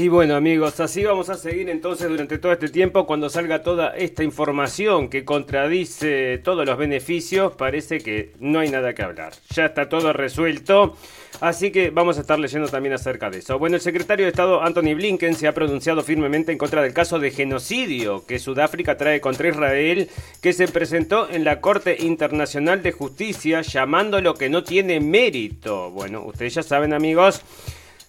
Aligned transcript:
Y 0.00 0.06
bueno 0.06 0.36
amigos, 0.36 0.78
así 0.78 1.02
vamos 1.02 1.28
a 1.28 1.34
seguir 1.34 1.68
entonces 1.68 2.08
durante 2.08 2.38
todo 2.38 2.52
este 2.52 2.68
tiempo 2.68 3.04
cuando 3.04 3.28
salga 3.28 3.64
toda 3.64 3.88
esta 3.96 4.22
información 4.22 5.08
que 5.08 5.24
contradice 5.24 6.38
todos 6.38 6.64
los 6.64 6.78
beneficios, 6.78 7.56
parece 7.56 7.98
que 7.98 8.30
no 8.38 8.60
hay 8.60 8.70
nada 8.70 8.94
que 8.94 9.02
hablar. 9.02 9.32
Ya 9.52 9.66
está 9.66 9.88
todo 9.88 10.12
resuelto, 10.12 10.96
así 11.40 11.72
que 11.72 11.90
vamos 11.90 12.16
a 12.16 12.20
estar 12.20 12.38
leyendo 12.38 12.68
también 12.68 12.92
acerca 12.92 13.28
de 13.28 13.38
eso. 13.38 13.58
Bueno, 13.58 13.74
el 13.74 13.82
secretario 13.82 14.24
de 14.24 14.30
Estado 14.30 14.62
Anthony 14.62 14.94
Blinken 14.94 15.34
se 15.34 15.48
ha 15.48 15.52
pronunciado 15.52 16.04
firmemente 16.04 16.52
en 16.52 16.58
contra 16.58 16.80
del 16.80 16.94
caso 16.94 17.18
de 17.18 17.32
genocidio 17.32 18.24
que 18.24 18.38
Sudáfrica 18.38 18.96
trae 18.96 19.20
contra 19.20 19.48
Israel, 19.48 20.08
que 20.40 20.52
se 20.52 20.68
presentó 20.68 21.28
en 21.28 21.42
la 21.42 21.60
Corte 21.60 21.96
Internacional 21.98 22.84
de 22.84 22.92
Justicia 22.92 23.62
llamándolo 23.62 24.34
que 24.34 24.48
no 24.48 24.62
tiene 24.62 25.00
mérito. 25.00 25.90
Bueno, 25.90 26.22
ustedes 26.22 26.54
ya 26.54 26.62
saben 26.62 26.92
amigos. 26.92 27.42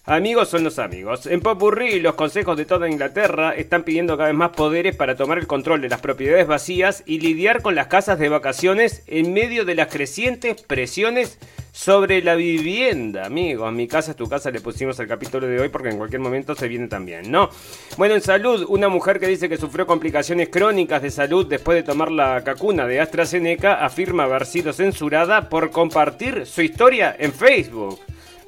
Amigos 0.09 0.49
son 0.49 0.63
los 0.63 0.79
amigos. 0.79 1.27
En 1.27 1.39
Popurrí, 1.39 1.99
los 1.99 2.15
consejos 2.15 2.57
de 2.57 2.65
toda 2.65 2.89
Inglaterra 2.89 3.53
están 3.53 3.83
pidiendo 3.83 4.17
cada 4.17 4.29
vez 4.29 4.35
más 4.35 4.49
poderes 4.49 4.95
para 4.95 5.15
tomar 5.15 5.37
el 5.37 5.45
control 5.45 5.81
de 5.81 5.89
las 5.89 6.01
propiedades 6.01 6.47
vacías 6.47 7.03
y 7.05 7.19
lidiar 7.19 7.61
con 7.61 7.75
las 7.75 7.85
casas 7.85 8.17
de 8.17 8.27
vacaciones 8.27 9.03
en 9.05 9.33
medio 9.33 9.65
de 9.65 9.75
las 9.75 9.89
crecientes 9.89 10.63
presiones 10.63 11.37
sobre 11.73 12.23
la 12.23 12.33
vivienda. 12.33 13.27
Amigos, 13.27 13.71
mi 13.71 13.87
casa 13.87 14.09
es 14.09 14.17
tu 14.17 14.27
casa, 14.27 14.49
le 14.49 14.61
pusimos 14.61 14.99
el 14.99 15.07
capítulo 15.07 15.45
de 15.45 15.59
hoy 15.59 15.69
porque 15.69 15.89
en 15.89 15.97
cualquier 15.97 16.21
momento 16.21 16.55
se 16.55 16.67
viene 16.67 16.87
también, 16.87 17.29
¿no? 17.29 17.51
Bueno, 17.95 18.15
en 18.15 18.21
salud, 18.21 18.65
una 18.67 18.89
mujer 18.89 19.19
que 19.19 19.27
dice 19.27 19.47
que 19.47 19.57
sufrió 19.57 19.85
complicaciones 19.85 20.49
crónicas 20.49 21.03
de 21.03 21.11
salud 21.11 21.45
después 21.45 21.75
de 21.75 21.83
tomar 21.83 22.11
la 22.11 22.43
cacuna 22.43 22.87
de 22.87 22.99
AstraZeneca 22.99 23.85
afirma 23.85 24.23
haber 24.23 24.47
sido 24.47 24.73
censurada 24.73 25.49
por 25.49 25.69
compartir 25.69 26.47
su 26.47 26.63
historia 26.63 27.15
en 27.19 27.31
Facebook. 27.31 27.99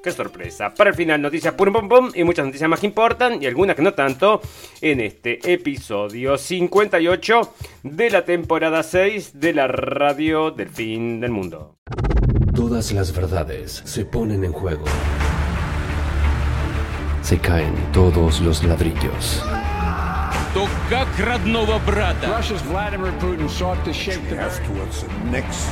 ¡Qué 0.02 0.12
sorpresa! 0.12 0.72
Para 0.72 0.90
el 0.90 0.96
final, 0.96 1.20
noticias 1.20 1.54
pum 1.54 1.72
pum 1.72 1.88
pum 1.88 2.10
y 2.14 2.22
muchas 2.22 2.46
noticias 2.46 2.70
más 2.70 2.80
que 2.80 2.86
importan 2.86 3.42
y 3.42 3.46
algunas 3.46 3.74
que 3.74 3.82
no 3.82 3.92
tanto 3.92 4.40
en 4.80 5.00
este 5.00 5.52
episodio 5.52 6.38
58 6.38 7.54
de 7.82 8.10
la 8.10 8.24
temporada 8.24 8.82
6 8.82 9.40
de 9.40 9.52
la 9.52 9.66
radio 9.66 10.50
del 10.50 10.68
fin 10.68 11.20
del 11.20 11.32
mundo. 11.32 11.76
Todas 12.54 12.92
las 12.92 13.14
verdades 13.14 13.82
se 13.84 14.04
ponen 14.04 14.44
en 14.44 14.52
juego. 14.52 14.84
Se 17.22 17.38
caen 17.38 17.74
todos 17.92 18.40
los 18.40 18.62
ladrillos. 18.62 19.42
То 20.54 20.66
как 20.88 21.08
родного 21.18 21.78
брата. 21.80 22.38
Russia's 22.38 22.62
Vladimir 22.62 23.12
Putin 23.18 23.48
sought 23.48 23.76
to 23.84 23.92
shape 23.92 24.22
the 24.30 24.36
towards 24.36 25.02
the 25.02 25.30
next 25.30 25.68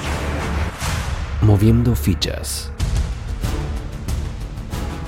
Moviendo 1.40 1.94
fichas. 1.94 2.70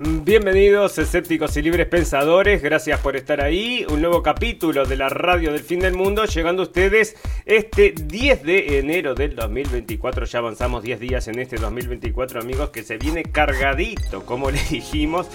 Bienvenidos 0.00 0.96
escépticos 0.98 1.56
y 1.56 1.62
libres 1.62 1.88
pensadores, 1.88 2.62
gracias 2.62 3.00
por 3.00 3.16
estar 3.16 3.42
ahí. 3.42 3.84
Un 3.90 4.00
nuevo 4.00 4.22
capítulo 4.22 4.86
de 4.86 4.94
la 4.94 5.08
radio 5.08 5.50
del 5.50 5.64
fin 5.64 5.80
del 5.80 5.94
mundo, 5.94 6.24
llegando 6.24 6.62
a 6.62 6.66
ustedes 6.66 7.16
este 7.46 7.92
10 8.00 8.44
de 8.44 8.78
enero 8.78 9.16
del 9.16 9.34
2024. 9.34 10.24
Ya 10.26 10.38
avanzamos 10.38 10.84
10 10.84 11.00
días 11.00 11.26
en 11.26 11.40
este 11.40 11.56
2024 11.56 12.40
amigos 12.40 12.70
que 12.70 12.84
se 12.84 12.96
viene 12.96 13.24
cargadito, 13.24 14.24
como 14.24 14.52
le 14.52 14.60
dijimos. 14.70 15.26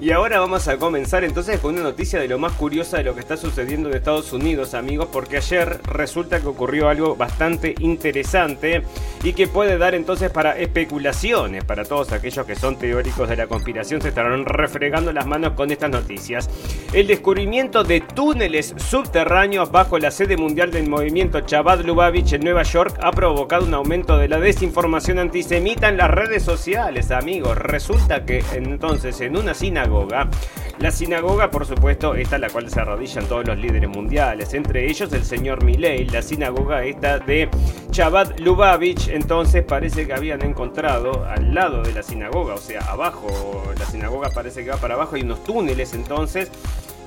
Y 0.00 0.12
ahora 0.12 0.38
vamos 0.38 0.68
a 0.68 0.76
comenzar 0.76 1.24
entonces 1.24 1.58
con 1.58 1.74
una 1.74 1.82
noticia 1.82 2.20
de 2.20 2.28
lo 2.28 2.38
más 2.38 2.52
curiosa 2.52 2.98
de 2.98 3.02
lo 3.02 3.14
que 3.14 3.20
está 3.20 3.36
sucediendo 3.36 3.88
en 3.88 3.96
Estados 3.96 4.32
Unidos 4.32 4.74
amigos, 4.74 5.08
porque 5.12 5.38
ayer 5.38 5.80
resulta 5.90 6.40
que 6.40 6.46
ocurrió 6.46 6.88
algo 6.88 7.16
bastante 7.16 7.74
interesante 7.80 8.82
y 9.24 9.32
que 9.32 9.48
puede 9.48 9.76
dar 9.76 9.96
entonces 9.96 10.30
para 10.30 10.56
especulaciones 10.56 11.64
para 11.64 11.84
todos 11.84 12.12
aquellos 12.12 12.46
que 12.46 12.54
son 12.54 12.78
teóricos 12.78 13.28
de 13.28 13.34
la 13.34 13.48
conspiración 13.48 14.00
estarán 14.06 14.44
refregando 14.44 15.12
las 15.12 15.26
manos 15.26 15.54
con 15.54 15.72
estas 15.72 15.90
noticias. 15.90 16.48
El 16.92 17.08
descubrimiento 17.08 17.82
de 17.82 18.00
túneles 18.00 18.74
subterráneos 18.76 19.72
bajo 19.72 19.98
la 19.98 20.12
sede 20.12 20.36
mundial 20.36 20.70
del 20.70 20.88
movimiento 20.88 21.40
Chabad 21.40 21.80
Lubavitch 21.80 22.34
en 22.34 22.42
Nueva 22.42 22.62
York 22.62 22.96
ha 23.02 23.10
provocado 23.10 23.66
un 23.66 23.74
aumento 23.74 24.16
de 24.16 24.28
la 24.28 24.38
desinformación 24.38 25.18
antisemita 25.18 25.88
en 25.88 25.96
las 25.96 26.10
redes 26.10 26.44
sociales, 26.44 27.10
amigos. 27.10 27.58
Resulta 27.58 28.24
que 28.24 28.44
entonces 28.52 29.20
en 29.20 29.36
una 29.36 29.54
sinagoga, 29.54 29.87
la 30.78 30.90
sinagoga 30.90 31.50
por 31.50 31.66
supuesto 31.66 32.14
esta 32.14 32.38
la 32.38 32.48
cual 32.50 32.70
se 32.70 32.80
arrodillan 32.80 33.26
todos 33.26 33.46
los 33.46 33.58
líderes 33.58 33.88
mundiales, 33.88 34.54
entre 34.54 34.88
ellos 34.88 35.12
el 35.12 35.24
señor 35.24 35.64
Milei, 35.64 36.04
la 36.06 36.22
sinagoga 36.22 36.84
esta 36.84 37.18
de 37.18 37.48
Chabad 37.90 38.38
Lubavitch, 38.38 39.08
entonces 39.08 39.64
parece 39.64 40.06
que 40.06 40.12
habían 40.12 40.44
encontrado 40.44 41.24
al 41.24 41.54
lado 41.54 41.82
de 41.82 41.92
la 41.92 42.02
sinagoga, 42.02 42.54
o 42.54 42.58
sea, 42.58 42.80
abajo 42.82 43.28
la 43.78 43.86
sinagoga 43.86 44.30
parece 44.30 44.64
que 44.64 44.70
va 44.70 44.76
para 44.76 44.94
abajo, 44.94 45.16
hay 45.16 45.22
unos 45.22 45.42
túneles 45.44 45.94
entonces. 45.94 46.50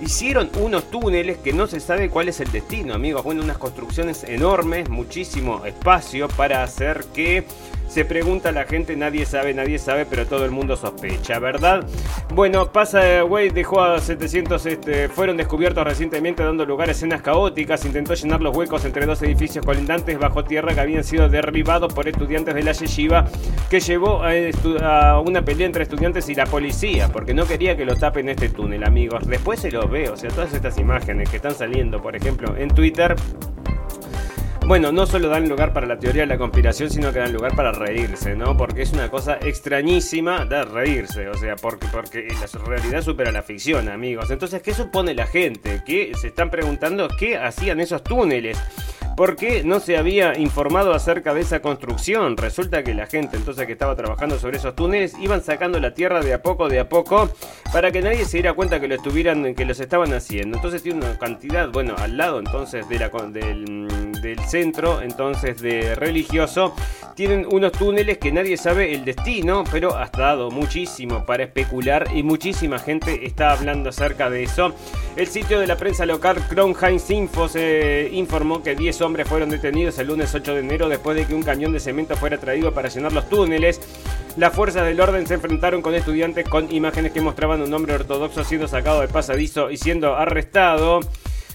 Hicieron 0.01 0.49
unos 0.59 0.89
túneles 0.89 1.37
que 1.37 1.53
no 1.53 1.67
se 1.67 1.79
sabe 1.79 2.09
cuál 2.09 2.27
es 2.27 2.39
el 2.39 2.51
destino, 2.51 2.95
amigos. 2.95 3.23
Bueno, 3.23 3.43
unas 3.43 3.59
construcciones 3.59 4.23
enormes, 4.23 4.89
muchísimo 4.89 5.63
espacio 5.63 6.27
para 6.27 6.63
hacer 6.63 7.05
que 7.13 7.45
se 7.91 8.05
pregunta 8.05 8.53
la 8.53 8.63
gente, 8.63 8.95
nadie 8.95 9.25
sabe, 9.25 9.53
nadie 9.53 9.77
sabe, 9.77 10.05
pero 10.05 10.25
todo 10.25 10.45
el 10.45 10.51
mundo 10.51 10.77
sospecha, 10.77 11.39
¿verdad? 11.39 11.85
Bueno, 12.33 12.71
pasa, 12.71 13.21
güey, 13.23 13.49
dejó 13.49 13.81
a 13.81 13.99
700, 13.99 14.65
este, 14.65 15.09
fueron 15.09 15.35
descubiertos 15.35 15.83
recientemente 15.83 16.41
dando 16.41 16.65
lugar 16.65 16.87
a 16.87 16.93
escenas 16.93 17.21
caóticas, 17.21 17.83
intentó 17.83 18.13
llenar 18.13 18.41
los 18.41 18.55
huecos 18.55 18.85
entre 18.85 19.05
dos 19.05 19.21
edificios 19.23 19.65
colindantes 19.65 20.17
bajo 20.17 20.45
tierra 20.45 20.73
que 20.73 20.79
habían 20.79 21.03
sido 21.03 21.27
derribados 21.27 21.93
por 21.93 22.07
estudiantes 22.07 22.55
de 22.55 22.63
la 22.63 22.71
Yeshiva, 22.71 23.25
que 23.69 23.81
llevó 23.81 24.21
a, 24.23 25.19
una 25.19 25.41
pelea 25.41 25.67
entre 25.67 25.83
estudiantes 25.83 26.29
y 26.29 26.35
la 26.35 26.45
policía, 26.45 27.09
porque 27.09 27.33
no 27.33 27.45
quería 27.45 27.75
que 27.75 27.83
lo 27.83 27.97
tapen 27.97 28.29
este 28.29 28.47
túnel, 28.47 28.85
amigos. 28.85 29.27
Después 29.27 29.59
se 29.59 29.69
lo 29.69 29.89
ve, 29.89 30.09
o 30.09 30.15
sea, 30.15 30.29
todas 30.29 30.53
estas 30.53 30.77
imágenes 30.77 31.29
que 31.29 31.35
están 31.35 31.55
saliendo, 31.55 32.01
por 32.01 32.15
ejemplo, 32.15 32.55
en 32.55 32.69
Twitter, 32.69 33.17
bueno, 34.67 34.91
no 34.91 35.05
solo 35.05 35.27
dan 35.27 35.49
lugar 35.49 35.73
para 35.73 35.87
la 35.87 35.99
teoría 35.99 36.21
de 36.21 36.27
la 36.27 36.37
conspiración, 36.37 36.89
sino 36.89 37.11
que 37.11 37.19
dan 37.19 37.33
lugar 37.33 37.55
para 37.55 37.71
reírse, 37.71 38.35
¿no? 38.35 38.55
Porque 38.55 38.83
es 38.83 38.93
una 38.93 39.09
cosa 39.09 39.37
extrañísima 39.41 40.45
de 40.45 40.63
reírse, 40.63 41.27
o 41.27 41.33
sea, 41.33 41.55
porque, 41.55 41.87
porque 41.91 42.27
la 42.29 42.65
realidad 42.65 43.01
supera 43.01 43.31
la 43.31 43.41
ficción, 43.41 43.89
amigos. 43.89 44.31
Entonces, 44.31 44.61
¿qué 44.61 44.73
supone 44.73 45.13
la 45.13 45.25
gente? 45.25 45.81
Que 45.85 46.13
se 46.19 46.27
están 46.27 46.49
preguntando 46.49 47.07
qué 47.09 47.37
hacían 47.37 47.79
esos 47.79 48.03
túneles. 48.03 48.57
¿Por 49.15 49.35
qué 49.35 49.63
no 49.63 49.79
se 49.79 49.97
había 49.97 50.37
informado 50.39 50.93
acerca 50.93 51.33
de 51.33 51.41
esa 51.41 51.61
construcción? 51.61 52.37
Resulta 52.37 52.81
que 52.81 52.93
la 52.93 53.07
gente 53.07 53.35
entonces 53.35 53.67
que 53.67 53.73
estaba 53.73 53.95
trabajando 53.95 54.39
sobre 54.39 54.57
esos 54.57 54.75
túneles 54.75 55.15
iban 55.19 55.43
sacando 55.43 55.79
la 55.79 55.93
tierra 55.93 56.21
de 56.21 56.33
a 56.33 56.41
poco, 56.41 56.69
de 56.69 56.79
a 56.79 56.87
poco, 56.87 57.29
para 57.73 57.91
que 57.91 58.01
nadie 58.01 58.25
se 58.25 58.37
diera 58.37 58.53
cuenta 58.53 58.79
que 58.79 58.87
lo 58.87 58.95
estuvieran, 58.95 59.53
que 59.53 59.65
los 59.65 59.79
estaban 59.79 60.13
haciendo. 60.13 60.57
Entonces 60.57 60.81
tiene 60.81 60.99
una 61.05 61.19
cantidad, 61.19 61.69
bueno, 61.69 61.95
al 61.97 62.17
lado 62.17 62.39
entonces 62.39 62.87
de 62.87 62.99
la, 62.99 63.09
del, 63.09 64.39
centro, 64.47 65.01
entonces 65.01 65.61
de 65.61 65.93
religioso, 65.95 66.73
tienen 67.15 67.45
unos 67.49 67.73
túneles 67.73 68.17
que 68.17 68.31
nadie 68.31 68.55
sabe 68.57 68.93
el 68.93 69.03
destino, 69.03 69.63
pero 69.71 69.95
ha 69.95 70.07
dado 70.07 70.49
muchísimo 70.51 71.25
para 71.25 71.43
especular 71.43 72.07
y 72.15 72.23
muchísima 72.23 72.79
gente 72.79 73.25
está 73.25 73.51
hablando 73.51 73.89
acerca 73.89 74.29
de 74.29 74.43
eso. 74.43 74.73
El 75.15 75.27
sitio 75.27 75.59
de 75.59 75.67
la 75.67 75.75
prensa 75.75 76.05
local 76.05 76.37
Kronheinz 76.49 77.09
Info 77.09 77.47
se 77.47 78.09
informó 78.13 78.63
que 78.63 78.75
10 78.75 79.00
hombres 79.01 79.27
fueron 79.27 79.49
detenidos 79.49 79.97
el 79.99 80.07
lunes 80.07 80.33
8 80.33 80.53
de 80.53 80.59
enero 80.59 80.89
después 80.89 81.17
de 81.17 81.25
que 81.25 81.33
un 81.33 81.43
cañón 81.43 81.73
de 81.73 81.79
cemento 81.79 82.15
fuera 82.15 82.37
traído 82.37 82.73
para 82.73 82.89
llenar 82.89 83.11
los 83.11 83.27
túneles. 83.29 83.81
Las 84.37 84.53
fuerzas 84.53 84.85
del 84.85 84.99
orden 84.99 85.27
se 85.27 85.33
enfrentaron 85.33 85.81
con 85.81 85.93
estudiantes 85.95 86.47
con 86.47 86.71
imágenes 86.73 87.11
que 87.11 87.21
mostraban 87.21 87.61
un 87.61 87.73
hombre 87.73 87.93
ortodoxo 87.93 88.43
siendo 88.43 88.67
sacado 88.67 89.01
del 89.01 89.09
pasadizo 89.09 89.71
y 89.71 89.77
siendo 89.77 90.15
arrestado. 90.15 91.01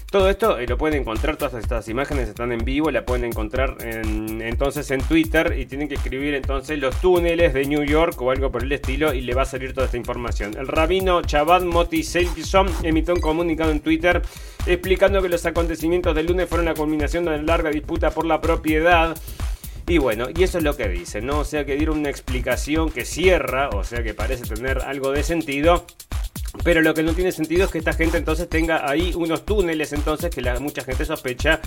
Todo 0.09 0.29
esto 0.29 0.57
eh, 0.57 0.65
lo 0.67 0.77
pueden 0.77 1.01
encontrar, 1.01 1.35
todas 1.35 1.53
estas 1.55 1.89
imágenes 1.89 2.29
están 2.29 2.53
en 2.53 2.63
vivo, 2.63 2.89
la 2.91 3.05
pueden 3.05 3.25
encontrar 3.25 3.75
entonces 3.81 4.89
en 4.91 5.01
Twitter 5.01 5.57
y 5.59 5.65
tienen 5.65 5.89
que 5.89 5.95
escribir 5.95 6.33
entonces 6.33 6.79
los 6.79 6.95
túneles 7.01 7.53
de 7.53 7.65
New 7.65 7.83
York 7.83 8.21
o 8.21 8.31
algo 8.31 8.49
por 8.49 8.63
el 8.63 8.71
estilo 8.71 9.13
y 9.13 9.19
le 9.19 9.33
va 9.33 9.41
a 9.41 9.45
salir 9.45 9.73
toda 9.73 9.87
esta 9.87 9.97
información. 9.97 10.55
El 10.57 10.69
rabino 10.69 11.21
Chabad 11.23 11.63
Moti 11.63 12.03
Selkison 12.03 12.69
emitió 12.83 13.13
un 13.13 13.19
comunicado 13.19 13.69
en 13.69 13.81
Twitter 13.81 14.21
explicando 14.65 15.21
que 15.21 15.27
los 15.27 15.45
acontecimientos 15.45 16.15
del 16.15 16.27
lunes 16.27 16.47
fueron 16.47 16.67
la 16.67 16.73
culminación 16.73 17.25
de 17.25 17.31
una 17.31 17.43
larga 17.43 17.69
disputa 17.69 18.11
por 18.11 18.25
la 18.25 18.39
propiedad. 18.39 19.17
Y 19.87 19.97
bueno, 19.97 20.27
y 20.33 20.43
eso 20.43 20.57
es 20.57 20.63
lo 20.63 20.77
que 20.77 20.87
dice, 20.87 21.21
¿no? 21.21 21.39
O 21.39 21.45
sea 21.45 21.65
que 21.65 21.75
dieron 21.75 21.99
una 21.99 22.09
explicación 22.09 22.91
que 22.91 23.03
cierra, 23.03 23.69
o 23.69 23.83
sea 23.83 24.03
que 24.03 24.13
parece 24.13 24.43
tener 24.43 24.79
algo 24.79 25.11
de 25.11 25.23
sentido 25.23 25.85
Pero 26.63 26.81
lo 26.81 26.93
que 26.93 27.03
no 27.03 27.13
tiene 27.13 27.31
sentido 27.31 27.65
es 27.65 27.71
que 27.71 27.77
esta 27.79 27.93
gente 27.93 28.17
entonces 28.17 28.49
tenga 28.49 28.89
ahí 28.89 29.13
unos 29.15 29.45
túneles 29.45 29.93
entonces 29.93 30.33
que 30.33 30.41
la, 30.41 30.59
mucha 30.59 30.83
gente 30.83 31.05
sospecha 31.05 31.59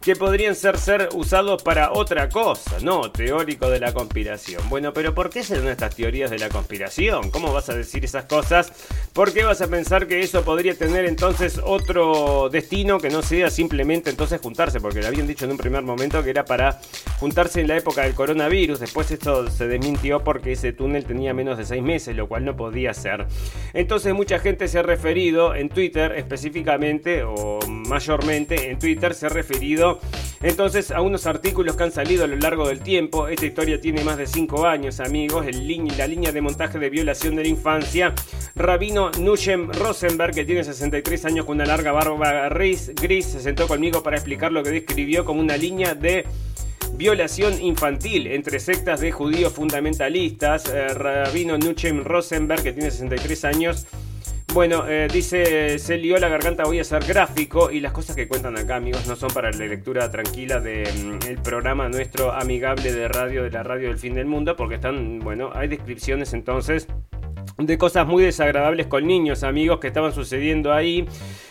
que 0.00 0.16
podrían 0.16 0.54
ser, 0.54 0.76
usados 1.14 1.62
para 1.62 1.92
otra 1.92 2.28
cosa, 2.28 2.78
¿no? 2.82 3.10
Teórico 3.10 3.68
de 3.68 3.80
la 3.80 3.92
conspiración. 3.92 4.62
Bueno, 4.68 4.92
pero 4.92 5.14
¿por 5.14 5.30
qué 5.30 5.42
se 5.42 5.56
dan 5.56 5.68
estas 5.68 5.94
teorías 5.94 6.30
de 6.30 6.38
la 6.38 6.48
conspiración? 6.48 7.30
¿Cómo 7.30 7.52
vas 7.52 7.68
a 7.68 7.74
decir 7.74 8.04
esas 8.04 8.24
cosas? 8.24 8.72
¿Por 9.12 9.32
qué 9.32 9.44
vas 9.44 9.60
a 9.60 9.68
pensar 9.68 10.06
que 10.06 10.20
eso 10.20 10.42
podría 10.44 10.74
tener 10.74 11.04
entonces 11.04 11.60
otro 11.62 12.48
destino 12.50 12.98
que 12.98 13.10
no 13.10 13.22
sea 13.22 13.50
simplemente 13.50 14.10
entonces 14.10 14.40
juntarse? 14.40 14.80
Porque 14.80 15.00
le 15.00 15.08
habían 15.08 15.26
dicho 15.26 15.44
en 15.44 15.52
un 15.52 15.58
primer 15.58 15.82
momento 15.82 16.22
que 16.22 16.30
era 16.30 16.44
para 16.44 16.80
juntarse 17.18 17.60
en 17.60 17.68
la 17.68 17.76
época 17.76 18.02
del 18.02 18.14
coronavirus. 18.14 18.80
Después 18.80 19.10
esto 19.10 19.50
se 19.50 19.66
desmintió 19.66 20.22
porque 20.22 20.52
ese 20.52 20.72
túnel 20.72 21.04
tenía 21.04 21.34
menos 21.34 21.58
de 21.58 21.64
seis 21.64 21.82
meses, 21.82 22.16
lo 22.16 22.28
cual 22.28 22.44
no 22.44 22.56
podía 22.56 22.94
ser. 22.94 23.26
Entonces 23.74 24.14
mucha 24.14 24.37
gente 24.38 24.68
se 24.68 24.78
ha 24.78 24.82
referido 24.82 25.54
en 25.54 25.68
Twitter 25.68 26.12
específicamente 26.12 27.22
o 27.22 27.58
mayormente 27.68 28.70
en 28.70 28.78
Twitter 28.78 29.14
se 29.14 29.26
ha 29.26 29.28
referido 29.28 29.98
entonces 30.42 30.90
a 30.90 31.00
unos 31.00 31.26
artículos 31.26 31.76
que 31.76 31.82
han 31.84 31.92
salido 31.92 32.24
a 32.24 32.26
lo 32.26 32.36
largo 32.36 32.68
del 32.68 32.80
tiempo. 32.80 33.28
Esta 33.28 33.46
historia 33.46 33.80
tiene 33.80 34.04
más 34.04 34.18
de 34.18 34.26
5 34.26 34.66
años 34.66 35.00
amigos. 35.00 35.46
El 35.46 35.68
la 35.98 36.06
línea 36.06 36.32
de 36.32 36.40
montaje 36.40 36.78
de 36.78 36.90
violación 36.90 37.36
de 37.36 37.42
la 37.42 37.48
infancia. 37.48 38.14
Rabino 38.54 39.10
Nushem 39.18 39.70
Rosenberg 39.72 40.34
que 40.34 40.44
tiene 40.44 40.64
63 40.64 41.24
años 41.26 41.44
con 41.46 41.56
una 41.56 41.66
larga 41.66 41.92
barba 41.92 42.48
gris, 42.48 42.92
gris 42.94 43.26
se 43.26 43.40
sentó 43.40 43.66
conmigo 43.66 44.02
para 44.02 44.16
explicar 44.16 44.52
lo 44.52 44.62
que 44.62 44.70
describió 44.70 45.24
como 45.24 45.40
una 45.40 45.56
línea 45.56 45.94
de 45.94 46.24
violación 46.94 47.60
infantil 47.60 48.26
entre 48.26 48.60
sectas 48.60 49.00
de 49.00 49.12
judíos 49.12 49.52
fundamentalistas. 49.52 50.68
Eh, 50.68 50.88
Rabino 50.94 51.58
Nuchem 51.58 52.02
Rosenberg, 52.02 52.62
que 52.62 52.72
tiene 52.72 52.90
63 52.90 53.44
años, 53.44 53.86
bueno, 54.54 54.88
eh, 54.88 55.08
dice, 55.12 55.78
se 55.78 55.98
lió 55.98 56.18
la 56.18 56.28
garganta, 56.28 56.64
voy 56.64 56.80
a 56.80 56.84
ser 56.84 57.04
gráfico. 57.04 57.70
Y 57.70 57.80
las 57.80 57.92
cosas 57.92 58.16
que 58.16 58.26
cuentan 58.26 58.56
acá, 58.56 58.76
amigos, 58.76 59.06
no 59.06 59.14
son 59.14 59.30
para 59.30 59.50
la 59.50 59.66
lectura 59.66 60.10
tranquila 60.10 60.60
del 60.60 61.18
mm, 61.38 61.42
programa 61.42 61.88
nuestro 61.88 62.32
amigable 62.32 62.92
de 62.92 63.08
radio, 63.08 63.44
de 63.44 63.50
la 63.50 63.62
radio 63.62 63.88
del 63.88 63.98
fin 63.98 64.14
del 64.14 64.26
mundo, 64.26 64.56
porque 64.56 64.76
están, 64.76 65.18
bueno, 65.20 65.50
hay 65.54 65.68
descripciones 65.68 66.32
entonces 66.32 66.88
de 67.56 67.78
cosas 67.78 68.06
muy 68.06 68.22
desagradables 68.22 68.86
con 68.86 69.06
niños, 69.06 69.42
amigos, 69.42 69.80
que 69.80 69.88
estaban 69.88 70.12
sucediendo 70.12 70.72
ahí. 70.72 71.06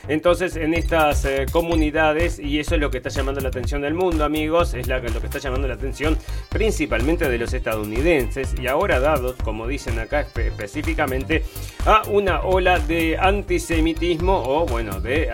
Entonces, 0.08 0.56
en 0.56 0.74
estas 0.74 1.26
eh, 1.26 1.46
comunidades, 1.52 2.40
y 2.40 2.60
eso 2.60 2.76
es 2.76 2.82
lo 2.82 2.90
que 2.90 2.98
está 2.98 3.10
llamando 3.10 3.42
la 3.42 3.50
atención 3.50 3.82
del 3.82 3.94
mundo, 3.94 4.24
amigos, 4.24 4.74
es 4.74 4.88
lo 4.88 5.02
que 5.02 5.08
está 5.08 5.40
llamando 5.40 5.68
la 5.68 5.74
atención 5.74 6.18
principalmente 6.50 7.30
de 7.30 7.38
los 7.38 7.54
estadounidenses, 7.54 8.56
y 8.60 8.68
ahora 8.68 9.00
dados, 9.00 9.36
como 9.44 9.68
dicen 9.68 10.00
acá 10.00 10.22
específicamente, 10.22 11.44
a 11.86 12.04
una 12.10 12.42
ola 12.42 12.80
de 12.80 13.18
antisemitismo 13.18 14.42
o, 14.46 14.66
bueno, 14.66 15.00
de 15.02 15.24
eh, 15.24 15.30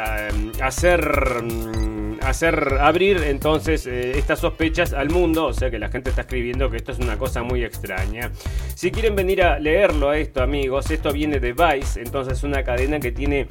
hacer... 0.61 1.43
Mm, 1.43 2.02
hacer 2.25 2.77
abrir 2.79 3.17
entonces 3.17 3.85
eh, 3.87 4.17
estas 4.17 4.39
sospechas 4.39 4.93
al 4.93 5.09
mundo, 5.09 5.45
o 5.47 5.53
sea 5.53 5.69
que 5.69 5.79
la 5.79 5.89
gente 5.89 6.09
está 6.09 6.21
escribiendo 6.21 6.69
que 6.69 6.77
esto 6.77 6.91
es 6.91 6.99
una 6.99 7.17
cosa 7.17 7.43
muy 7.43 7.63
extraña. 7.63 8.31
Si 8.75 8.91
quieren 8.91 9.15
venir 9.15 9.43
a 9.43 9.59
leerlo 9.59 10.09
a 10.09 10.17
esto, 10.17 10.41
amigos, 10.41 10.89
esto 10.91 11.11
viene 11.11 11.39
de 11.39 11.53
Vice, 11.53 12.01
entonces 12.01 12.43
una 12.43 12.63
cadena 12.63 12.99
que 12.99 13.11
tiene 13.11 13.47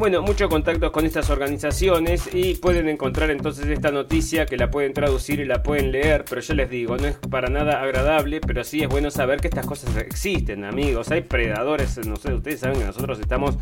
bueno, 0.00 0.22
muchos 0.22 0.48
contactos 0.48 0.92
con 0.92 1.04
estas 1.04 1.28
organizaciones 1.28 2.30
y 2.32 2.54
pueden 2.54 2.88
encontrar 2.88 3.30
entonces 3.30 3.66
esta 3.66 3.90
noticia 3.90 4.46
que 4.46 4.56
la 4.56 4.70
pueden 4.70 4.94
traducir 4.94 5.40
y 5.40 5.44
la 5.44 5.62
pueden 5.62 5.92
leer, 5.92 6.24
pero 6.26 6.40
yo 6.40 6.54
les 6.54 6.70
digo, 6.70 6.96
no 6.96 7.06
es 7.06 7.16
para 7.28 7.50
nada 7.50 7.82
agradable, 7.82 8.40
pero 8.40 8.64
sí 8.64 8.82
es 8.82 8.88
bueno 8.88 9.10
saber 9.10 9.42
que 9.42 9.48
estas 9.48 9.66
cosas 9.66 9.94
existen, 9.98 10.64
amigos. 10.64 11.10
Hay 11.10 11.20
predadores, 11.20 11.98
no 12.06 12.16
sé, 12.16 12.32
ustedes 12.32 12.60
saben 12.60 12.78
que 12.78 12.86
nosotros 12.86 13.20
estamos 13.20 13.58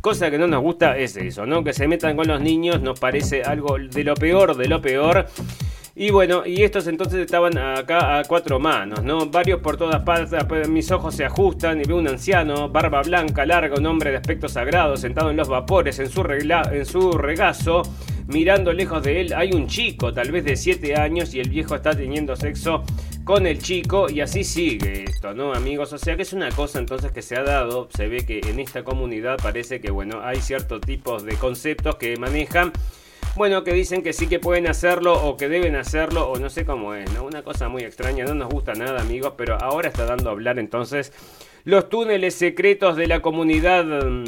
Cosa 0.00 0.30
que 0.30 0.38
no 0.38 0.46
nos 0.48 0.62
gusta 0.62 0.96
es 0.96 1.16
eso, 1.16 1.44
¿no? 1.46 1.62
Que 1.62 1.74
se 1.74 1.86
metan 1.86 2.16
con 2.16 2.26
los 2.26 2.40
niños 2.40 2.80
nos 2.80 2.98
parece 2.98 3.42
algo 3.42 3.76
de 3.78 4.02
lo 4.02 4.14
peor, 4.14 4.56
de 4.56 4.66
lo 4.66 4.80
peor. 4.80 5.26
Y 5.94 6.10
bueno, 6.10 6.44
y 6.46 6.62
estos 6.62 6.86
entonces 6.86 7.20
estaban 7.20 7.58
acá 7.58 8.18
a 8.18 8.24
cuatro 8.24 8.58
manos, 8.58 9.02
¿no? 9.04 9.26
Varios 9.26 9.60
por 9.60 9.76
todas 9.76 10.02
partes, 10.02 10.68
mis 10.68 10.90
ojos 10.90 11.14
se 11.14 11.26
ajustan 11.26 11.82
y 11.82 11.84
veo 11.84 11.98
un 11.98 12.08
anciano, 12.08 12.70
barba 12.70 13.02
blanca, 13.02 13.44
larga, 13.44 13.76
un 13.76 13.84
hombre 13.84 14.10
de 14.10 14.16
aspecto 14.16 14.48
sagrado, 14.48 14.96
sentado 14.96 15.30
en 15.30 15.36
los 15.36 15.48
vapores, 15.48 15.98
en 15.98 16.08
su, 16.08 16.22
en 16.22 16.86
su 16.86 17.12
regazo, 17.12 17.82
mirando 18.26 18.72
lejos 18.72 19.02
de 19.02 19.20
él 19.20 19.34
hay 19.36 19.52
un 19.52 19.66
chico, 19.66 20.14
tal 20.14 20.32
vez 20.32 20.44
de 20.44 20.56
7 20.56 20.96
años, 20.96 21.34
y 21.34 21.40
el 21.40 21.50
viejo 21.50 21.74
está 21.74 21.94
teniendo 21.94 22.36
sexo 22.36 22.84
con 23.24 23.46
el 23.46 23.58
chico 23.58 24.08
y 24.08 24.22
así 24.22 24.44
sigue 24.44 25.04
esto, 25.04 25.34
¿no, 25.34 25.52
amigos? 25.52 25.92
O 25.92 25.98
sea 25.98 26.16
que 26.16 26.22
es 26.22 26.32
una 26.32 26.48
cosa 26.50 26.78
entonces 26.78 27.12
que 27.12 27.20
se 27.20 27.36
ha 27.36 27.42
dado, 27.42 27.88
se 27.94 28.08
ve 28.08 28.24
que 28.24 28.40
en 28.48 28.60
esta 28.60 28.82
comunidad 28.82 29.36
parece 29.42 29.82
que, 29.82 29.90
bueno, 29.90 30.22
hay 30.22 30.40
ciertos 30.40 30.80
tipos 30.80 31.22
de 31.24 31.34
conceptos 31.34 31.96
que 31.96 32.16
manejan. 32.16 32.72
Bueno, 33.34 33.64
que 33.64 33.72
dicen 33.72 34.02
que 34.02 34.12
sí 34.12 34.26
que 34.26 34.38
pueden 34.38 34.66
hacerlo 34.66 35.14
o 35.14 35.38
que 35.38 35.48
deben 35.48 35.74
hacerlo 35.74 36.30
o 36.30 36.38
no 36.38 36.50
sé 36.50 36.66
cómo 36.66 36.94
es, 36.94 37.10
¿no? 37.14 37.24
Una 37.24 37.42
cosa 37.42 37.68
muy 37.68 37.82
extraña, 37.82 38.26
no 38.26 38.34
nos 38.34 38.50
gusta 38.50 38.74
nada 38.74 39.00
amigos, 39.00 39.32
pero 39.38 39.56
ahora 39.56 39.88
está 39.88 40.04
dando 40.04 40.28
a 40.28 40.32
hablar 40.32 40.58
entonces 40.58 41.14
los 41.64 41.88
túneles 41.88 42.34
secretos 42.34 42.94
de 42.96 43.06
la 43.06 43.22
comunidad 43.22 43.84
mm, 43.84 44.24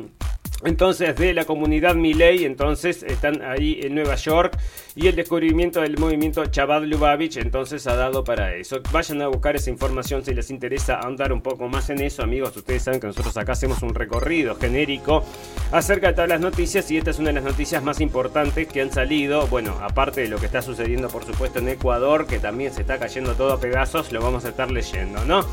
entonces 0.65 1.15
de 1.17 1.35
la 1.35 1.45
comunidad 1.45 1.95
Miley, 1.95 2.45
entonces 2.45 3.03
están 3.03 3.43
ahí 3.43 3.81
en 3.83 3.95
Nueva 3.95 4.17
York 4.17 4.59
y 4.97 5.09
el 5.09 5.17
descubrimiento 5.17 5.81
del 5.81 5.99
movimiento 5.99 6.45
Chabad 6.47 6.85
Lubavitch 6.85 7.37
entonces 7.37 7.87
ha 7.87 7.97
dado 7.97 8.25
para 8.25 8.55
eso. 8.55 8.81
Vayan 8.93 9.23
a 9.23 9.29
buscar 9.29 9.57
esa 9.57 9.71
información 9.71 10.25
si 10.25 10.33
les 10.35 10.51
interesa 10.51 11.01
andar 11.01 11.33
un 11.33 11.43
poco 11.43 11.69
más 11.69 11.91
en 11.91 12.01
eso, 12.01 12.23
amigos. 12.23 12.57
Ustedes 12.57 12.83
saben 12.83 13.01
que 13.01 13.09
nosotros 13.09 13.37
acá 13.37 13.53
hacemos 13.53 13.83
un 13.83 13.95
recorrido 13.95 14.55
genérico 14.57 15.25
acerca 15.73 16.09
de 16.09 16.13
todas 16.15 16.29
las 16.29 16.41
noticias 16.41 16.91
y 16.91 16.97
esta 16.97 17.11
es 17.11 17.19
una 17.19 17.29
de 17.29 17.35
las 17.35 17.45
noticias 17.45 17.83
más 17.83 18.01
importantes 18.01 18.69
que 18.69 18.81
han 18.81 18.93
salido. 18.93 19.47
Bueno, 19.49 19.77
aparte 19.83 20.23
de 20.23 20.29
lo 20.29 20.39
que 20.39 20.47
está 20.47 20.63
sucediendo 20.63 21.09
por 21.09 21.25
supuesto 21.25 21.59
en 21.59 21.69
Ecuador, 21.69 22.27
que 22.27 22.39
también 22.39 22.73
se 22.73 22.83
está 22.83 22.99
cayendo 22.99 23.35
todo 23.35 23.53
a 23.53 23.61
pedazos, 23.61 24.13
lo 24.13 24.23
vamos 24.23 24.45
a 24.45 24.51
estar 24.51 24.71
leyendo, 24.71 25.25
¿no? 25.25 25.45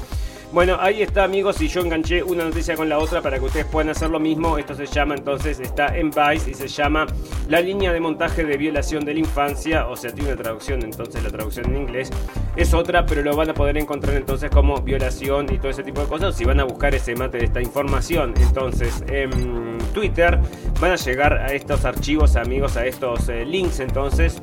Bueno, 0.53 0.75
ahí 0.81 1.01
está 1.01 1.23
amigos 1.23 1.61
y 1.61 1.69
yo 1.69 1.79
enganché 1.79 2.21
una 2.21 2.43
noticia 2.43 2.75
con 2.75 2.89
la 2.89 2.97
otra 2.97 3.21
para 3.21 3.39
que 3.39 3.45
ustedes 3.45 3.65
puedan 3.67 3.87
hacer 3.87 4.09
lo 4.09 4.19
mismo. 4.19 4.57
Esto 4.57 4.75
se 4.75 4.85
llama 4.85 5.15
entonces, 5.15 5.61
está 5.61 5.97
en 5.97 6.09
Vice 6.09 6.51
y 6.51 6.53
se 6.53 6.67
llama 6.67 7.07
La 7.47 7.61
línea 7.61 7.93
de 7.93 8.01
montaje 8.01 8.43
de 8.43 8.57
violación 8.57 9.05
de 9.05 9.13
la 9.13 9.21
infancia. 9.21 9.87
O 9.87 9.95
sea, 9.95 10.11
tiene 10.11 10.33
una 10.33 10.41
traducción, 10.41 10.83
entonces 10.83 11.23
la 11.23 11.29
traducción 11.29 11.67
en 11.67 11.83
inglés 11.83 12.11
es 12.57 12.73
otra, 12.73 13.05
pero 13.05 13.21
lo 13.21 13.33
van 13.33 13.49
a 13.49 13.53
poder 13.53 13.77
encontrar 13.77 14.17
entonces 14.17 14.51
como 14.51 14.81
violación 14.81 15.47
y 15.53 15.57
todo 15.57 15.69
ese 15.69 15.83
tipo 15.83 16.01
de 16.01 16.07
cosas. 16.07 16.35
Si 16.35 16.43
van 16.43 16.59
a 16.59 16.65
buscar 16.65 16.93
ese 16.93 17.15
mate 17.15 17.37
de 17.37 17.45
esta 17.45 17.61
información, 17.61 18.33
entonces 18.35 19.05
en 19.07 19.77
Twitter 19.93 20.37
van 20.81 20.91
a 20.91 20.97
llegar 20.97 21.33
a 21.33 21.53
estos 21.53 21.85
archivos, 21.85 22.35
amigos, 22.35 22.75
a 22.75 22.85
estos 22.85 23.29
eh, 23.29 23.45
links 23.45 23.79
entonces 23.79 24.41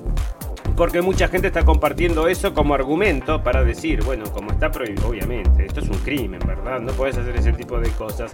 porque 0.79 1.03
mucha 1.03 1.27
gente 1.27 1.49
está 1.49 1.65
compartiendo 1.65 2.29
eso 2.29 2.55
como 2.55 2.73
argumento 2.73 3.43
para 3.43 3.65
decir, 3.65 4.05
bueno, 4.05 4.31
como 4.31 4.53
está 4.53 4.71
prohibido, 4.71 5.09
obviamente, 5.09 5.67
esto 5.67 5.81
es 5.81 5.89
un 5.89 5.99
crimen, 5.99 6.41
¿verdad? 6.47 6.79
No 6.79 6.93
puedes 6.93 7.19
hacer 7.19 7.37
ese 7.37 7.53
tipo 7.53 7.81
de 7.81 7.91
cosas. 7.91 8.31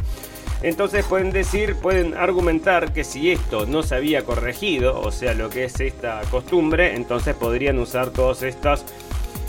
Entonces 0.61 1.06
pueden 1.06 1.31
decir, 1.31 1.75
pueden 1.76 2.12
argumentar 2.14 2.92
que 2.92 3.02
si 3.02 3.30
esto 3.30 3.64
no 3.64 3.83
se 3.83 3.95
había 3.95 4.25
corregido, 4.26 5.00
o 5.00 5.11
sea, 5.11 5.33
lo 5.33 5.49
que 5.49 5.64
es 5.64 5.80
esta 5.80 6.21
costumbre, 6.30 6.95
entonces 6.95 7.35
podrían 7.35 7.78
usar 7.78 8.11
todos 8.11 8.42
estos 8.42 8.85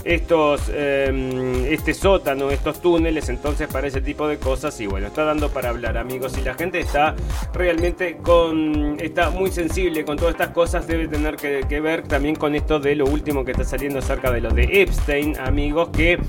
estos, 0.06 0.72
em, 0.74 1.66
este 1.66 1.94
sótano, 1.94 2.52
estos 2.52 2.80
túneles, 2.80 3.28
entonces 3.28 3.68
para 3.68 3.88
ese 3.88 4.02
tipo 4.02 4.28
de 4.28 4.38
cosas. 4.38 4.80
Y 4.80 4.88
bueno, 4.88 5.08
está 5.08 5.26
dando 5.26 5.50
para 5.50 5.70
hablar 5.70 5.98
amigos. 5.98 6.38
Y 6.38 6.42
la 6.42 6.54
gente 6.54 6.80
está 6.80 7.16
realmente 7.54 8.18
con, 8.18 8.98
está 9.02 9.32
muy 9.32 9.52
sensible 9.52 10.06
con 10.06 10.18
todas 10.18 10.36
estas 10.36 10.50
cosas, 10.50 10.88
debe 10.88 11.08
tener 11.08 11.36
que, 11.36 11.66
que 11.68 11.82
ver 11.82 12.04
también 12.08 12.36
con 12.36 12.56
esto 12.56 12.80
de 12.80 12.96
lo 12.96 13.06
último 13.06 13.44
que 13.44 13.52
está 13.52 13.64
saliendo 13.64 14.00
acerca 14.00 14.32
de 14.32 14.42
lo 14.42 14.52
de 14.52 14.82
Epstein, 14.82 15.38
amigos, 15.40 15.90
que 15.90 16.20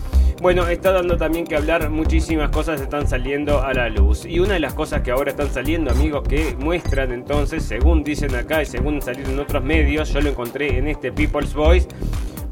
bueno, 0.40 0.68
está 0.68 0.92
dando 0.92 1.16
también 1.16 1.46
que 1.46 1.56
hablar, 1.56 1.88
muchísimas 1.88 2.50
cosas 2.50 2.80
están 2.80 3.08
saliendo 3.08 3.62
a 3.62 3.72
la 3.72 3.88
luz. 3.88 4.26
Y 4.26 4.38
una 4.38 4.54
de 4.54 4.60
las 4.60 4.74
cosas 4.74 5.00
que 5.00 5.10
ahora 5.10 5.30
están 5.30 5.50
saliendo 5.50 5.90
amigos 5.90 6.28
que 6.28 6.54
muestran 6.58 7.12
entonces, 7.12 7.62
según 7.62 8.04
dicen 8.04 8.34
acá 8.34 8.62
y 8.62 8.66
según 8.66 9.00
salieron 9.00 9.32
en 9.32 9.38
otros 9.40 9.62
medios, 9.62 10.12
yo 10.12 10.20
lo 10.20 10.28
encontré 10.28 10.76
en 10.76 10.88
este 10.88 11.10
People's 11.10 11.54
Voice, 11.54 11.88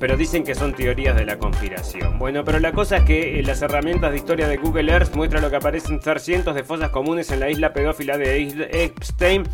pero 0.05 0.19
dicen 0.19 0.45
que 0.45 0.55
son 0.55 0.75
teorías 0.75 1.17
de 1.17 1.25
la 1.25 1.39
conspiración. 1.39 2.19
Bueno, 2.19 2.45
pero 2.45 2.59
la 2.59 2.73
cosa 2.73 2.99
es 2.99 3.05
que 3.05 3.41
eh, 3.41 3.43
las 3.43 3.63
herramientas 3.63 4.11
de 4.11 4.19
historia 4.19 4.47
de 4.47 4.59
Google 4.59 4.93
Earth 4.93 5.15
muestran 5.15 5.41
lo 5.41 5.49
que 5.49 5.57
aparecen 5.57 6.03
ser 6.03 6.21
cientos 6.21 6.55
de 6.55 6.63
fosas 6.63 6.91
comunes 6.91 7.31
en 7.31 7.41
la 7.41 7.49
isla 7.49 7.73
pedófila 7.73 8.19
de 8.19 8.69
Epstein 8.71 9.45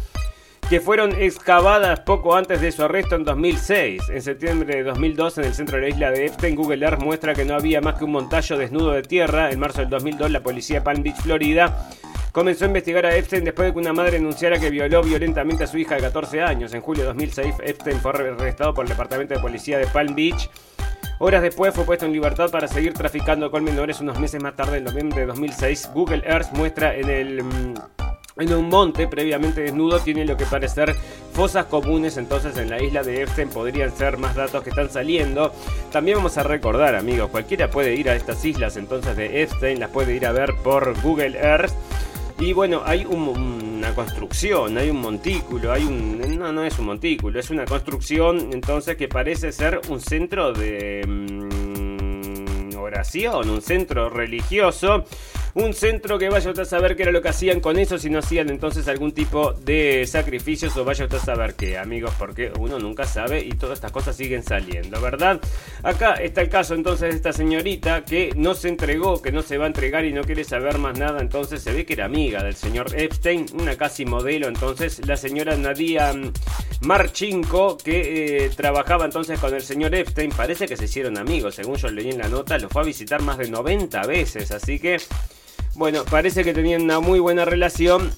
que 0.68 0.80
fueron 0.80 1.12
excavadas 1.12 2.00
poco 2.00 2.34
antes 2.34 2.60
de 2.60 2.72
su 2.72 2.82
arresto 2.82 3.14
en 3.14 3.22
2006. 3.22 4.02
En 4.10 4.22
septiembre 4.22 4.74
de 4.74 4.82
2002, 4.82 5.38
en 5.38 5.44
el 5.44 5.54
centro 5.54 5.76
de 5.76 5.82
la 5.82 5.88
isla 5.88 6.10
de 6.10 6.26
Epstein, 6.26 6.56
Google 6.56 6.84
Earth 6.84 7.00
muestra 7.00 7.32
que 7.32 7.44
no 7.44 7.54
había 7.54 7.80
más 7.80 7.94
que 7.94 8.02
un 8.02 8.10
montallo 8.10 8.58
desnudo 8.58 8.90
de 8.90 9.02
tierra. 9.02 9.52
En 9.52 9.60
marzo 9.60 9.82
del 9.82 9.90
2002, 9.90 10.32
la 10.32 10.42
policía 10.42 10.80
de 10.80 10.84
Palm 10.84 11.04
Beach, 11.04 11.22
Florida, 11.22 11.88
comenzó 12.32 12.64
a 12.64 12.68
investigar 12.68 13.06
a 13.06 13.16
Epstein 13.16 13.44
después 13.44 13.68
de 13.68 13.72
que 13.72 13.78
una 13.78 13.92
madre 13.92 14.12
denunciara 14.12 14.58
que 14.58 14.70
violó 14.70 15.02
violentamente 15.02 15.64
a 15.64 15.66
su 15.66 15.78
hija 15.78 15.96
de 15.96 16.02
14 16.02 16.42
años. 16.42 16.74
En 16.74 16.80
julio 16.80 17.02
de 17.02 17.08
2006, 17.08 17.54
Epstein 17.64 17.98
fue 18.00 18.12
arrestado 18.12 18.74
por 18.74 18.84
el 18.84 18.90
Departamento 18.90 19.34
de 19.34 19.40
Policía 19.40 19.78
de 19.78 19.86
Palm 19.86 20.14
Beach. 20.14 20.50
Horas 21.18 21.42
después 21.42 21.74
fue 21.74 21.84
puesto 21.84 22.06
en 22.06 22.12
libertad 22.12 22.50
para 22.50 22.66
seguir 22.66 22.94
traficando 22.94 23.50
con 23.50 23.62
menores. 23.62 24.00
Unos 24.00 24.18
meses 24.18 24.42
más 24.42 24.56
tarde, 24.56 24.78
en 24.78 24.84
noviembre 24.84 25.20
de 25.20 25.26
2006, 25.26 25.90
Google 25.92 26.22
Earth 26.24 26.52
muestra 26.52 26.96
en 26.96 27.10
el 27.10 27.42
mm, 27.42 27.74
en 28.38 28.54
un 28.54 28.68
monte 28.68 29.06
previamente 29.06 29.60
desnudo 29.60 30.00
tiene 30.00 30.24
lo 30.24 30.36
que 30.36 30.46
parecer 30.46 30.94
fosas 31.32 31.66
comunes 31.66 32.16
entonces 32.16 32.56
en 32.56 32.70
la 32.70 32.82
isla 32.82 33.02
de 33.02 33.22
Epstein 33.22 33.48
podrían 33.48 33.94
ser 33.94 34.18
más 34.18 34.34
datos 34.34 34.62
que 34.62 34.70
están 34.70 34.88
saliendo 34.88 35.52
también 35.92 36.18
vamos 36.18 36.38
a 36.38 36.42
recordar 36.42 36.94
amigos 36.94 37.30
cualquiera 37.30 37.70
puede 37.70 37.94
ir 37.94 38.08
a 38.08 38.14
estas 38.14 38.44
islas 38.44 38.76
entonces 38.76 39.16
de 39.16 39.42
Epstein 39.42 39.80
las 39.80 39.90
puede 39.90 40.14
ir 40.14 40.26
a 40.26 40.32
ver 40.32 40.54
por 40.62 40.98
Google 41.02 41.38
Earth 41.38 41.72
y 42.40 42.54
bueno, 42.54 42.82
hay 42.84 43.04
una 43.04 43.94
construcción, 43.94 44.78
hay 44.78 44.88
un 44.88 45.00
montículo, 45.00 45.72
hay 45.72 45.84
un... 45.84 46.38
No, 46.38 46.50
no 46.50 46.64
es 46.64 46.78
un 46.78 46.86
montículo, 46.86 47.38
es 47.38 47.50
una 47.50 47.66
construcción 47.66 48.48
entonces 48.52 48.96
que 48.96 49.08
parece 49.08 49.52
ser 49.52 49.80
un 49.88 50.00
centro 50.00 50.52
de... 50.52 51.04
Mm, 51.06 51.89
un 53.44 53.62
centro 53.62 54.10
religioso 54.10 55.04
un 55.54 55.74
centro 55.74 56.18
que 56.18 56.28
vaya 56.28 56.50
usted 56.50 56.62
a 56.62 56.66
saber 56.66 56.96
qué 56.96 57.02
era 57.02 57.12
lo 57.12 57.22
que 57.22 57.28
hacían 57.28 57.60
con 57.60 57.78
eso, 57.78 57.98
si 57.98 58.10
no 58.10 58.18
hacían 58.18 58.50
entonces 58.50 58.86
algún 58.88 59.12
tipo 59.12 59.52
de 59.52 60.06
sacrificios 60.06 60.76
o 60.76 60.84
vaya 60.84 61.04
usted 61.04 61.18
a 61.18 61.20
saber 61.20 61.54
qué, 61.54 61.78
amigos, 61.78 62.12
porque 62.18 62.52
uno 62.58 62.78
nunca 62.78 63.04
sabe 63.04 63.44
y 63.44 63.50
todas 63.50 63.78
estas 63.78 63.92
cosas 63.92 64.16
siguen 64.16 64.42
saliendo, 64.42 65.00
¿verdad? 65.00 65.40
Acá 65.82 66.14
está 66.14 66.40
el 66.42 66.48
caso 66.48 66.74
entonces 66.74 67.10
de 67.10 67.16
esta 67.16 67.32
señorita 67.32 68.04
que 68.04 68.32
no 68.36 68.54
se 68.54 68.68
entregó, 68.68 69.20
que 69.20 69.32
no 69.32 69.42
se 69.42 69.58
va 69.58 69.64
a 69.64 69.68
entregar 69.68 70.04
y 70.04 70.12
no 70.12 70.22
quiere 70.22 70.44
saber 70.44 70.78
más 70.78 70.98
nada, 70.98 71.20
entonces 71.20 71.62
se 71.62 71.72
ve 71.72 71.84
que 71.84 71.94
era 71.94 72.04
amiga 72.04 72.42
del 72.42 72.54
señor 72.54 72.86
Epstein, 72.94 73.46
una 73.54 73.76
casi 73.76 74.04
modelo, 74.04 74.48
entonces 74.48 75.04
la 75.06 75.16
señora 75.16 75.56
Nadia 75.56 76.12
Marchinko, 76.82 77.76
que 77.76 78.44
eh, 78.44 78.50
trabajaba 78.50 79.04
entonces 79.04 79.38
con 79.38 79.54
el 79.54 79.62
señor 79.62 79.94
Epstein, 79.94 80.30
parece 80.30 80.66
que 80.66 80.76
se 80.76 80.84
hicieron 80.84 81.18
amigos, 81.18 81.56
según 81.56 81.76
yo 81.76 81.88
leí 81.88 82.10
en 82.10 82.18
la 82.18 82.28
nota, 82.28 82.56
lo 82.58 82.68
fue 82.68 82.79
a 82.80 82.84
visitar 82.84 83.22
más 83.22 83.38
de 83.38 83.50
90 83.50 84.02
veces, 84.06 84.50
así 84.50 84.78
que... 84.78 84.98
Bueno, 85.74 86.04
parece 86.04 86.42
que 86.42 86.52
tenían 86.52 86.82
una 86.82 87.00
muy 87.00 87.20
buena 87.20 87.44
relación. 87.44 88.10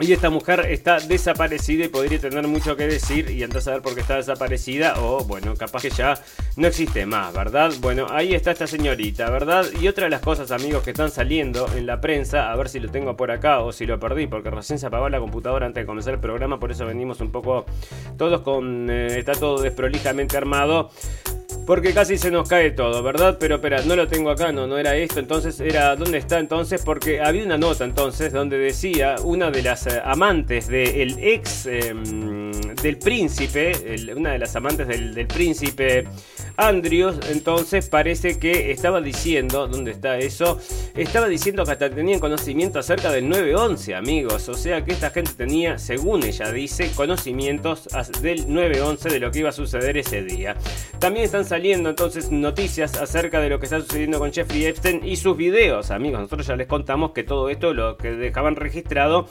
Y 0.00 0.12
esta 0.14 0.30
mujer 0.30 0.66
está 0.70 0.98
desaparecida 0.98 1.84
y 1.84 1.88
podría 1.88 2.18
tener 2.18 2.46
mucho 2.46 2.74
que 2.74 2.86
decir 2.86 3.30
y 3.30 3.42
entonces 3.42 3.68
a 3.68 3.72
ver 3.72 3.82
por 3.82 3.94
qué 3.94 4.00
está 4.00 4.16
desaparecida 4.16 4.94
o 4.98 5.24
bueno, 5.24 5.54
capaz 5.56 5.82
que 5.82 5.90
ya 5.90 6.14
no 6.56 6.66
existe 6.68 7.04
más, 7.04 7.34
¿verdad? 7.34 7.70
Bueno, 7.80 8.06
ahí 8.08 8.34
está 8.34 8.50
esta 8.50 8.66
señorita, 8.66 9.28
¿verdad? 9.28 9.66
Y 9.78 9.88
otra 9.88 10.04
de 10.04 10.10
las 10.10 10.22
cosas, 10.22 10.52
amigos, 10.52 10.82
que 10.84 10.92
están 10.92 11.10
saliendo 11.10 11.68
en 11.76 11.84
la 11.84 12.00
prensa, 12.00 12.50
a 12.50 12.56
ver 12.56 12.70
si 12.70 12.80
lo 12.80 12.90
tengo 12.90 13.14
por 13.14 13.30
acá 13.30 13.60
o 13.60 13.72
si 13.72 13.84
lo 13.84 14.00
perdí, 14.00 14.26
porque 14.26 14.48
recién 14.48 14.78
se 14.78 14.86
apagó 14.86 15.10
la 15.10 15.20
computadora 15.20 15.66
antes 15.66 15.82
de 15.82 15.86
comenzar 15.86 16.14
el 16.14 16.20
programa, 16.20 16.58
por 16.58 16.70
eso 16.70 16.86
venimos 16.86 17.20
un 17.20 17.30
poco 17.30 17.66
todos 18.16 18.40
con... 18.40 18.88
Eh, 18.88 19.18
está 19.18 19.32
todo 19.32 19.60
desprolijamente 19.60 20.34
armado. 20.38 20.90
Porque 21.70 21.94
casi 21.94 22.18
se 22.18 22.32
nos 22.32 22.48
cae 22.48 22.72
todo, 22.72 23.00
¿verdad? 23.00 23.36
Pero 23.38 23.54
espera, 23.54 23.80
no 23.82 23.94
lo 23.94 24.08
tengo 24.08 24.30
acá, 24.30 24.50
no, 24.50 24.66
no 24.66 24.76
era 24.76 24.96
esto. 24.96 25.20
Entonces 25.20 25.60
era, 25.60 25.94
¿dónde 25.94 26.18
está 26.18 26.40
entonces? 26.40 26.82
Porque 26.84 27.20
había 27.20 27.44
una 27.44 27.58
nota 27.58 27.84
entonces 27.84 28.32
donde 28.32 28.58
decía 28.58 29.14
una 29.22 29.52
de 29.52 29.62
las 29.62 29.86
eh, 29.86 30.02
amantes 30.04 30.66
del 30.66 31.16
ex 31.20 31.66
em, 31.66 32.50
del 32.82 32.98
príncipe, 32.98 33.70
una 34.16 34.32
de 34.32 34.40
las 34.40 34.56
amantes 34.56 34.88
del, 34.88 35.28
príncipe 35.28 36.08
Andrews, 36.56 37.20
entonces 37.30 37.88
parece 37.88 38.40
que 38.40 38.72
estaba 38.72 39.00
diciendo, 39.00 39.68
¿dónde 39.68 39.92
está 39.92 40.18
eso? 40.18 40.58
Estaba 40.96 41.28
diciendo 41.28 41.64
que 41.64 41.70
hasta 41.70 41.88
tenían 41.88 42.18
conocimiento 42.18 42.80
acerca 42.80 43.12
del 43.12 43.28
911, 43.28 43.94
amigos. 43.94 44.48
O 44.48 44.54
sea 44.54 44.84
que 44.84 44.90
esta 44.90 45.10
gente 45.10 45.34
tenía, 45.36 45.78
según 45.78 46.24
ella 46.24 46.50
dice, 46.50 46.90
conocimientos 46.96 47.88
del 48.20 48.52
911 48.52 49.08
de 49.08 49.20
lo 49.20 49.30
que 49.30 49.38
iba 49.38 49.50
a 49.50 49.52
suceder 49.52 49.96
ese 49.98 50.22
día. 50.24 50.56
También 50.98 51.26
están 51.26 51.44
saliendo 51.44 51.59
entonces 51.64 52.30
noticias 52.30 52.96
acerca 53.00 53.40
de 53.40 53.50
lo 53.50 53.58
que 53.58 53.66
está 53.66 53.80
sucediendo 53.80 54.18
con 54.18 54.32
Jeffrey 54.32 54.64
Epstein 54.64 55.04
y 55.04 55.16
sus 55.16 55.36
videos, 55.36 55.90
amigos. 55.90 56.20
Nosotros 56.20 56.46
ya 56.46 56.56
les 56.56 56.66
contamos 56.66 57.12
que 57.12 57.22
todo 57.22 57.48
esto 57.50 57.74
lo 57.74 57.96
que 57.96 58.12
dejaban 58.12 58.56
registrado 58.56 59.26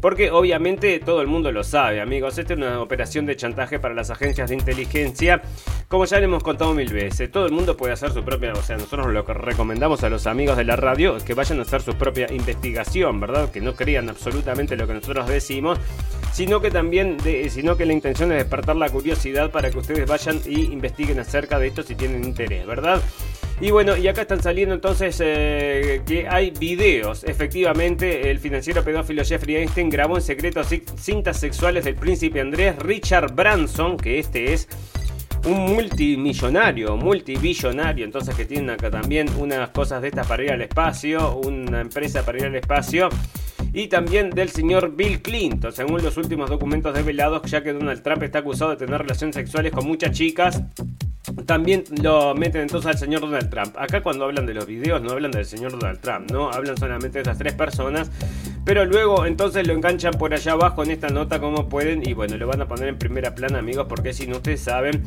porque 0.00 0.30
obviamente 0.30 1.00
todo 1.00 1.22
el 1.22 1.28
mundo 1.28 1.50
lo 1.50 1.64
sabe, 1.64 2.00
amigos. 2.00 2.36
Esta 2.36 2.52
es 2.52 2.58
una 2.58 2.80
operación 2.82 3.24
de 3.24 3.36
chantaje 3.36 3.78
para 3.78 3.94
las 3.94 4.10
agencias 4.10 4.50
de 4.50 4.56
inteligencia. 4.56 5.40
Como 5.88 6.04
ya 6.04 6.18
le 6.18 6.24
hemos 6.24 6.42
contado 6.42 6.74
mil 6.74 6.92
veces, 6.92 7.30
todo 7.30 7.46
el 7.46 7.52
mundo 7.52 7.74
puede 7.74 7.94
hacer 7.94 8.12
su 8.12 8.22
propia. 8.22 8.52
O 8.52 8.62
sea, 8.62 8.76
nosotros 8.76 9.12
lo 9.12 9.24
que 9.24 9.32
recomendamos 9.32 10.04
a 10.04 10.10
los 10.10 10.26
amigos 10.26 10.56
de 10.58 10.64
la 10.64 10.76
radio 10.76 11.16
es 11.16 11.22
que 11.22 11.32
vayan 11.32 11.58
a 11.58 11.62
hacer 11.62 11.80
su 11.80 11.94
propia 11.94 12.30
investigación, 12.30 13.18
¿verdad? 13.18 13.50
Que 13.50 13.62
no 13.62 13.74
crean 13.74 14.10
absolutamente 14.10 14.76
lo 14.76 14.86
que 14.86 14.92
nosotros 14.92 15.26
decimos, 15.26 15.78
sino 16.34 16.60
que 16.60 16.72
también, 16.72 17.16
sino 17.48 17.76
que 17.76 17.86
la 17.86 17.92
intención 17.92 18.32
es 18.32 18.38
despertar 18.38 18.74
la 18.74 18.88
curiosidad 18.88 19.52
para 19.52 19.70
que 19.70 19.78
ustedes 19.78 20.04
vayan 20.04 20.40
y 20.44 20.62
investiguen 20.64 21.20
acerca 21.20 21.60
de 21.60 21.68
esto 21.68 21.84
si 21.84 21.94
tienen 21.94 22.24
interés, 22.24 22.66
¿verdad? 22.66 23.00
Y 23.60 23.70
bueno, 23.70 23.96
y 23.96 24.08
acá 24.08 24.22
están 24.22 24.42
saliendo 24.42 24.74
entonces 24.74 25.22
eh, 25.24 26.02
que 26.04 26.26
hay 26.26 26.50
videos. 26.50 27.22
Efectivamente, 27.22 28.32
el 28.32 28.40
financiero 28.40 28.82
pedófilo 28.82 29.24
Jeffrey 29.24 29.54
Einstein 29.54 29.88
grabó 29.88 30.16
en 30.16 30.22
secreto 30.22 30.62
cintas 30.64 31.38
sexuales 31.38 31.84
del 31.84 31.94
príncipe 31.94 32.40
Andrés 32.40 32.76
Richard 32.80 33.32
Branson, 33.32 33.96
que 33.96 34.18
este 34.18 34.52
es 34.52 34.68
un 35.46 35.66
multimillonario, 35.66 36.96
multibillonario, 36.96 38.04
entonces 38.04 38.34
que 38.34 38.44
tiene 38.44 38.72
acá 38.72 38.90
también 38.90 39.28
unas 39.38 39.68
cosas 39.68 40.02
de 40.02 40.08
estas 40.08 40.26
para 40.26 40.42
ir 40.42 40.50
al 40.50 40.62
espacio, 40.62 41.36
una 41.36 41.80
empresa 41.80 42.24
para 42.24 42.38
ir 42.38 42.46
al 42.46 42.56
espacio 42.56 43.08
y 43.74 43.88
también 43.88 44.30
del 44.30 44.48
señor 44.48 44.96
Bill 44.96 45.20
Clinton. 45.20 45.72
Según 45.72 46.02
los 46.02 46.16
últimos 46.16 46.48
documentos 46.48 46.94
develados, 46.94 47.42
ya 47.50 47.62
que 47.62 47.72
Donald 47.72 48.02
Trump 48.02 48.22
está 48.22 48.38
acusado 48.38 48.70
de 48.70 48.76
tener 48.76 49.02
relaciones 49.02 49.34
sexuales 49.34 49.72
con 49.72 49.86
muchas 49.86 50.12
chicas 50.12 50.62
también 51.46 51.84
lo 52.02 52.34
meten 52.34 52.62
entonces 52.62 52.90
al 52.90 52.98
señor 52.98 53.22
Donald 53.22 53.50
Trump. 53.50 53.74
Acá 53.78 54.02
cuando 54.02 54.24
hablan 54.24 54.46
de 54.46 54.54
los 54.54 54.66
videos 54.66 55.02
no 55.02 55.12
hablan 55.12 55.30
del 55.30 55.46
señor 55.46 55.72
Donald 55.72 56.00
Trump, 56.00 56.30
¿no? 56.30 56.50
Hablan 56.50 56.76
solamente 56.76 57.18
de 57.18 57.22
esas 57.22 57.38
tres 57.38 57.54
personas. 57.54 58.10
Pero 58.64 58.84
luego 58.84 59.26
entonces 59.26 59.66
lo 59.66 59.72
enganchan 59.72 60.14
por 60.14 60.34
allá 60.34 60.52
abajo 60.52 60.82
en 60.82 60.90
esta 60.90 61.08
nota 61.08 61.40
como 61.40 61.68
pueden. 61.68 62.06
Y 62.06 62.12
bueno, 62.12 62.36
lo 62.36 62.46
van 62.46 62.60
a 62.60 62.68
poner 62.68 62.88
en 62.88 62.98
primera 62.98 63.34
plana 63.34 63.58
amigos 63.58 63.86
porque 63.88 64.12
si 64.12 64.26
no 64.26 64.36
ustedes 64.36 64.60
saben 64.60 65.02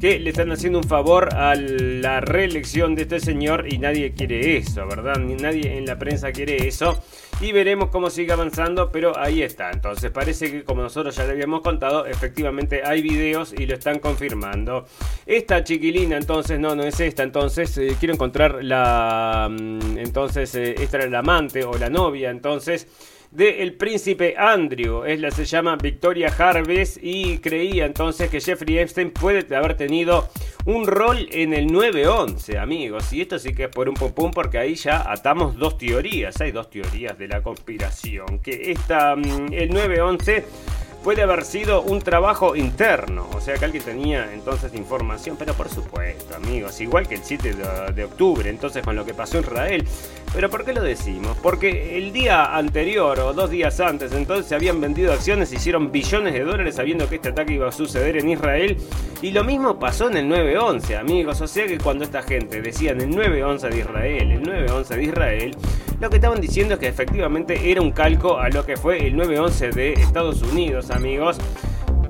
que 0.00 0.18
le 0.18 0.30
están 0.30 0.50
haciendo 0.50 0.78
un 0.78 0.84
favor 0.84 1.34
a 1.34 1.54
la 1.54 2.20
reelección 2.20 2.94
de 2.94 3.02
este 3.02 3.20
señor 3.20 3.66
y 3.72 3.78
nadie 3.78 4.12
quiere 4.12 4.56
eso, 4.56 4.86
¿verdad? 4.86 5.18
Ni 5.18 5.34
nadie 5.34 5.76
en 5.76 5.86
la 5.86 5.98
prensa 5.98 6.32
quiere 6.32 6.66
eso. 6.66 7.02
Y 7.40 7.52
veremos 7.52 7.88
cómo 7.88 8.10
sigue 8.10 8.32
avanzando, 8.32 8.92
pero 8.92 9.18
ahí 9.18 9.42
está. 9.42 9.70
Entonces 9.70 10.10
parece 10.10 10.50
que 10.50 10.62
como 10.62 10.82
nosotros 10.82 11.16
ya 11.16 11.24
le 11.24 11.32
habíamos 11.32 11.62
contado, 11.62 12.04
efectivamente 12.04 12.82
hay 12.84 13.00
videos 13.00 13.54
y 13.56 13.64
lo 13.64 13.74
están 13.74 13.98
confirmando. 13.98 14.84
Esta 15.24 15.64
chiquilina 15.64 16.18
entonces, 16.18 16.60
no, 16.60 16.74
no 16.74 16.82
es 16.82 17.00
esta, 17.00 17.22
entonces 17.22 17.76
eh, 17.78 17.96
quiero 17.98 18.12
encontrar 18.12 18.62
la... 18.62 19.48
Mm, 19.50 19.98
entonces, 19.98 20.54
eh, 20.54 20.74
esta 20.78 20.98
era 20.98 21.08
la 21.08 21.20
amante 21.20 21.64
o 21.64 21.78
la 21.78 21.88
novia, 21.88 22.30
entonces 22.30 22.86
de 23.30 23.62
el 23.62 23.74
príncipe 23.74 24.34
Andrew. 24.36 25.04
Es 25.04 25.20
la 25.20 25.30
se 25.30 25.44
llama 25.44 25.76
Victoria 25.76 26.32
Harvest 26.36 26.98
y 27.02 27.38
creía 27.38 27.86
entonces 27.86 28.30
que 28.30 28.40
Jeffrey 28.40 28.78
Epstein 28.78 29.10
puede 29.10 29.54
haber 29.54 29.76
tenido 29.76 30.28
un 30.66 30.86
rol 30.86 31.28
en 31.30 31.54
el 31.54 31.66
911, 31.66 32.58
amigos. 32.58 33.12
Y 33.12 33.22
esto 33.22 33.38
sí 33.38 33.54
que 33.54 33.64
es 33.64 33.70
por 33.70 33.88
un 33.88 33.94
popum 33.94 34.30
porque 34.30 34.58
ahí 34.58 34.74
ya 34.74 35.10
atamos 35.10 35.56
dos 35.56 35.78
teorías. 35.78 36.40
Hay 36.40 36.52
dos 36.52 36.70
teorías 36.70 37.16
de 37.18 37.28
la 37.28 37.42
conspiración. 37.42 38.40
Que 38.40 38.72
esta, 38.72 39.16
mm, 39.16 39.52
el 39.52 39.70
911 39.70 40.44
puede 41.02 41.22
haber 41.22 41.44
sido 41.44 41.82
un 41.82 42.00
trabajo 42.00 42.54
interno, 42.56 43.26
o 43.34 43.40
sea 43.40 43.54
que 43.54 43.64
alguien 43.64 43.82
tenía 43.82 44.32
entonces 44.32 44.74
información, 44.74 45.36
pero 45.38 45.54
por 45.54 45.68
supuesto, 45.68 46.36
amigos, 46.36 46.80
igual 46.80 47.08
que 47.08 47.14
el 47.14 47.24
7 47.24 47.54
de, 47.94 48.04
octubre, 48.04 48.50
entonces 48.50 48.84
con 48.84 48.96
lo 48.96 49.04
que 49.04 49.14
pasó 49.14 49.38
en 49.38 49.44
Israel. 49.44 49.88
Pero 50.32 50.48
¿por 50.48 50.64
qué 50.64 50.72
lo 50.72 50.82
decimos? 50.82 51.36
Porque 51.42 51.98
el 51.98 52.12
día 52.12 52.56
anterior 52.56 53.18
o 53.18 53.32
dos 53.32 53.50
días 53.50 53.80
antes, 53.80 54.12
entonces 54.12 54.46
se 54.46 54.54
habían 54.54 54.80
vendido 54.80 55.12
acciones, 55.12 55.52
hicieron 55.52 55.90
billones 55.90 56.32
de 56.34 56.44
dólares 56.44 56.76
sabiendo 56.76 57.08
que 57.08 57.16
este 57.16 57.30
ataque 57.30 57.54
iba 57.54 57.68
a 57.68 57.72
suceder 57.72 58.16
en 58.16 58.28
Israel. 58.28 58.76
Y 59.22 59.32
lo 59.32 59.42
mismo 59.42 59.78
pasó 59.80 60.08
en 60.08 60.16
el 60.16 60.28
9-11, 60.28 60.98
amigos. 60.98 61.40
O 61.40 61.48
sea 61.48 61.66
que 61.66 61.78
cuando 61.78 62.04
esta 62.04 62.22
gente 62.22 62.62
decían 62.62 63.00
el 63.00 63.10
9-11 63.10 63.70
de 63.70 63.78
Israel, 63.78 64.30
el 64.30 64.42
9-11 64.42 64.86
de 64.86 65.02
Israel, 65.02 65.56
lo 66.00 66.08
que 66.08 66.16
estaban 66.16 66.40
diciendo 66.40 66.74
es 66.74 66.80
que 66.80 66.88
efectivamente 66.88 67.70
era 67.70 67.82
un 67.82 67.90
calco 67.90 68.38
a 68.38 68.48
lo 68.50 68.64
que 68.64 68.76
fue 68.76 69.06
el 69.06 69.16
9-11 69.16 69.72
de 69.72 69.92
Estados 69.94 70.42
Unidos, 70.42 70.90
amigos. 70.90 71.38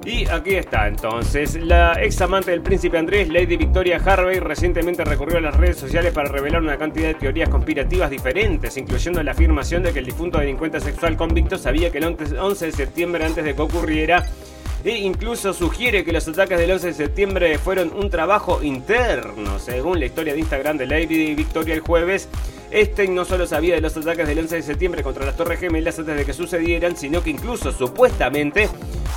Y 0.04 0.26
aquí 0.30 0.54
está 0.54 0.88
entonces, 0.88 1.56
la 1.56 2.02
ex 2.02 2.20
amante 2.22 2.52
del 2.52 2.62
príncipe 2.62 2.96
Andrés, 2.96 3.28
Lady 3.28 3.58
Victoria 3.58 4.00
Harvey, 4.02 4.40
recientemente 4.40 5.04
recurrió 5.04 5.36
a 5.36 5.40
las 5.42 5.54
redes 5.54 5.76
sociales 5.76 6.14
para 6.14 6.30
revelar 6.30 6.62
una 6.62 6.78
cantidad 6.78 7.08
de 7.08 7.14
teorías 7.14 7.50
conspirativas 7.50 8.08
diferentes, 8.08 8.78
incluyendo 8.78 9.22
la 9.22 9.32
afirmación 9.32 9.82
de 9.82 9.92
que 9.92 9.98
el 9.98 10.06
difunto 10.06 10.38
delincuente 10.38 10.80
sexual 10.80 11.18
convicto 11.18 11.58
sabía 11.58 11.92
que 11.92 11.98
el 11.98 12.04
11 12.04 12.66
de 12.66 12.72
septiembre 12.72 13.26
antes 13.26 13.44
de 13.44 13.54
que 13.54 13.60
ocurriera 13.60 14.26
e 14.84 14.98
incluso 14.98 15.52
sugiere 15.52 16.04
que 16.04 16.12
los 16.12 16.26
ataques 16.26 16.58
del 16.58 16.70
11 16.70 16.86
de 16.88 16.94
septiembre 16.94 17.58
fueron 17.58 17.92
un 17.94 18.08
trabajo 18.08 18.62
interno, 18.62 19.58
según 19.58 20.00
la 20.00 20.06
historia 20.06 20.32
de 20.32 20.40
Instagram 20.40 20.78
de 20.78 20.86
Lady 20.86 21.34
Victoria 21.34 21.74
el 21.74 21.80
jueves. 21.80 22.28
Este 22.70 23.08
no 23.08 23.24
solo 23.24 23.46
sabía 23.46 23.74
de 23.74 23.80
los 23.80 23.96
ataques 23.96 24.26
del 24.26 24.38
11 24.38 24.56
de 24.56 24.62
septiembre 24.62 25.02
contra 25.02 25.26
las 25.26 25.36
Torres 25.36 25.60
Gemelas 25.60 25.98
antes 25.98 26.16
de 26.16 26.24
que 26.24 26.32
sucedieran, 26.32 26.96
sino 26.96 27.22
que 27.22 27.30
incluso 27.30 27.72
supuestamente 27.72 28.68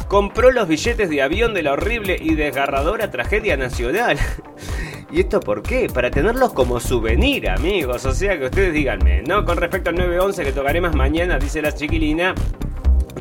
compró 0.08 0.52
los 0.52 0.68
billetes 0.68 1.10
de 1.10 1.22
avión 1.22 1.54
de 1.54 1.64
la 1.64 1.74
horrible 1.74 2.18
y 2.20 2.36
desgarradora 2.36 3.12
tragedia 3.12 3.56
nacional. 3.56 4.18
¿Y 5.12 5.20
esto 5.20 5.40
por 5.40 5.62
qué? 5.62 5.88
Para 5.94 6.10
tenerlos 6.10 6.54
como 6.54 6.80
souvenir, 6.80 7.48
amigos. 7.48 8.04
O 8.06 8.14
sea 8.14 8.38
que 8.40 8.46
ustedes 8.46 8.74
díganme, 8.74 9.22
¿no? 9.22 9.46
Con 9.46 9.58
respecto 9.58 9.92
al 9.92 9.96
911 9.98 10.44
que 10.44 10.52
tocaré 10.52 10.82
más 10.82 10.96
mañana, 10.96 11.38
dice 11.38 11.62
la 11.62 11.72
chiquilina. 11.72 12.34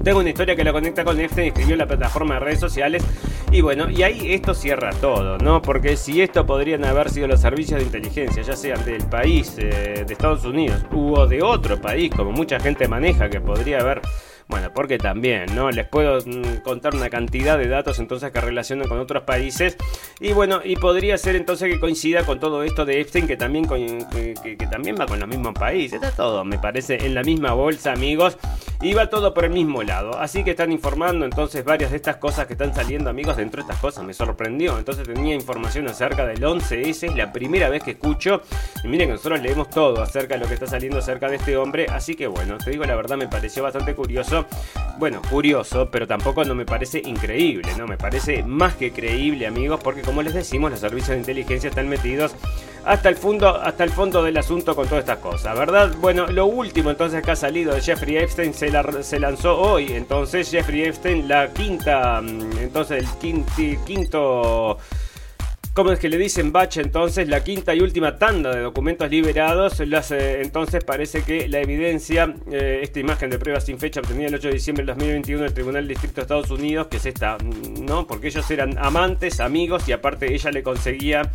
Tengo 0.02 0.20
una 0.20 0.30
historia 0.30 0.56
que 0.56 0.64
lo 0.64 0.72
conecta 0.72 1.04
con 1.04 1.20
Epstein, 1.20 1.48
escribió 1.48 1.74
en 1.74 1.78
la 1.78 1.86
plataforma 1.86 2.34
de 2.34 2.40
redes 2.40 2.60
sociales. 2.60 3.04
Y 3.52 3.60
bueno, 3.60 3.90
y 3.90 4.02
ahí 4.02 4.32
esto 4.32 4.54
cierra 4.54 4.90
todo, 5.00 5.38
¿no? 5.38 5.60
Porque 5.60 5.96
si 5.96 6.22
esto 6.22 6.46
podrían 6.46 6.84
haber 6.84 7.10
sido 7.10 7.28
los 7.28 7.40
servicios 7.40 7.80
de 7.80 7.86
inteligencia, 7.86 8.42
ya 8.42 8.56
sean 8.56 8.84
del 8.84 9.06
país, 9.08 9.54
eh, 9.58 10.04
de 10.06 10.12
Estados 10.12 10.44
Unidos, 10.44 10.84
u 10.90 11.14
de 11.26 11.42
otro 11.42 11.80
país, 11.80 12.10
como 12.14 12.32
mucha 12.32 12.58
gente 12.58 12.88
maneja, 12.88 13.28
que 13.28 13.40
podría 13.40 13.80
haber 13.80 14.00
bueno, 14.52 14.70
porque 14.70 14.98
también, 14.98 15.46
¿no? 15.54 15.70
Les 15.70 15.88
puedo 15.88 16.18
mm, 16.18 16.60
contar 16.62 16.94
una 16.94 17.08
cantidad 17.08 17.56
de 17.56 17.68
datos 17.68 17.98
entonces 17.98 18.30
que 18.32 18.38
relacionan 18.38 18.86
con 18.86 18.98
otros 18.98 19.22
países. 19.22 19.78
Y 20.20 20.34
bueno, 20.34 20.60
y 20.62 20.76
podría 20.76 21.16
ser 21.16 21.36
entonces 21.36 21.72
que 21.72 21.80
coincida 21.80 22.26
con 22.26 22.38
todo 22.38 22.62
esto 22.62 22.84
de 22.84 23.00
Epstein, 23.00 23.26
que 23.26 23.38
también, 23.38 23.66
que, 23.66 24.68
también 24.70 24.96
va 25.00 25.06
con 25.06 25.18
los 25.18 25.26
mismos 25.26 25.54
países. 25.54 25.94
Está 25.94 26.10
todo, 26.14 26.44
me 26.44 26.58
parece, 26.58 27.06
en 27.06 27.14
la 27.14 27.22
misma 27.22 27.54
bolsa, 27.54 27.92
amigos. 27.92 28.36
Y 28.82 28.92
va 28.92 29.08
todo 29.08 29.32
por 29.32 29.46
el 29.46 29.52
mismo 29.52 29.82
lado. 29.84 30.18
Así 30.18 30.44
que 30.44 30.50
están 30.50 30.70
informando 30.70 31.24
entonces 31.24 31.64
varias 31.64 31.92
de 31.92 31.96
estas 31.96 32.16
cosas 32.16 32.46
que 32.46 32.52
están 32.52 32.74
saliendo, 32.74 33.08
amigos. 33.08 33.38
Dentro 33.38 33.62
de 33.62 33.62
estas 33.62 33.80
cosas 33.80 34.04
me 34.04 34.12
sorprendió. 34.12 34.76
Entonces 34.76 35.06
tenía 35.06 35.34
información 35.34 35.88
acerca 35.88 36.26
del 36.26 36.42
11S. 36.42 37.08
Es 37.08 37.16
la 37.16 37.32
primera 37.32 37.70
vez 37.70 37.82
que 37.82 37.92
escucho. 37.92 38.42
Y 38.84 38.88
miren 38.88 39.08
que 39.08 39.12
nosotros 39.14 39.40
leemos 39.40 39.70
todo 39.70 40.02
acerca 40.02 40.34
de 40.34 40.40
lo 40.40 40.46
que 40.46 40.54
está 40.54 40.66
saliendo 40.66 40.98
acerca 40.98 41.30
de 41.30 41.36
este 41.36 41.56
hombre. 41.56 41.86
Así 41.88 42.14
que 42.16 42.26
bueno, 42.26 42.58
te 42.58 42.70
digo 42.70 42.84
la 42.84 42.96
verdad, 42.96 43.16
me 43.16 43.28
pareció 43.28 43.62
bastante 43.62 43.94
curioso 43.94 44.41
bueno, 44.98 45.20
curioso, 45.28 45.88
pero 45.90 46.06
tampoco 46.06 46.44
no 46.44 46.54
me 46.54 46.64
parece 46.64 47.00
increíble, 47.04 47.72
¿no? 47.76 47.86
Me 47.86 47.96
parece 47.96 48.42
más 48.42 48.76
que 48.76 48.92
creíble, 48.92 49.46
amigos, 49.46 49.80
porque 49.82 50.02
como 50.02 50.22
les 50.22 50.34
decimos, 50.34 50.70
los 50.70 50.80
servicios 50.80 51.10
de 51.10 51.18
inteligencia 51.18 51.70
están 51.70 51.88
metidos 51.88 52.34
hasta 52.84 53.08
el 53.08 53.16
fondo, 53.16 53.48
hasta 53.48 53.84
el 53.84 53.90
fondo 53.90 54.22
del 54.22 54.36
asunto 54.36 54.74
con 54.76 54.86
todas 54.86 55.02
estas 55.02 55.18
cosas, 55.18 55.58
¿verdad? 55.58 55.94
Bueno, 56.00 56.26
lo 56.26 56.46
último 56.46 56.90
entonces 56.90 57.22
que 57.22 57.30
ha 57.30 57.36
salido 57.36 57.74
de 57.74 57.80
Jeffrey 57.80 58.16
Epstein 58.16 58.54
se, 58.54 58.70
lanzó 59.18 59.58
hoy, 59.58 59.92
entonces 59.92 60.50
Jeffrey 60.50 60.84
Epstein, 60.84 61.26
la 61.28 61.52
quinta, 61.52 62.20
mm, 62.20 62.58
entonces 62.58 63.04
el 63.22 63.78
quinto 63.84 64.78
como 65.74 65.90
es 65.90 65.98
que 65.98 66.08
le 66.10 66.18
dicen 66.18 66.52
batch 66.52 66.78
entonces, 66.78 67.28
la 67.28 67.42
quinta 67.42 67.74
y 67.74 67.80
última 67.80 68.16
tanda 68.16 68.54
de 68.54 68.60
documentos 68.60 69.08
liberados. 69.10 69.80
Eh, 69.80 70.42
entonces 70.42 70.84
parece 70.84 71.22
que 71.22 71.48
la 71.48 71.60
evidencia, 71.60 72.34
eh, 72.50 72.80
esta 72.82 73.00
imagen 73.00 73.30
de 73.30 73.38
prueba 73.38 73.60
sin 73.60 73.78
fecha 73.78 74.00
obtenida 74.00 74.28
el 74.28 74.34
8 74.34 74.48
de 74.48 74.54
diciembre 74.54 74.84
del 74.84 74.94
2021 74.94 75.42
del 75.44 75.54
Tribunal 75.54 75.88
Distrito 75.88 76.16
de 76.16 76.22
Estados 76.22 76.50
Unidos, 76.50 76.88
que 76.88 76.98
es 76.98 77.06
esta, 77.06 77.38
¿no? 77.80 78.06
Porque 78.06 78.28
ellos 78.28 78.50
eran 78.50 78.76
amantes, 78.78 79.40
amigos 79.40 79.88
y 79.88 79.92
aparte 79.92 80.34
ella 80.34 80.50
le 80.50 80.62
conseguía 80.62 81.30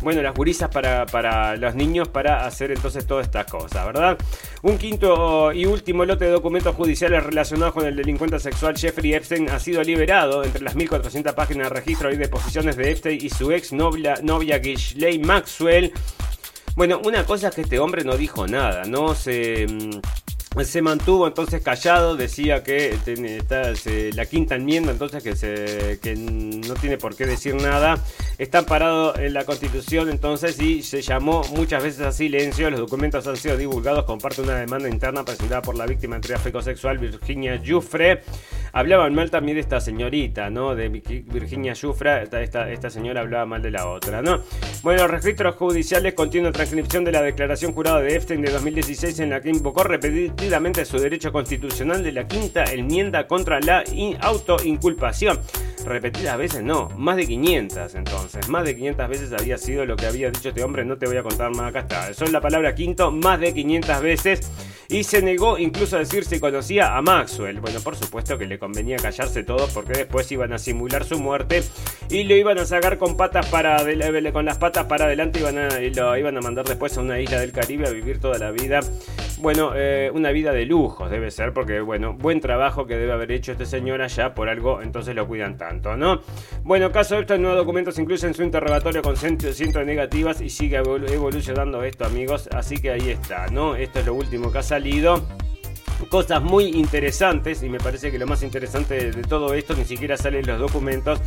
bueno, 0.00 0.22
las 0.22 0.34
gurisas 0.34 0.70
para, 0.70 1.06
para 1.06 1.56
los 1.56 1.74
niños 1.74 2.08
para 2.08 2.46
hacer 2.46 2.70
entonces 2.70 3.06
todas 3.06 3.26
estas 3.26 3.46
cosas, 3.50 3.86
¿verdad? 3.86 4.16
Un 4.62 4.78
quinto 4.78 5.52
y 5.52 5.66
último 5.66 6.04
lote 6.04 6.26
de 6.26 6.30
documentos 6.30 6.74
judiciales 6.74 7.22
relacionados 7.24 7.74
con 7.74 7.86
el 7.86 7.96
delincuente 7.96 8.38
sexual 8.38 8.76
Jeffrey 8.76 9.14
Epstein 9.14 9.50
ha 9.50 9.58
sido 9.58 9.82
liberado 9.82 10.44
entre 10.44 10.62
las 10.62 10.76
1.400 10.76 11.34
páginas 11.34 11.68
de 11.68 11.74
registro 11.74 12.12
y 12.12 12.16
deposiciones 12.16 12.76
de 12.76 12.90
Epstein 12.90 13.18
y 13.20 13.30
su 13.30 13.50
ex 13.50 13.72
novia, 13.72 14.14
novia 14.22 14.60
Maxwell. 15.24 15.92
Bueno, 16.76 17.00
una 17.04 17.24
cosa 17.24 17.48
es 17.48 17.54
que 17.54 17.62
este 17.62 17.80
hombre 17.80 18.04
no 18.04 18.16
dijo 18.16 18.46
nada, 18.46 18.84
no 18.84 19.14
se... 19.14 19.66
Se 20.64 20.82
mantuvo 20.82 21.26
entonces 21.26 21.62
callado, 21.62 22.16
decía 22.16 22.64
que 22.64 22.98
está, 23.06 23.72
la 24.14 24.26
quinta 24.26 24.56
enmienda 24.56 24.90
entonces 24.90 25.22
que, 25.22 25.36
se, 25.36 25.98
que 26.02 26.16
no 26.16 26.74
tiene 26.74 26.96
por 26.98 27.14
qué 27.14 27.26
decir 27.26 27.54
nada, 27.54 28.02
está 28.38 28.62
parado 28.66 29.16
en 29.18 29.34
la 29.34 29.44
constitución 29.44 30.08
entonces 30.08 30.60
y 30.60 30.82
se 30.82 31.02
llamó 31.02 31.42
muchas 31.54 31.82
veces 31.82 32.00
a 32.00 32.12
silencio, 32.12 32.70
los 32.70 32.80
documentos 32.80 33.26
han 33.26 33.36
sido 33.36 33.56
divulgados 33.56 34.04
con 34.04 34.18
parte 34.18 34.42
de 34.42 34.48
una 34.48 34.58
demanda 34.58 34.88
interna 34.88 35.24
presentada 35.24 35.62
por 35.62 35.76
la 35.76 35.86
víctima 35.86 36.16
de 36.16 36.22
tráfico 36.22 36.60
sexual 36.62 36.98
Virginia 36.98 37.60
Jufre. 37.64 38.22
Hablaban 38.72 39.14
mal 39.14 39.30
también 39.30 39.56
de 39.56 39.60
esta 39.60 39.80
señorita, 39.80 40.50
¿no? 40.50 40.74
De 40.74 40.88
Virginia 40.88 41.74
Jufre, 41.80 42.22
esta, 42.22 42.70
esta, 42.70 42.90
señora 42.90 43.20
hablaba 43.20 43.46
mal 43.46 43.62
de 43.62 43.70
la 43.70 43.88
otra, 43.88 44.22
¿no? 44.22 44.40
Bueno, 44.82 45.02
los 45.02 45.10
registros 45.10 45.56
judiciales 45.56 46.14
contienen 46.14 46.52
transcripción 46.52 47.04
de 47.04 47.12
la 47.12 47.22
declaración 47.22 47.72
jurada 47.72 48.00
de 48.00 48.14
Epstein 48.14 48.42
de 48.42 48.50
2016 48.50 49.20
en 49.20 49.30
la 49.30 49.40
que 49.40 49.50
invocó 49.50 49.84
repetidamente 50.38 50.84
su 50.84 51.00
derecho 51.00 51.32
constitucional 51.32 52.04
de 52.04 52.12
la 52.12 52.28
quinta 52.28 52.62
enmienda 52.62 53.26
contra 53.26 53.58
la 53.58 53.82
autoinculpación. 54.20 55.40
Repetidas 55.84 56.38
veces, 56.38 56.62
no, 56.62 56.90
más 56.96 57.16
de 57.16 57.26
500 57.26 57.94
entonces, 57.96 58.48
más 58.48 58.64
de 58.64 58.76
500 58.76 59.08
veces 59.08 59.32
había 59.32 59.58
sido 59.58 59.84
lo 59.84 59.96
que 59.96 60.06
había 60.06 60.30
dicho 60.30 60.50
este 60.50 60.62
hombre, 60.62 60.84
no 60.84 60.96
te 60.96 61.06
voy 61.06 61.16
a 61.16 61.24
contar 61.24 61.50
más, 61.50 61.70
acá 61.70 61.80
está. 61.80 62.14
Son 62.14 62.30
la 62.30 62.40
palabra 62.40 62.76
quinto 62.76 63.10
más 63.10 63.40
de 63.40 63.52
500 63.52 64.00
veces 64.00 64.52
y 64.88 65.02
se 65.02 65.22
negó 65.22 65.58
incluso 65.58 65.96
a 65.96 65.98
decir 65.98 66.24
si 66.24 66.38
conocía 66.38 66.96
a 66.96 67.02
Maxwell. 67.02 67.60
Bueno, 67.60 67.80
por 67.80 67.96
supuesto 67.96 68.38
que 68.38 68.46
le 68.46 68.60
convenía 68.60 68.96
callarse 68.96 69.42
todo 69.42 69.66
porque 69.74 69.94
después 69.94 70.30
iban 70.30 70.52
a 70.52 70.58
simular 70.58 71.04
su 71.04 71.18
muerte 71.18 71.64
y 72.10 72.22
lo 72.24 72.36
iban 72.36 72.58
a 72.58 72.64
sacar 72.64 72.96
con 72.98 73.16
patas 73.16 73.46
para 73.46 73.78
con 74.32 74.44
las 74.44 74.58
patas 74.58 74.84
para 74.86 75.06
adelante 75.06 75.40
y 75.40 75.90
lo 75.90 76.16
iban 76.16 76.36
a 76.36 76.40
mandar 76.40 76.64
después 76.64 76.96
a 76.96 77.00
una 77.00 77.18
isla 77.18 77.40
del 77.40 77.50
Caribe 77.50 77.88
a 77.88 77.90
vivir 77.90 78.20
toda 78.20 78.38
la 78.38 78.52
vida. 78.52 78.80
Bueno, 79.40 79.70
eh, 79.76 80.10
una 80.12 80.32
vida 80.32 80.50
de 80.52 80.66
lujos 80.66 81.08
debe 81.10 81.30
ser 81.30 81.52
porque 81.52 81.80
bueno, 81.80 82.12
buen 82.12 82.40
trabajo 82.40 82.86
que 82.86 82.96
debe 82.96 83.12
haber 83.12 83.30
hecho 83.30 83.52
este 83.52 83.66
señor 83.66 84.02
allá 84.02 84.34
por 84.34 84.48
algo, 84.48 84.82
entonces 84.82 85.14
lo 85.14 85.28
cuidan 85.28 85.56
tanto, 85.56 85.96
¿no? 85.96 86.22
Bueno, 86.64 86.90
caso 86.90 87.14
de 87.14 87.20
estos 87.20 87.38
nuevos 87.38 87.56
documentos 87.56 87.96
incluyen 88.00 88.34
su 88.34 88.42
interrogatorio 88.42 89.00
con 89.00 89.16
cientos 89.16 89.56
de 89.56 89.84
negativas 89.84 90.40
y 90.40 90.50
sigue 90.50 90.78
evolucionando 90.78 91.84
esto, 91.84 92.04
amigos, 92.04 92.48
así 92.52 92.78
que 92.78 92.90
ahí 92.90 93.10
está, 93.10 93.46
¿no? 93.46 93.76
Esto 93.76 94.00
es 94.00 94.06
lo 94.06 94.14
último 94.14 94.50
que 94.50 94.58
ha 94.58 94.62
salido 94.62 95.22
cosas 96.10 96.42
muy 96.42 96.66
interesantes 96.66 97.62
y 97.62 97.68
me 97.68 97.78
parece 97.78 98.10
que 98.10 98.18
lo 98.18 98.26
más 98.26 98.42
interesante 98.42 99.10
de 99.12 99.22
todo 99.22 99.54
esto 99.54 99.74
ni 99.74 99.84
siquiera 99.84 100.16
sale 100.16 100.40
en 100.40 100.46
los 100.46 100.58
documentos 100.58 101.20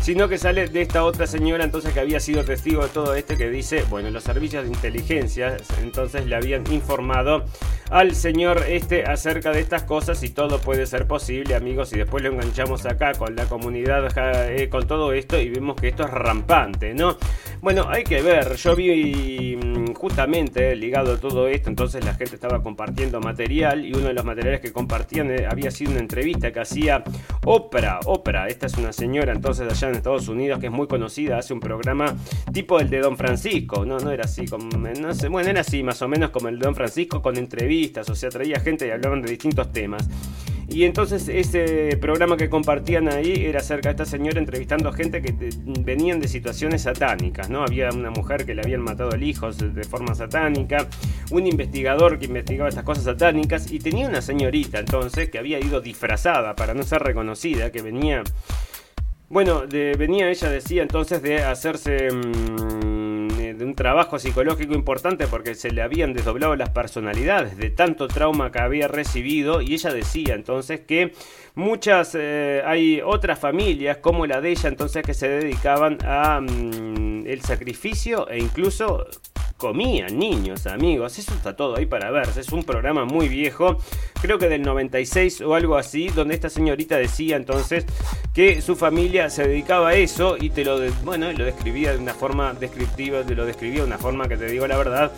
sino 0.00 0.28
que 0.28 0.38
sale 0.38 0.68
de 0.68 0.82
esta 0.82 1.04
otra 1.04 1.26
señora 1.26 1.64
entonces 1.64 1.92
que 1.92 2.00
había 2.00 2.20
sido 2.20 2.44
testigo 2.44 2.82
de 2.82 2.88
todo 2.88 3.14
este 3.14 3.36
que 3.36 3.50
dice, 3.50 3.84
bueno, 3.90 4.10
los 4.10 4.24
servicios 4.24 4.64
de 4.64 4.70
inteligencia 4.70 5.56
entonces 5.82 6.26
le 6.26 6.36
habían 6.36 6.70
informado 6.72 7.44
al 7.90 8.14
señor 8.14 8.64
este 8.68 9.04
acerca 9.04 9.52
de 9.52 9.60
estas 9.60 9.84
cosas 9.84 10.22
y 10.22 10.30
todo 10.30 10.58
puede 10.60 10.86
ser 10.86 11.06
posible, 11.06 11.54
amigos, 11.54 11.92
y 11.92 11.98
después 11.98 12.22
lo 12.22 12.30
enganchamos 12.30 12.84
acá 12.86 13.12
con 13.12 13.34
la 13.34 13.46
comunidad, 13.46 14.08
eh, 14.50 14.68
con 14.68 14.86
todo 14.86 15.12
esto 15.12 15.40
y 15.40 15.48
vemos 15.48 15.76
que 15.76 15.88
esto 15.88 16.04
es 16.04 16.10
rampante, 16.10 16.94
¿no? 16.94 17.16
Bueno, 17.60 17.86
hay 17.88 18.04
que 18.04 18.22
ver, 18.22 18.56
yo 18.56 18.76
vi 18.76 19.56
mm, 19.56 19.94
justamente 19.94 20.76
ligado 20.76 21.14
a 21.14 21.16
todo 21.18 21.48
esto, 21.48 21.70
entonces 21.70 22.04
la 22.04 22.14
gente 22.14 22.34
estaba 22.34 22.62
compartiendo 22.62 23.20
material 23.20 23.84
y 23.84 23.92
uno 23.92 24.08
de 24.08 24.12
los 24.12 24.24
materiales 24.24 24.60
que 24.60 24.72
compartían 24.72 25.30
eh, 25.30 25.46
había 25.50 25.70
sido 25.70 25.92
una 25.92 26.00
entrevista 26.00 26.52
que 26.52 26.60
hacía 26.60 27.02
Oprah, 27.44 28.00
Oprah, 28.04 28.48
esta 28.48 28.66
es 28.66 28.74
una 28.76 28.92
señora 28.92 29.32
entonces 29.32 29.70
allá 29.70 29.87
en 29.88 29.96
Estados 29.96 30.28
Unidos 30.28 30.60
que 30.60 30.66
es 30.66 30.72
muy 30.72 30.86
conocida, 30.86 31.38
hace 31.38 31.52
un 31.54 31.60
programa 31.60 32.14
tipo 32.52 32.80
el 32.80 32.90
de 32.90 33.00
Don 33.00 33.16
Francisco, 33.16 33.84
no, 33.84 33.98
no 33.98 34.10
era 34.10 34.24
así, 34.24 34.46
como, 34.46 34.68
no 34.76 35.14
sé, 35.14 35.28
bueno, 35.28 35.50
era 35.50 35.60
así 35.60 35.82
más 35.82 36.00
o 36.02 36.08
menos 36.08 36.30
como 36.30 36.48
el 36.48 36.58
de 36.58 36.64
Don 36.64 36.74
Francisco 36.74 37.22
con 37.22 37.36
entrevistas, 37.36 38.08
o 38.08 38.14
sea, 38.14 38.30
traía 38.30 38.60
gente 38.60 38.86
y 38.86 38.90
hablaban 38.90 39.22
de 39.22 39.30
distintos 39.30 39.72
temas. 39.72 40.08
Y 40.70 40.84
entonces 40.84 41.28
ese 41.28 41.96
programa 41.96 42.36
que 42.36 42.50
compartían 42.50 43.08
ahí 43.08 43.46
era 43.46 43.60
acerca 43.60 43.88
de 43.88 43.92
esta 43.92 44.04
señora 44.04 44.38
entrevistando 44.38 44.90
a 44.90 44.92
gente 44.92 45.22
que 45.22 45.34
venían 45.80 46.20
de 46.20 46.28
situaciones 46.28 46.82
satánicas, 46.82 47.48
¿no? 47.48 47.62
Había 47.62 47.88
una 47.88 48.10
mujer 48.10 48.44
que 48.44 48.54
le 48.54 48.60
habían 48.60 48.82
matado 48.82 49.12
al 49.12 49.22
hijo 49.22 49.50
de 49.50 49.84
forma 49.84 50.14
satánica, 50.14 50.86
un 51.30 51.46
investigador 51.46 52.18
que 52.18 52.26
investigaba 52.26 52.68
estas 52.68 52.84
cosas 52.84 53.04
satánicas 53.04 53.72
y 53.72 53.78
tenía 53.78 54.06
una 54.06 54.20
señorita 54.20 54.78
entonces 54.78 55.30
que 55.30 55.38
había 55.38 55.58
ido 55.58 55.80
disfrazada 55.80 56.54
para 56.54 56.74
no 56.74 56.82
ser 56.82 57.02
reconocida, 57.02 57.72
que 57.72 57.80
venía 57.80 58.22
bueno, 59.28 59.64
venía 59.68 60.30
ella, 60.30 60.48
decía 60.50 60.82
entonces, 60.82 61.22
de 61.22 61.42
hacerse 61.42 62.10
mm, 62.10 63.28
de 63.58 63.64
un 63.64 63.74
trabajo 63.74 64.18
psicológico 64.18 64.74
importante 64.74 65.26
porque 65.26 65.54
se 65.54 65.70
le 65.70 65.82
habían 65.82 66.12
desdoblado 66.12 66.54
las 66.56 66.70
personalidades 66.70 67.56
de 67.56 67.70
tanto 67.70 68.08
trauma 68.08 68.52
que 68.52 68.60
había 68.60 68.88
recibido 68.88 69.60
y 69.60 69.74
ella 69.74 69.92
decía 69.92 70.34
entonces 70.34 70.80
que 70.80 71.12
muchas, 71.54 72.16
eh, 72.18 72.62
hay 72.64 73.00
otras 73.04 73.38
familias 73.38 73.98
como 73.98 74.26
la 74.26 74.40
de 74.40 74.50
ella 74.50 74.68
entonces 74.68 75.02
que 75.02 75.14
se 75.14 75.28
dedicaban 75.28 75.98
a 76.04 76.40
mm, 76.40 77.07
el 77.26 77.42
sacrificio 77.42 78.28
e 78.28 78.38
incluso 78.38 79.06
comían 79.58 80.18
niños, 80.18 80.66
amigos. 80.66 81.18
Eso 81.18 81.34
está 81.34 81.54
todo 81.56 81.76
ahí 81.76 81.84
para 81.84 82.10
verse. 82.10 82.40
Es 82.40 82.52
un 82.52 82.62
programa 82.62 83.04
muy 83.04 83.28
viejo, 83.28 83.76
creo 84.22 84.38
que 84.38 84.48
del 84.48 84.62
96 84.62 85.42
o 85.42 85.54
algo 85.54 85.76
así, 85.76 86.08
donde 86.08 86.34
esta 86.34 86.48
señorita 86.48 86.96
decía 86.96 87.36
entonces 87.36 87.84
que 88.32 88.62
su 88.62 88.76
familia 88.76 89.28
se 89.28 89.46
dedicaba 89.46 89.88
a 89.90 89.94
eso 89.94 90.36
y 90.38 90.50
te 90.50 90.64
lo, 90.64 90.78
bueno, 91.04 91.30
lo 91.32 91.44
describía 91.44 91.92
de 91.92 91.98
una 91.98 92.14
forma 92.14 92.54
descriptiva, 92.54 93.24
te 93.24 93.34
lo 93.34 93.44
describía 93.44 93.80
de 93.80 93.86
una 93.86 93.98
forma 93.98 94.28
que 94.28 94.36
te 94.36 94.46
digo 94.46 94.66
la 94.66 94.78
verdad 94.78 95.12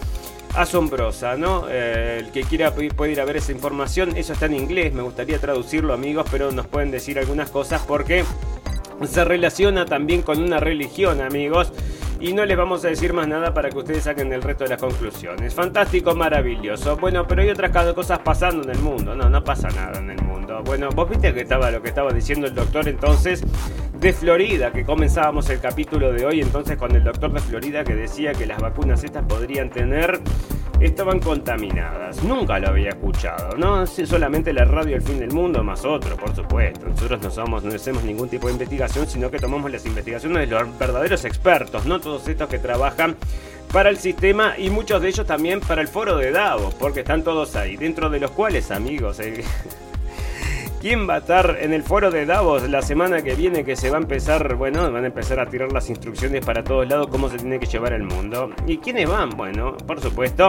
asombrosa, 0.55 1.37
¿no? 1.37 1.67
Eh, 1.69 2.19
el 2.21 2.33
que 2.33 2.43
quiera 2.43 2.75
puede 2.75 3.13
ir 3.13 3.21
a 3.21 3.25
ver 3.25 3.37
esa 3.37 3.53
información, 3.53 4.17
eso 4.17 4.33
está 4.33 4.47
en 4.47 4.55
inglés, 4.55 4.93
me 4.93 5.03
gustaría 5.03 5.39
traducirlo 5.39 5.93
amigos, 5.93 6.27
pero 6.31 6.51
nos 6.51 6.67
pueden 6.67 6.91
decir 6.91 7.19
algunas 7.19 7.51
cosas 7.51 7.83
porque 7.87 8.25
se 9.07 9.25
relaciona 9.25 9.85
también 9.85 10.23
con 10.23 10.43
una 10.43 10.59
religión, 10.59 11.21
amigos. 11.21 11.73
y 12.21 12.35
no 12.35 12.45
les 12.45 12.57
vamos 12.57 12.85
a 12.85 12.89
decir 12.89 13.15
más 13.15 13.27
nada 13.27 13.55
para 13.55 13.71
que 13.71 13.79
ustedes 13.79 14.05
saquen 14.05 14.31
el 14.33 14.43
resto 14.43 14.65
de 14.65 14.71
las 14.71 14.81
conclusiones. 14.81 15.55
Fantástico, 15.55 16.15
maravilloso. 16.15 16.97
Bueno, 16.99 17.27
pero 17.27 17.41
hay 17.41 17.49
otras 17.49 17.71
cosas 17.95 18.19
pasando 18.19 18.63
en 18.63 18.71
el 18.71 18.79
mundo. 18.79 19.15
No, 19.15 19.31
no 19.31 19.43
pasa 19.43 19.69
nada 19.71 19.99
en 19.99 20.11
el 20.11 20.23
mundo. 20.23 20.63
Bueno, 20.63 20.91
vos 20.91 21.09
viste 21.09 21.33
que 21.33 21.41
estaba 21.41 21.71
lo 21.71 21.81
que 21.81 21.89
estaba 21.89 22.13
diciendo 22.13 22.47
el 22.47 22.55
doctor 22.55 22.87
entonces 22.89 23.43
de 23.99 24.13
Florida, 24.13 24.71
que 24.71 24.85
comenzábamos 24.85 25.49
el 25.49 25.61
capítulo 25.61 26.13
de 26.13 26.27
hoy 26.27 26.41
entonces 26.41 26.77
con 26.77 26.95
el 26.95 27.05
doctor 27.05 27.33
de 27.33 27.41
Florida 27.41 27.85
que 27.85 27.95
decía 27.95 28.33
que 28.33 28.47
las 28.47 28.61
vacunas 28.61 29.03
estas 29.03 29.25
podrían 29.25 29.71
tener 29.71 30.21
estaban 30.81 31.21
contaminadas. 31.21 32.23
Nunca 32.25 32.59
lo 32.59 32.69
había 32.69 32.91
escuchado, 32.91 33.57
¿no? 33.57 33.87
solamente 33.87 34.53
la 34.53 34.65
radio 34.65 34.97
El 34.97 35.03
Fin 35.03 35.19
del 35.19 35.33
Mundo, 35.33 35.63
más 35.63 35.85
otro, 35.85 36.17
por 36.17 36.35
supuesto. 36.35 36.87
Nosotros 36.89 37.21
no 37.23 37.31
somos, 37.31 37.63
no 37.63 37.75
hacemos 37.75 38.03
ningún 38.03 38.29
tipo 38.29 38.47
de 38.47 38.55
investigación, 38.55 39.07
sino 39.07 39.31
que 39.31 39.39
tomamos 39.39 39.71
las 39.71 39.85
investigaciones 39.85 40.49
de 40.49 40.55
los 40.55 40.79
verdaderos 40.79 41.25
expertos, 41.25 41.85
no 41.87 42.01
todos 42.01 42.27
estos 42.29 42.49
que 42.49 42.59
trabajan 42.59 43.17
para 43.73 43.91
el 43.91 43.99
sistema 43.99 44.55
y 44.59 44.71
muchos 44.71 45.01
de 45.01 45.09
ellos 45.09 45.27
también 45.27 45.61
para 45.61 45.83
el 45.83 45.89
foro 45.89 46.17
de 46.17 46.33
Davos, 46.33 46.75
porque 46.75 47.01
están 47.01 47.23
todos 47.23 47.55
ahí, 47.57 47.77
dentro 47.77 48.11
de 48.11 48.19
los 48.21 48.31
cuales, 48.31 48.71
amigos, 48.71 49.21
eh, 49.21 49.45
¿Quién 50.81 51.07
va 51.07 51.17
a 51.17 51.19
estar 51.19 51.59
en 51.61 51.75
el 51.75 51.83
foro 51.83 52.11
de 52.11 52.25
Davos 52.25 52.67
la 52.67 52.81
semana 52.81 53.21
que 53.21 53.35
viene 53.35 53.65
que 53.65 53.77
se 53.77 53.91
va 53.91 53.99
a 53.99 54.01
empezar, 54.01 54.55
bueno, 54.55 54.91
van 54.91 55.05
a 55.05 55.09
empezar 55.09 55.39
a 55.39 55.45
tirar 55.45 55.71
las 55.73 55.91
instrucciones 55.91 56.43
para 56.43 56.65
todos 56.65 56.89
lados 56.89 57.09
cómo 57.09 57.29
se 57.29 57.37
tiene 57.37 57.61
que 57.61 57.67
llevar 57.67 57.93
el 57.93 58.05
mundo? 58.05 58.51
¿Y 58.67 58.79
quiénes 58.79 59.07
van? 59.07 59.29
Bueno, 59.37 59.77
por 59.87 60.01
supuesto, 60.01 60.49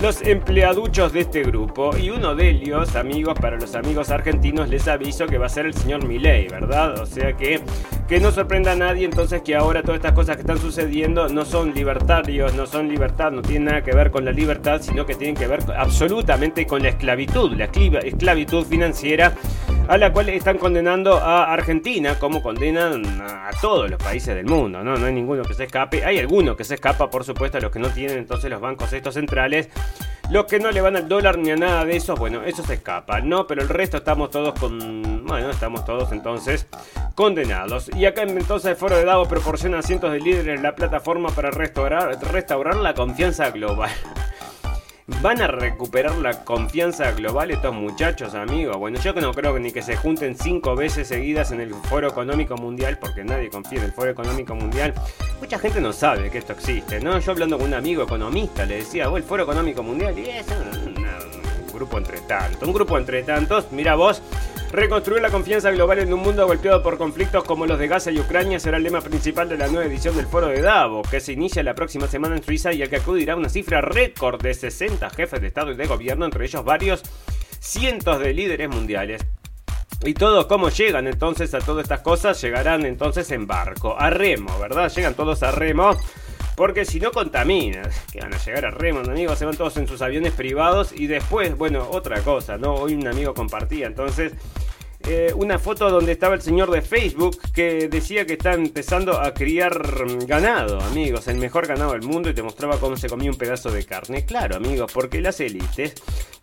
los 0.00 0.22
empleaduchos 0.22 1.12
de 1.12 1.22
este 1.22 1.42
grupo 1.42 1.96
y 1.96 2.10
uno 2.10 2.36
de 2.36 2.50
ellos, 2.50 2.94
amigos, 2.94 3.36
para 3.40 3.56
los 3.56 3.74
amigos 3.74 4.10
argentinos 4.10 4.68
les 4.68 4.86
aviso 4.86 5.26
que 5.26 5.36
va 5.36 5.46
a 5.46 5.48
ser 5.48 5.66
el 5.66 5.74
señor 5.74 6.06
Milei, 6.06 6.46
¿verdad? 6.46 7.00
O 7.00 7.06
sea 7.06 7.32
que 7.36 7.60
que 8.08 8.20
no 8.20 8.30
sorprenda 8.30 8.72
a 8.72 8.76
nadie 8.76 9.04
entonces 9.04 9.42
que 9.42 9.54
ahora 9.54 9.82
todas 9.82 9.96
estas 9.96 10.12
cosas 10.12 10.36
que 10.36 10.42
están 10.42 10.58
sucediendo 10.58 11.28
no 11.28 11.44
son 11.44 11.72
libertarios, 11.74 12.54
no 12.54 12.66
son 12.66 12.88
libertad, 12.88 13.30
no 13.32 13.42
tienen 13.42 13.66
nada 13.66 13.82
que 13.82 13.92
ver 13.92 14.10
con 14.10 14.24
la 14.24 14.32
libertad, 14.32 14.80
sino 14.82 15.06
que 15.06 15.14
tienen 15.14 15.36
que 15.36 15.46
ver 15.46 15.60
absolutamente 15.76 16.66
con 16.66 16.82
la 16.82 16.90
esclavitud, 16.90 17.52
la 17.52 17.64
esclavitud 17.64 18.66
financiera 18.66 19.34
a 19.88 19.98
la 19.98 20.12
cual 20.12 20.28
están 20.28 20.58
condenando 20.58 21.16
a 21.16 21.52
Argentina, 21.52 22.18
como 22.18 22.42
condenan 22.42 23.04
a 23.20 23.50
todos 23.60 23.90
los 23.90 24.02
países 24.02 24.34
del 24.34 24.46
mundo, 24.46 24.82
¿no? 24.82 24.96
No 24.96 25.06
hay 25.06 25.12
ninguno 25.12 25.42
que 25.42 25.54
se 25.54 25.64
escape. 25.64 26.04
Hay 26.04 26.18
algunos 26.18 26.56
que 26.56 26.64
se 26.64 26.74
escapa, 26.74 27.10
por 27.10 27.24
supuesto, 27.24 27.58
a 27.58 27.60
los 27.60 27.70
que 27.70 27.78
no 27.78 27.88
tienen 27.88 28.18
entonces 28.18 28.50
los 28.50 28.60
bancos 28.60 28.92
estos 28.92 29.14
centrales. 29.14 29.68
Los 30.30 30.46
que 30.46 30.58
no 30.60 30.70
le 30.70 30.80
van 30.80 30.96
al 30.96 31.08
dólar 31.08 31.36
ni 31.36 31.50
a 31.50 31.56
nada 31.56 31.84
de 31.84 31.96
eso, 31.96 32.14
bueno, 32.14 32.42
eso 32.44 32.62
se 32.64 32.74
escapa, 32.74 33.20
¿no? 33.20 33.46
Pero 33.46 33.60
el 33.60 33.68
resto 33.68 33.98
estamos 33.98 34.30
todos 34.30 34.58
con. 34.58 35.21
Bueno, 35.24 35.50
estamos 35.50 35.84
todos 35.84 36.12
entonces 36.12 36.66
condenados. 37.14 37.90
Y 37.94 38.06
acá 38.06 38.22
entonces 38.22 38.70
el 38.70 38.76
Foro 38.76 38.96
de 38.96 39.04
Davos 39.04 39.28
proporciona 39.28 39.78
a 39.78 39.82
cientos 39.82 40.12
de 40.12 40.20
líderes 40.20 40.60
la 40.60 40.74
plataforma 40.74 41.30
para 41.30 41.50
restaurar, 41.50 42.18
restaurar 42.32 42.76
la 42.76 42.94
confianza 42.94 43.50
global. 43.50 43.90
¿Van 45.20 45.42
a 45.42 45.48
recuperar 45.48 46.16
la 46.18 46.44
confianza 46.44 47.10
global 47.12 47.50
estos 47.50 47.74
muchachos, 47.74 48.34
amigos? 48.34 48.76
Bueno, 48.76 49.00
yo 49.00 49.12
no 49.14 49.32
creo 49.34 49.58
ni 49.58 49.72
que 49.72 49.82
se 49.82 49.96
junten 49.96 50.36
cinco 50.36 50.76
veces 50.76 51.08
seguidas 51.08 51.50
en 51.50 51.60
el 51.60 51.74
Foro 51.74 52.08
Económico 52.08 52.56
Mundial, 52.56 52.98
porque 52.98 53.24
nadie 53.24 53.50
confía 53.50 53.80
en 53.80 53.86
el 53.86 53.92
Foro 53.92 54.10
Económico 54.10 54.54
Mundial. 54.54 54.94
Mucha 55.40 55.58
gente 55.58 55.80
no 55.80 55.92
sabe 55.92 56.30
que 56.30 56.38
esto 56.38 56.52
existe, 56.52 57.00
¿no? 57.00 57.18
Yo 57.18 57.32
hablando 57.32 57.58
con 57.58 57.66
un 57.66 57.74
amigo 57.74 58.04
economista 58.04 58.64
le 58.64 58.76
decía, 58.76 59.10
oh, 59.10 59.16
el 59.16 59.24
Foro 59.24 59.42
Económico 59.42 59.82
Mundial, 59.82 60.16
y 60.18 60.28
es 60.28 60.46
un 60.48 60.94
grupo 61.72 61.98
entre 61.98 62.20
tantos. 62.20 62.62
Un 62.62 62.72
grupo 62.72 62.96
entre 62.96 63.22
tantos, 63.24 63.72
mira 63.72 63.96
vos, 63.96 64.22
Reconstruir 64.72 65.20
la 65.20 65.28
confianza 65.28 65.70
global 65.70 65.98
en 65.98 66.14
un 66.14 66.20
mundo 66.20 66.46
golpeado 66.46 66.82
por 66.82 66.96
conflictos 66.96 67.44
como 67.44 67.66
los 67.66 67.78
de 67.78 67.88
Gaza 67.88 68.10
y 68.10 68.18
Ucrania 68.18 68.58
será 68.58 68.78
el 68.78 68.82
lema 68.84 69.02
principal 69.02 69.46
de 69.46 69.58
la 69.58 69.68
nueva 69.68 69.84
edición 69.84 70.16
del 70.16 70.24
Foro 70.24 70.46
de 70.46 70.62
Davos, 70.62 71.06
que 71.10 71.20
se 71.20 71.34
inicia 71.34 71.62
la 71.62 71.74
próxima 71.74 72.06
semana 72.08 72.36
en 72.36 72.42
Suiza 72.42 72.72
y 72.72 72.82
al 72.82 72.88
que 72.88 72.96
acudirá 72.96 73.36
una 73.36 73.50
cifra 73.50 73.82
récord 73.82 74.40
de 74.40 74.54
60 74.54 75.10
jefes 75.10 75.42
de 75.42 75.48
Estado 75.48 75.72
y 75.72 75.76
de 75.76 75.86
Gobierno, 75.86 76.24
entre 76.24 76.46
ellos 76.46 76.64
varios 76.64 77.02
cientos 77.60 78.18
de 78.18 78.32
líderes 78.32 78.70
mundiales. 78.70 79.22
Y 80.06 80.14
todos, 80.14 80.46
¿cómo 80.46 80.70
llegan 80.70 81.06
entonces 81.06 81.52
a 81.52 81.58
todas 81.58 81.82
estas 81.82 82.00
cosas? 82.00 82.40
Llegarán 82.40 82.86
entonces 82.86 83.30
en 83.30 83.46
barco, 83.46 83.94
a 84.00 84.08
remo, 84.08 84.58
¿verdad? 84.58 84.90
Llegan 84.90 85.12
todos 85.12 85.42
a 85.42 85.50
remo. 85.50 85.98
Porque 86.56 86.84
si 86.84 87.00
no 87.00 87.12
contaminan, 87.12 87.88
que 88.12 88.20
van 88.20 88.34
a 88.34 88.38
llegar 88.38 88.66
a 88.66 88.70
remo, 88.70 89.00
amigos, 89.00 89.38
se 89.38 89.44
van 89.46 89.56
todos 89.56 89.76
en 89.78 89.88
sus 89.88 90.02
aviones 90.02 90.32
privados 90.32 90.92
y 90.92 91.06
después, 91.06 91.56
bueno, 91.56 91.88
otra 91.90 92.20
cosa, 92.20 92.58
¿no? 92.58 92.74
Hoy 92.74 92.94
un 92.94 93.06
amigo 93.06 93.32
compartía, 93.34 93.86
entonces 93.86 94.32
eh, 95.06 95.32
una 95.34 95.58
foto 95.58 95.90
donde 95.90 96.12
estaba 96.12 96.34
el 96.34 96.42
señor 96.42 96.70
de 96.70 96.82
Facebook 96.82 97.38
que 97.52 97.88
decía 97.88 98.26
que 98.26 98.34
está 98.34 98.52
empezando 98.52 99.20
a 99.20 99.34
criar 99.34 99.80
ganado, 100.26 100.80
amigos, 100.80 101.28
el 101.28 101.36
mejor 101.36 101.66
ganado 101.66 101.92
del 101.92 102.02
mundo 102.02 102.30
y 102.30 102.34
te 102.34 102.42
mostraba 102.42 102.78
cómo 102.78 102.96
se 102.96 103.08
comía 103.08 103.30
un 103.30 103.36
pedazo 103.36 103.70
de 103.70 103.84
carne. 103.84 104.24
Claro, 104.24 104.56
amigos, 104.56 104.90
porque 104.92 105.20
las 105.20 105.40
élites 105.40 105.94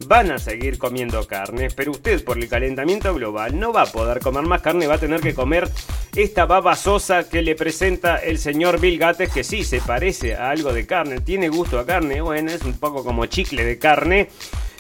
van 0.06 0.32
a 0.32 0.40
seguir 0.40 0.78
comiendo 0.78 1.26
carne, 1.28 1.70
pero 1.76 1.92
usted 1.92 2.24
por 2.24 2.38
el 2.38 2.48
calentamiento 2.48 3.14
global 3.14 3.60
no 3.60 3.74
va 3.74 3.84
a 3.84 3.86
poder 3.86 4.20
comer 4.20 4.44
más 4.44 4.62
carne, 4.62 4.88
va 4.88 4.96
a 4.96 5.00
tener 5.00 5.22
que 5.22 5.34
comer 5.34 5.70
esta 6.16 6.46
baba 6.46 6.76
sosa 6.76 7.30
que 7.30 7.42
le 7.42 7.56
presenta 7.56 8.18
el 8.18 8.38
señor 8.38 8.80
Bill 8.80 8.98
Gates, 8.98 9.32
que 9.32 9.44
sí 9.44 9.64
se 9.64 9.82
parece 9.82 10.36
a 10.36 10.50
algo 10.50 10.74
de 10.74 10.86
carne, 10.86 11.22
tiene 11.22 11.50
gusto 11.50 11.80
a 11.80 11.86
carne, 11.86 12.22
bueno, 12.22 12.52
es 12.52 12.64
un 12.64 12.74
poco 12.74 13.04
como 13.04 13.26
chicle 13.26 13.64
de 13.64 13.78
carne 13.78 14.30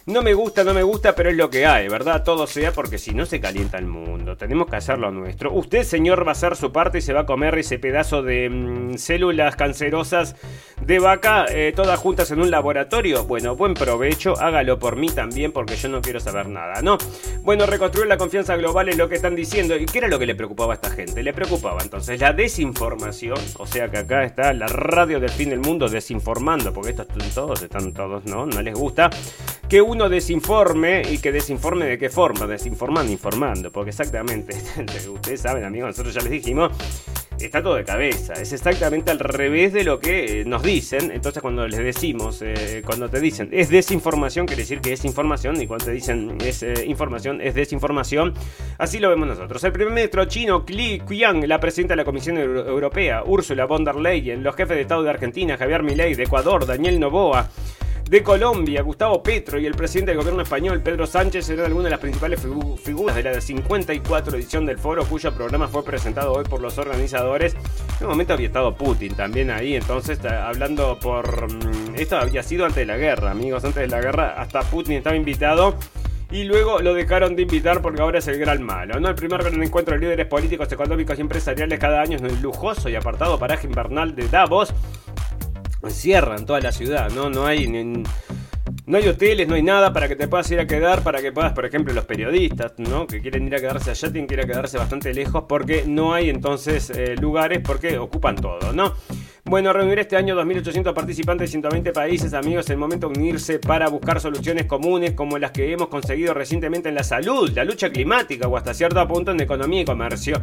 no 0.09 0.23
me 0.23 0.33
gusta, 0.33 0.63
no 0.63 0.73
me 0.73 0.83
gusta, 0.83 1.15
pero 1.15 1.29
es 1.29 1.37
lo 1.37 1.49
que 1.49 1.65
hay, 1.65 1.87
¿verdad? 1.87 2.23
Todo 2.23 2.47
sea 2.47 2.71
porque 2.71 2.97
si 2.97 3.13
no 3.13 3.25
se 3.25 3.39
calienta 3.39 3.77
el 3.77 3.85
mundo. 3.85 4.35
Tenemos 4.35 4.67
que 4.67 4.75
hacer 4.75 4.97
lo 4.97 5.11
nuestro. 5.11 5.53
Usted, 5.53 5.83
señor, 5.83 6.25
va 6.25 6.29
a 6.29 6.31
hacer 6.31 6.55
su 6.55 6.71
parte 6.71 6.97
y 6.97 7.01
se 7.01 7.13
va 7.13 7.21
a 7.21 7.25
comer 7.25 7.57
ese 7.57 7.77
pedazo 7.77 8.23
de 8.23 8.49
mm, 8.49 8.97
células 8.97 9.55
cancerosas 9.55 10.35
de 10.81 10.99
vaca, 10.99 11.45
eh, 11.49 11.73
todas 11.75 11.99
juntas 11.99 12.31
en 12.31 12.41
un 12.41 12.49
laboratorio. 12.49 13.25
Bueno, 13.25 13.55
buen 13.55 13.75
provecho, 13.75 14.33
hágalo 14.39 14.79
por 14.79 14.95
mí 14.95 15.09
también 15.09 15.51
porque 15.51 15.75
yo 15.75 15.89
no 15.89 16.01
quiero 16.01 16.19
saber 16.19 16.47
nada, 16.47 16.81
¿no? 16.81 16.97
Bueno, 17.43 17.65
reconstruir 17.65 18.07
la 18.07 18.17
confianza 18.17 18.55
global 18.57 18.89
es 18.89 18.97
lo 18.97 19.09
que 19.09 19.15
están 19.15 19.35
diciendo. 19.35 19.77
¿Y 19.77 19.85
qué 19.85 19.99
era 19.99 20.07
lo 20.07 20.17
que 20.17 20.25
le 20.25 20.35
preocupaba 20.35 20.73
a 20.73 20.75
esta 20.75 20.89
gente? 20.89 21.21
Le 21.21 21.33
preocupaba 21.33 21.81
entonces 21.83 22.19
la 22.19 22.33
desinformación, 22.33 23.37
o 23.57 23.67
sea 23.67 23.89
que 23.89 23.99
acá 23.99 24.23
está 24.23 24.53
la 24.53 24.67
radio 24.67 25.19
del 25.19 25.29
fin 25.29 25.49
del 25.49 25.59
mundo 25.59 25.87
desinformando, 25.87 26.73
porque 26.73 26.91
estos 26.91 27.07
todos 27.33 27.61
están 27.61 27.93
todos, 27.93 28.25
¿no? 28.25 28.45
No 28.47 28.61
les 28.61 28.73
gusta 28.73 29.09
que 29.69 29.81
desinforme 30.07 31.01
y 31.09 31.17
que 31.17 31.31
desinforme 31.31 31.85
de 31.85 31.97
qué 31.97 32.09
forma, 32.09 32.47
desinformando, 32.47 33.11
informando, 33.11 33.71
porque 33.71 33.89
exactamente, 33.89 34.55
ustedes 35.13 35.41
saben 35.41 35.65
amigos, 35.65 35.89
nosotros 35.89 36.13
ya 36.13 36.21
les 36.21 36.31
dijimos, 36.31 36.71
está 37.45 37.63
todo 37.63 37.75
de 37.75 37.83
cabeza, 37.83 38.33
es 38.33 38.53
exactamente 38.53 39.11
al 39.11 39.19
revés 39.19 39.73
de 39.73 39.83
lo 39.83 39.99
que 39.99 40.41
eh, 40.41 40.45
nos 40.45 40.63
dicen, 40.63 41.11
entonces 41.11 41.41
cuando 41.41 41.67
les 41.67 41.79
decimos, 41.79 42.41
eh, 42.41 42.81
cuando 42.85 43.09
te 43.09 43.19
dicen 43.19 43.49
es 43.51 43.69
desinformación, 43.69 44.45
quiere 44.45 44.63
decir 44.63 44.81
que 44.81 44.93
es 44.93 45.05
información, 45.05 45.61
y 45.61 45.67
cuando 45.67 45.85
te 45.85 45.91
dicen 45.91 46.37
es 46.41 46.63
eh, 46.63 46.85
información, 46.85 47.41
es 47.41 47.55
desinformación, 47.55 48.33
así 48.77 48.99
lo 48.99 49.09
vemos 49.09 49.27
nosotros. 49.27 49.63
El 49.63 49.71
primer 49.71 49.93
ministro 49.93 50.25
chino, 50.25 50.63
Li 50.67 51.01
Qiang, 51.07 51.47
la 51.47 51.59
presidenta 51.59 51.93
de 51.93 51.97
la 51.97 52.05
Comisión 52.05 52.37
Europea, 52.37 53.23
Ursula 53.25 53.65
von 53.65 53.83
der 53.83 53.95
Leyen, 53.95 54.43
los 54.43 54.55
jefes 54.55 54.75
de 54.75 54.81
Estado 54.81 55.03
de 55.03 55.09
Argentina, 55.09 55.57
Javier 55.57 55.83
Milei, 55.83 56.15
de 56.15 56.23
Ecuador, 56.23 56.65
Daniel 56.65 56.99
Novoa, 56.99 57.49
de 58.09 58.23
Colombia, 58.23 58.81
Gustavo 58.81 59.21
Petro 59.21 59.59
y 59.59 59.67
el 59.67 59.75
presidente 59.75 60.09
del 60.09 60.17
gobierno 60.17 60.41
español, 60.41 60.81
Pedro 60.81 61.05
Sánchez, 61.05 61.45
serán 61.45 61.67
algunas 61.67 61.85
de 61.85 61.89
las 61.91 61.99
principales 61.99 62.41
figuras 62.83 63.15
de 63.15 63.21
la 63.21 63.39
54 63.39 64.35
edición 64.35 64.65
del 64.65 64.79
foro, 64.79 65.05
cuyo 65.05 65.31
programa 65.31 65.67
fue 65.67 65.85
presentado 65.85 66.33
hoy 66.33 66.43
por 66.43 66.59
los 66.59 66.79
organizadores. 66.79 67.53
En 67.99 68.07
un 68.07 68.09
momento 68.09 68.33
había 68.33 68.47
estado 68.47 68.73
Putin 68.73 69.13
también 69.13 69.51
ahí, 69.51 69.75
entonces 69.75 70.19
hablando 70.25 70.97
por... 70.99 71.53
Mm, 71.53 71.95
esto 71.97 72.17
había 72.17 72.41
sido 72.41 72.65
antes 72.65 72.77
de 72.77 72.87
la 72.87 72.97
guerra, 72.97 73.29
amigos, 73.29 73.63
antes 73.63 73.81
de 73.83 73.87
la 73.87 74.01
guerra, 74.01 74.41
hasta 74.41 74.61
Putin 74.61 74.93
estaba 74.93 75.15
invitado 75.15 75.75
y 76.31 76.45
luego 76.45 76.79
lo 76.79 76.95
dejaron 76.95 77.35
de 77.35 77.43
invitar 77.43 77.81
porque 77.81 78.01
ahora 78.01 78.17
es 78.19 78.27
el 78.27 78.39
gran 78.39 78.63
malo. 78.63 78.99
¿no? 78.99 79.09
El 79.09 79.15
primer 79.15 79.43
gran 79.43 79.61
encuentro 79.61 79.93
de 79.93 80.01
líderes 80.01 80.25
políticos, 80.25 80.71
económicos 80.71 81.17
y 81.19 81.21
empresariales 81.21 81.77
cada 81.77 82.01
año 82.01 82.17
en 82.17 82.25
el 82.25 82.41
lujoso 82.41 82.89
y 82.89 82.95
apartado 82.95 83.37
paraje 83.37 83.67
invernal 83.67 84.15
de 84.15 84.27
Davos 84.29 84.73
cierran 85.87 86.45
toda 86.45 86.59
la 86.59 86.71
ciudad, 86.71 87.09
¿no? 87.11 87.29
No 87.29 87.45
hay 87.45 87.67
no 88.85 88.97
hay 88.97 89.07
hoteles, 89.07 89.47
no 89.47 89.53
hay 89.53 89.61
nada 89.61 89.93
para 89.93 90.07
que 90.07 90.15
te 90.15 90.27
puedas 90.27 90.49
ir 90.49 90.59
a 90.59 90.65
quedar, 90.65 91.03
para 91.03 91.21
que 91.21 91.31
puedas, 91.31 91.53
por 91.53 91.63
ejemplo, 91.63 91.93
los 91.93 92.05
periodistas, 92.05 92.73
¿no? 92.77 93.05
Que 93.05 93.21
quieren 93.21 93.45
ir 93.45 93.53
a 93.53 93.59
quedarse 93.59 93.91
allá, 93.91 94.11
tienen 94.11 94.27
que 94.27 94.33
ir 94.33 94.41
a 94.41 94.47
quedarse 94.47 94.79
bastante 94.79 95.13
lejos 95.13 95.43
porque 95.47 95.83
no 95.85 96.13
hay 96.13 96.29
entonces 96.29 96.89
eh, 96.89 97.15
lugares 97.15 97.61
porque 97.63 97.99
ocupan 97.99 98.35
todo, 98.35 98.73
¿no? 98.73 98.95
Bueno, 99.45 99.73
reunir 99.73 99.99
este 99.99 100.15
año 100.15 100.35
2.800 100.35 100.93
participantes 100.93 101.49
de 101.49 101.51
120 101.51 101.91
países, 101.91 102.33
amigos, 102.33 102.65
es 102.65 102.71
el 102.71 102.77
momento 102.77 103.09
de 103.09 103.19
unirse 103.19 103.59
para 103.59 103.89
buscar 103.89 104.19
soluciones 104.19 104.65
comunes 104.65 105.13
como 105.13 105.37
las 105.37 105.51
que 105.51 105.71
hemos 105.71 105.87
conseguido 105.87 106.33
recientemente 106.33 106.89
en 106.89 106.95
la 106.95 107.03
salud, 107.03 107.49
la 107.55 107.63
lucha 107.63 107.91
climática 107.91 108.47
o 108.47 108.57
hasta 108.57 108.73
cierto 108.73 109.07
punto 109.07 109.31
en 109.31 109.39
economía 109.39 109.81
y 109.81 109.85
comercio. 109.85 110.41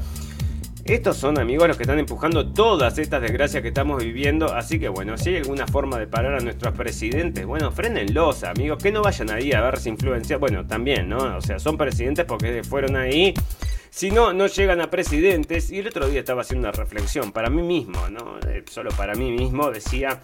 Estos 0.89 1.17
son 1.17 1.37
amigos 1.41 1.67
los 1.67 1.77
que 1.77 1.83
están 1.83 1.99
empujando 1.99 2.53
todas 2.53 2.97
estas 2.99 3.21
desgracias 3.21 3.61
que 3.61 3.69
estamos 3.69 4.05
viviendo. 4.05 4.55
Así 4.55 4.79
que 4.79 4.89
bueno, 4.89 5.19
si 5.19 5.31
hay 5.31 5.37
alguna 5.39 5.67
forma 5.67 5.99
de 5.99 6.07
parar 6.07 6.35
a 6.35 6.41
nuestros 6.41 6.75
presidentes, 6.75 7.45
bueno, 7.45 7.73
frenenlos, 7.73 8.45
amigos, 8.45 8.81
que 8.81 8.93
no 8.93 9.03
vayan 9.03 9.31
ahí 9.33 9.53
a 9.53 9.63
verse 9.63 9.89
influencia. 9.89 10.37
Bueno, 10.37 10.65
también, 10.65 11.09
¿no? 11.09 11.37
O 11.37 11.41
sea, 11.41 11.59
son 11.59 11.77
presidentes 11.77 12.25
porque 12.25 12.63
fueron 12.63 12.95
ahí 12.95 13.35
Si 13.91 14.13
no, 14.13 14.33
no 14.33 14.47
llegan 14.47 14.81
a 14.81 14.89
presidentes. 14.89 15.73
Y 15.73 15.81
el 15.81 15.89
otro 15.89 16.07
día 16.07 16.21
estaba 16.21 16.43
haciendo 16.43 16.69
una 16.69 16.73
reflexión 16.73 17.33
para 17.33 17.51
mí 17.51 17.63
mismo, 17.63 18.09
¿no? 18.09 18.39
Eh, 18.49 18.63
solo 18.71 18.91
para 18.97 19.15
mí 19.17 19.33
mismo 19.33 19.73
decía... 19.73 20.21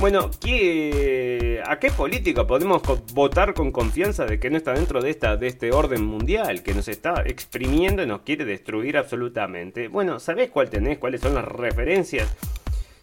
Bueno, 0.00 0.30
¿qué, 0.42 1.62
¿a 1.66 1.78
qué 1.78 1.90
política 1.90 2.46
podemos 2.46 2.80
votar 3.12 3.52
con 3.52 3.70
confianza 3.70 4.24
de 4.24 4.40
que 4.40 4.48
no 4.48 4.56
está 4.56 4.72
dentro 4.72 5.02
de, 5.02 5.10
esta, 5.10 5.36
de 5.36 5.46
este 5.46 5.72
orden 5.72 6.02
mundial 6.06 6.62
que 6.62 6.72
nos 6.72 6.88
está 6.88 7.22
exprimiendo 7.26 8.02
y 8.02 8.06
nos 8.06 8.22
quiere 8.22 8.46
destruir 8.46 8.96
absolutamente? 8.96 9.88
Bueno, 9.88 10.18
¿sabés 10.18 10.48
cuál 10.48 10.70
tenés? 10.70 10.96
¿Cuáles 10.96 11.20
son 11.20 11.34
las 11.34 11.44
referencias? 11.44 12.34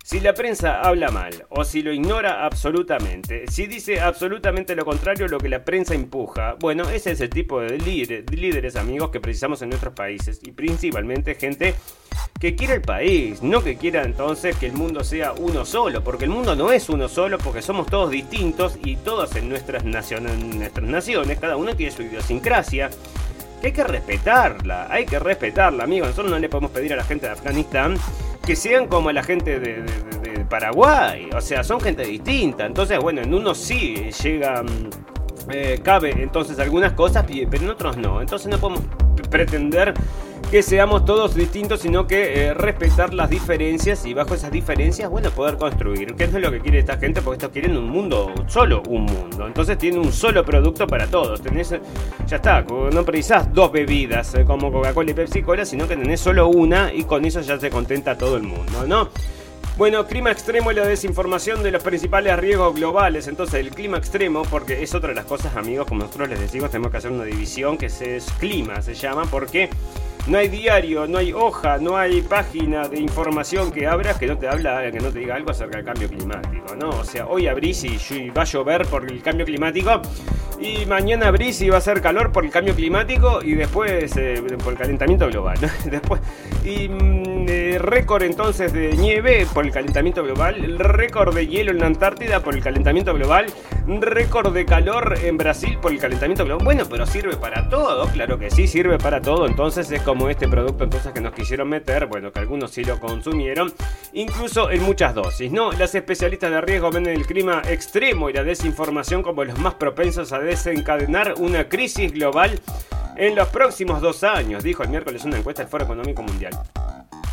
Si 0.07 0.21
la 0.21 0.33
prensa 0.33 0.79
habla 0.79 1.11
mal 1.11 1.45
o 1.49 1.65
si 1.65 1.81
lo 1.81 1.91
ignora 1.91 2.45
absolutamente, 2.45 3.43
si 3.51 3.67
dice 3.67 3.99
absolutamente 3.99 4.73
lo 4.73 4.85
contrario 4.85 5.27
lo 5.27 5.37
que 5.37 5.49
la 5.49 5.65
prensa 5.65 5.95
empuja, 5.95 6.55
bueno, 6.61 6.89
ese 6.89 7.11
es 7.11 7.19
el 7.19 7.29
tipo 7.29 7.59
de, 7.59 7.77
líderes, 7.77 8.77
amigos 8.77 9.09
que 9.09 9.19
precisamos 9.19 9.61
en 9.61 9.67
nuestros 9.67 9.93
países 9.93 10.39
y 10.41 10.53
principalmente 10.53 11.35
gente 11.35 11.75
que 12.39 12.55
quiere 12.55 12.75
el 12.75 12.83
país, 12.83 13.43
no 13.43 13.61
que 13.61 13.75
quiera 13.75 14.03
entonces 14.03 14.55
que 14.55 14.67
el 14.67 14.73
mundo 14.73 15.03
sea 15.03 15.33
uno 15.33 15.65
solo, 15.65 16.01
porque 16.05 16.23
el 16.23 16.29
mundo 16.29 16.55
no 16.55 16.71
es 16.71 16.87
uno 16.87 17.09
solo, 17.09 17.37
porque 17.37 17.61
somos 17.61 17.87
todos 17.87 18.09
distintos 18.09 18.79
y 18.85 18.95
todos 18.95 19.35
en 19.35 19.49
nuestras, 19.49 19.83
naciones, 19.83 20.31
en 20.31 20.57
nuestras 20.57 20.87
naciones, 20.87 21.37
cada 21.37 21.57
uno 21.57 21.75
tiene 21.75 21.91
su 21.91 22.03
idiosincrasia 22.03 22.91
que 23.61 23.67
hay 23.67 23.73
que 23.73 23.83
respetarla, 23.83 24.87
hay 24.89 25.05
que 25.05 25.19
respetarla, 25.19 25.83
amigos. 25.83 26.09
Nosotros 26.09 26.31
no 26.31 26.39
le 26.39 26.49
podemos 26.49 26.71
pedir 26.71 26.93
a 26.93 26.97
la 26.97 27.03
gente 27.03 27.25
de 27.25 27.33
Afganistán 27.33 27.95
que 28.45 28.55
sean 28.55 28.87
como 28.87 29.11
la 29.11 29.23
gente 29.23 29.59
de, 29.59 29.83
Paraguay. 30.49 31.29
O 31.35 31.41
sea, 31.41 31.61
son 31.61 31.81
gente 31.81 32.03
distinta. 32.03 32.65
Entonces, 32.65 32.97
bueno, 32.99 33.21
en 33.21 33.33
unos 33.33 33.57
sí 33.57 34.09
llega. 34.23 34.63
Mm, 34.63 34.89
eh, 35.49 35.79
cabe 35.83 36.11
entonces 36.11 36.57
algunas 36.59 36.93
cosas, 36.93 37.25
pero 37.27 37.63
en 37.63 37.69
otros 37.69 37.97
no. 37.97 38.21
Entonces 38.21 38.47
no 38.47 38.57
podemos 38.57 38.83
pretender 39.29 39.93
que 40.49 40.63
seamos 40.63 41.03
todos 41.03 41.35
distintos, 41.35 41.81
sino 41.81 42.07
que 42.07 42.45
eh, 42.45 42.53
respetar 42.53 43.13
las 43.13 43.29
diferencias 43.29 44.05
y 44.05 44.13
bajo 44.13 44.33
esas 44.33 44.49
diferencias, 44.49 45.09
bueno, 45.09 45.29
poder 45.31 45.57
construir. 45.57 46.15
¿Qué 46.15 46.23
es 46.23 46.31
lo 46.31 46.49
que 46.49 46.61
quiere 46.61 46.79
esta 46.79 46.97
gente? 46.97 47.21
Porque 47.21 47.35
estos 47.37 47.51
quieren 47.51 47.75
un 47.75 47.89
mundo, 47.89 48.33
solo 48.47 48.81
un 48.87 49.03
mundo. 49.03 49.45
Entonces 49.45 49.77
tienen 49.77 49.99
un 49.99 50.13
solo 50.13 50.45
producto 50.45 50.87
para 50.87 51.07
todos. 51.07 51.41
Tenés, 51.41 51.75
ya 52.25 52.37
está, 52.37 52.61
no 52.61 53.03
precisás 53.03 53.53
dos 53.53 53.73
bebidas 53.73 54.35
eh, 54.35 54.45
como 54.45 54.71
Coca-Cola 54.71 55.11
y 55.11 55.13
Pepsi-Cola, 55.13 55.65
sino 55.65 55.85
que 55.85 55.97
tenés 55.97 56.21
solo 56.21 56.47
una 56.47 56.93
y 56.93 57.03
con 57.03 57.25
eso 57.25 57.41
ya 57.41 57.59
se 57.59 57.69
contenta 57.69 58.17
todo 58.17 58.37
el 58.37 58.43
mundo, 58.43 58.87
¿no? 58.87 59.09
Bueno, 59.77 60.07
clima 60.07 60.31
extremo 60.31 60.71
y 60.71 60.75
la 60.75 60.87
desinformación 60.87 61.61
de 61.61 61.71
los 61.71 61.83
principales 61.83 62.39
riesgos 62.39 62.73
globales. 62.73 63.27
Entonces, 63.27 63.59
el 63.59 63.69
clima 63.69 63.97
extremo, 63.97 64.43
porque 64.43 64.81
es 64.81 64.95
otra 64.95 65.09
de 65.09 65.15
las 65.15 65.25
cosas, 65.25 65.55
amigos, 65.57 65.87
como 65.87 66.03
nosotros 66.03 66.29
les 66.29 66.39
decimos, 66.39 66.71
tenemos 66.71 66.89
que 66.89 66.97
hacer 66.97 67.11
una 67.11 67.25
división 67.25 67.77
que 67.77 67.87
es 67.87 68.25
clima, 68.39 68.81
se 68.81 68.95
llama, 68.95 69.25
porque 69.29 69.69
no 70.27 70.37
hay 70.37 70.49
diario, 70.49 71.07
no 71.07 71.17
hay 71.17 71.31
hoja, 71.33 71.77
no 71.77 71.97
hay 71.97 72.21
página 72.21 72.87
de 72.87 72.99
información 72.99 73.71
que 73.71 73.87
abras 73.87 74.17
que 74.17 74.27
no 74.27 74.37
te 74.37 74.47
habla, 74.47 74.91
que 74.91 74.99
no 74.99 75.09
te 75.09 75.19
diga 75.19 75.35
algo 75.35 75.51
acerca 75.51 75.77
del 75.77 75.85
cambio 75.85 76.09
climático, 76.09 76.75
¿no? 76.75 76.89
O 76.89 77.03
sea, 77.03 77.27
hoy 77.27 77.47
abrís 77.47 77.83
y 77.83 78.29
va 78.29 78.41
a 78.41 78.45
llover 78.45 78.85
por 78.87 79.09
el 79.09 79.21
cambio 79.21 79.45
climático 79.45 80.01
y 80.59 80.85
mañana 80.85 81.27
abrís 81.27 81.61
y 81.61 81.69
va 81.69 81.77
a 81.77 81.81
ser 81.81 82.01
calor 82.01 82.31
por 82.31 82.43
el 82.43 82.51
cambio 82.51 82.75
climático 82.75 83.39
y 83.43 83.53
después 83.53 84.15
eh, 84.17 84.41
por 84.63 84.73
el 84.73 84.79
calentamiento 84.79 85.27
global, 85.27 85.57
Después, 85.85 86.21
y 86.65 86.89
mm, 86.89 87.36
eh, 87.47 87.77
récord 87.79 88.23
entonces 88.23 88.73
de 88.73 88.95
nieve 88.97 89.47
por 89.53 89.65
el 89.65 89.71
calentamiento 89.71 90.23
global, 90.23 90.77
récord 90.77 91.33
de 91.33 91.47
hielo 91.47 91.71
en 91.71 91.79
la 91.79 91.85
Antártida 91.85 92.41
por 92.41 92.55
el 92.55 92.61
calentamiento 92.61 93.13
global, 93.13 93.47
récord 93.87 94.53
de 94.53 94.65
calor 94.65 95.17
en 95.23 95.37
Brasil 95.37 95.77
por 95.81 95.91
el 95.91 95.99
calentamiento 95.99 96.43
global. 96.45 96.65
Bueno, 96.65 96.83
pero 96.89 97.05
sirve 97.05 97.37
para 97.37 97.69
todo, 97.69 98.07
claro 98.07 98.37
que 98.37 98.51
sí, 98.51 98.67
sirve 98.67 98.97
para 98.97 99.21
todo, 99.21 99.47
entonces 99.47 99.89
es 99.91 100.01
como 100.01 100.29
este 100.29 100.47
producto 100.47 100.83
entonces 100.83 101.13
que 101.13 101.21
nos 101.21 101.33
quisieron 101.33 101.69
meter, 101.69 102.07
bueno, 102.07 102.31
que 102.31 102.39
algunos 102.39 102.71
sí 102.71 102.83
lo 102.83 102.99
consumieron, 102.99 103.73
incluso 104.13 104.69
en 104.69 104.83
muchas 104.83 105.15
dosis, 105.15 105.51
¿no? 105.51 105.71
Las 105.71 105.95
especialistas 105.95 106.51
de 106.51 106.61
riesgo 106.61 106.91
ven 106.91 107.07
el 107.07 107.25
clima 107.25 107.61
extremo 107.69 108.29
y 108.29 108.33
la 108.33 108.43
desinformación 108.43 109.23
como 109.23 109.43
los 109.43 109.57
más 109.59 109.75
propensos 109.75 110.33
a 110.33 110.39
desencadenar 110.39 111.35
una 111.37 111.69
crisis 111.69 112.11
global 112.11 112.59
en 113.15 113.35
los 113.35 113.47
próximos 113.49 114.01
dos 114.01 114.23
años, 114.23 114.63
dijo 114.63 114.83
el 114.83 114.89
miércoles 114.89 115.25
una 115.25 115.37
encuesta 115.37 115.63
del 115.63 115.71
Foro 115.71 115.85
Económico 115.85 116.21
Mundial. 116.21 116.51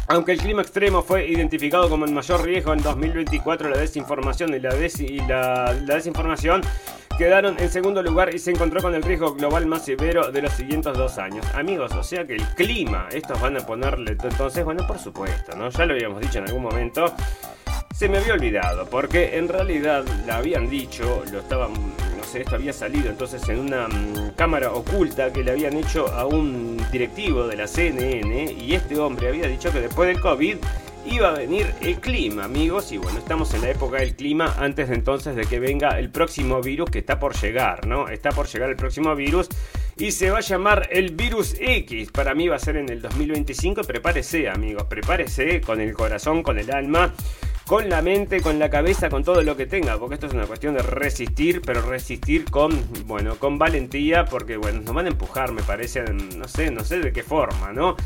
Aunque 0.07 0.33
el 0.33 0.38
clima 0.38 0.61
extremo 0.61 1.03
fue 1.03 1.27
identificado 1.27 1.88
como 1.88 2.05
el 2.05 2.12
mayor 2.12 2.45
riesgo 2.45 2.75
en 2.75 2.83
2024, 2.83 3.71
la 3.71 3.79
desinformación 3.79 4.55
y 4.55 4.61
la, 4.61 5.75
desinformación 5.75 6.61
quedaron 7.17 7.57
en 7.59 7.71
segundo 7.71 8.03
lugar 8.03 8.35
y 8.35 8.38
se 8.38 8.51
encontró 8.51 8.83
con 8.83 8.95
el 8.95 9.03
riesgo 9.03 9.35
global 9.35 9.67
más 9.67 9.85
severo 9.87 10.31
de 10.31 10.43
los 10.43 10.53
siguientes 10.53 10.93
dos 10.93 11.17
años. 11.17 11.47
Amigos, 11.55 11.93
o 11.93 12.03
sea 12.03 12.27
que 12.27 12.35
el 12.35 12.45
clima, 12.55 13.09
estos 13.12 13.40
van 13.40 13.57
a 13.57 13.61
ponerle 13.61 14.17
entonces, 14.23 14.62
bueno, 14.62 14.87
por 14.87 14.99
supuesto, 14.99 15.57
¿no? 15.57 15.71
Ya 15.71 15.87
lo 15.87 15.95
habíamos 15.95 16.21
dicho 16.21 16.38
en 16.38 16.45
algún 16.49 16.64
momento. 16.64 17.07
Se 17.94 18.09
me 18.09 18.18
había 18.18 18.35
olvidado, 18.35 18.87
porque 18.90 19.38
en 19.38 19.46
realidad 19.46 20.04
la 20.26 20.38
habían 20.38 20.68
dicho, 20.68 21.22
lo 21.30 21.38
estaban, 21.38 21.72
no 21.74 22.24
sé, 22.24 22.40
esto 22.40 22.57
había 22.57 22.72
salido 22.72 23.09
entonces 23.09 23.48
en 23.48 23.61
una 23.61 23.87
mm, 23.87 24.33
cámara 24.35 24.72
oculta 24.72 25.33
que 25.33 25.44
le 25.44 25.52
habían 25.52 25.76
hecho 25.76 26.09
a 26.09 26.26
un 26.26 26.76
directivo 26.90 27.46
de 27.46 27.54
la 27.54 27.68
CNN 27.68 28.52
y 28.52 28.74
este 28.74 28.98
hombre 28.98 29.28
había 29.28 29.46
dicho 29.46 29.70
que 29.70 29.80
después 29.80 30.09
del 30.09 30.20
COVID 30.20 30.57
iba 31.07 31.28
a 31.28 31.35
venir 31.35 31.72
el 31.83 32.00
clima, 32.00 32.44
amigos. 32.44 32.90
Y 32.90 32.98
bueno, 32.98 33.20
estamos 33.20 33.54
en 33.54 33.62
la 33.62 33.70
época 33.70 33.98
del 33.98 34.16
clima 34.16 34.57
antes 34.59 34.88
de 34.88 34.96
entonces 34.96 35.37
de 35.37 35.44
que 35.44 35.61
venga 35.61 35.96
el 35.98 36.11
próximo 36.11 36.61
virus 36.61 36.90
que 36.90 36.98
está 36.98 37.20
por 37.20 37.37
llegar, 37.37 37.87
¿no? 37.87 38.09
Está 38.09 38.30
por 38.30 38.48
llegar 38.48 38.70
el 38.70 38.76
próximo 38.76 39.14
virus 39.14 39.48
y 39.96 40.11
se 40.11 40.30
va 40.30 40.38
a 40.38 40.40
llamar 40.40 40.88
el 40.90 41.14
virus 41.14 41.54
X. 41.61 42.11
Para 42.11 42.35
mí 42.35 42.48
va 42.48 42.57
a 42.57 42.59
ser 42.59 42.76
en 42.76 42.88
el 42.88 43.00
2025. 43.00 43.83
Prepárese, 43.83 44.48
amigos, 44.48 44.85
prepárese 44.85 45.61
con 45.61 45.80
el 45.80 45.94
corazón, 45.94 46.42
con 46.42 46.59
el 46.59 46.72
alma. 46.72 47.14
Con 47.66 47.88
la 47.88 48.03
mente, 48.03 48.42
con 48.42 48.59
la 48.59 48.68
cabeza, 48.68 49.09
con 49.09 49.24
todo 49.24 49.42
lo 49.42 49.57
que 49.57 49.64
tenga, 49.64 49.98
porque 49.98 50.14
esto 50.14 50.27
es 50.27 50.35
una 50.35 50.46
cuestión 50.46 50.74
de 50.74 50.83
resistir, 50.83 51.62
pero 51.62 51.81
resistir 51.81 52.44
con, 52.50 52.79
bueno, 53.07 53.37
con 53.37 53.59
valentía, 53.59 54.27
porque 54.27 54.59
bueno, 54.59 54.83
nos 54.83 54.94
van 54.94 55.07
a 55.07 55.09
empujar, 55.09 55.53
me 55.53 55.62
parece, 55.62 56.03
no 56.03 56.46
sé, 56.46 56.70
no 56.70 56.85
sé 56.85 56.98
de 56.98 57.11
qué 57.11 57.22
forma, 57.22 57.72
¿no? 57.72 57.96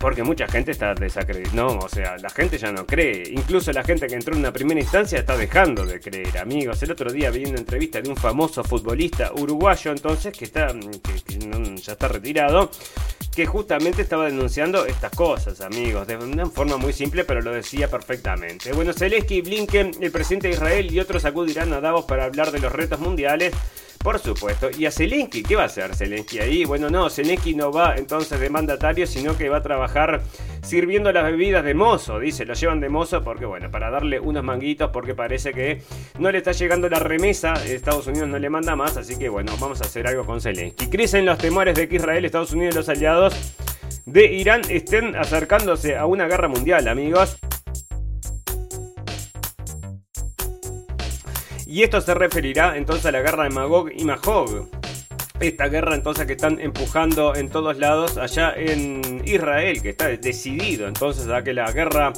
Porque 0.00 0.22
mucha 0.22 0.48
gente 0.48 0.70
está 0.70 0.94
desacreditada. 0.94 1.54
No, 1.54 1.78
o 1.78 1.88
sea, 1.88 2.16
la 2.16 2.30
gente 2.30 2.56
ya 2.56 2.72
no 2.72 2.86
cree. 2.86 3.22
Incluso 3.32 3.70
la 3.70 3.84
gente 3.84 4.06
que 4.06 4.14
entró 4.14 4.32
en 4.32 4.40
una 4.40 4.50
primera 4.50 4.80
instancia 4.80 5.18
está 5.18 5.36
dejando 5.36 5.84
de 5.84 6.00
creer, 6.00 6.38
amigos. 6.38 6.82
El 6.82 6.92
otro 6.92 7.12
día 7.12 7.30
vi 7.30 7.44
una 7.44 7.58
entrevista 7.58 8.00
de 8.00 8.08
un 8.08 8.16
famoso 8.16 8.64
futbolista 8.64 9.30
uruguayo, 9.34 9.90
entonces, 9.90 10.34
que 10.34 10.46
está. 10.46 10.68
que, 10.68 11.38
ya 11.80 11.92
está 11.92 12.08
retirado. 12.08 12.70
Que 13.34 13.46
justamente 13.46 14.02
estaba 14.02 14.24
denunciando 14.24 14.86
estas 14.86 15.12
cosas, 15.12 15.60
amigos. 15.60 16.06
De 16.06 16.16
una 16.16 16.46
forma 16.46 16.76
muy 16.76 16.92
simple, 16.92 17.24
pero 17.24 17.40
lo 17.40 17.52
decía 17.52 17.88
perfectamente. 17.88 18.72
Bueno, 18.72 18.92
Zelensky, 18.92 19.40
Blinken, 19.40 19.92
el 20.00 20.10
presidente 20.10 20.48
de 20.48 20.54
Israel 20.54 20.92
y 20.92 20.98
otros 20.98 21.24
acudirán 21.24 21.72
a 21.72 21.80
Davos 21.80 22.06
para 22.06 22.24
hablar 22.24 22.50
de 22.50 22.58
los 22.58 22.72
retos 22.72 22.98
mundiales 22.98 23.54
por 24.02 24.18
supuesto. 24.18 24.70
¿Y 24.76 24.86
a 24.86 24.90
Zelensky? 24.90 25.42
¿Qué 25.42 25.56
va 25.56 25.64
a 25.64 25.66
hacer 25.66 25.94
Zelensky 25.94 26.38
ahí? 26.38 26.64
Bueno, 26.64 26.88
no, 26.88 27.10
Zelensky 27.10 27.54
no 27.54 27.70
va 27.70 27.96
entonces 27.96 28.40
de 28.40 28.48
mandatario, 28.48 29.06
sino 29.06 29.36
que 29.36 29.50
va 29.50 29.58
a 29.58 29.62
trabajar 29.62 30.22
sirviendo 30.62 31.12
las 31.12 31.24
bebidas 31.24 31.62
de 31.64 31.74
mozo. 31.74 32.18
Dice, 32.18 32.46
lo 32.46 32.54
llevan 32.54 32.80
de 32.80 32.88
mozo 32.88 33.22
porque, 33.22 33.44
bueno, 33.44 33.70
para 33.70 33.90
darle 33.90 34.18
unos 34.18 34.42
manguitos 34.42 34.90
porque 34.90 35.14
parece 35.14 35.52
que 35.52 35.82
no 36.18 36.30
le 36.30 36.38
está 36.38 36.52
llegando 36.52 36.88
la 36.88 36.98
remesa. 36.98 37.52
Estados 37.52 38.06
Unidos 38.06 38.28
no 38.28 38.38
le 38.38 38.48
manda 38.48 38.74
más, 38.74 38.96
así 38.96 39.18
que, 39.18 39.28
bueno, 39.28 39.52
vamos 39.60 39.82
a 39.82 39.84
hacer 39.84 40.06
algo 40.06 40.24
con 40.24 40.40
Zelensky. 40.40 40.88
Crecen 40.88 41.26
los 41.26 41.36
temores 41.36 41.69
de 41.74 41.88
que 41.88 41.96
Israel, 41.96 42.24
Estados 42.24 42.52
Unidos 42.52 42.74
y 42.74 42.78
los 42.78 42.88
aliados 42.88 43.54
de 44.06 44.24
Irán 44.26 44.62
estén 44.68 45.16
acercándose 45.16 45.96
a 45.96 46.06
una 46.06 46.26
guerra 46.26 46.48
mundial, 46.48 46.88
amigos. 46.88 47.38
Y 51.66 51.82
esto 51.82 52.00
se 52.00 52.14
referirá 52.14 52.76
entonces 52.76 53.06
a 53.06 53.12
la 53.12 53.20
guerra 53.20 53.44
de 53.44 53.50
Magog 53.50 53.90
y 53.94 54.04
Magog. 54.04 54.68
Esta 55.38 55.68
guerra 55.68 55.94
entonces 55.94 56.26
que 56.26 56.32
están 56.32 56.60
empujando 56.60 57.34
en 57.34 57.48
todos 57.48 57.78
lados 57.78 58.18
allá 58.18 58.52
en 58.56 59.22
Israel, 59.24 59.80
que 59.80 59.90
está 59.90 60.08
decidido 60.08 60.88
entonces 60.88 61.28
a 61.28 61.42
que 61.42 61.54
la 61.54 61.70
guerra 61.72 62.12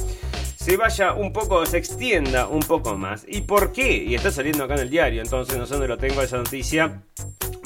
se 0.57 0.77
vaya 0.77 1.13
un 1.13 1.33
poco, 1.33 1.67
se 1.67 1.79
extienda 1.79 2.49
un 2.49 2.61
poco 2.61 2.97
más. 2.97 3.25
¿Y 3.29 3.43
por 3.43 3.73
qué? 3.73 3.97
Y 3.97 4.15
está 4.15 4.31
saliendo 4.31 4.65
acá 4.65 4.75
en 4.75 4.81
el 4.81 4.91
diario, 4.91 5.21
entonces 5.21 5.57
no 5.59 5.67
sé 5.67 5.75
dónde 5.75 5.89
lo 5.89 5.99
tengo 5.99 6.23
esa 6.23 6.39
noticia. 6.39 7.03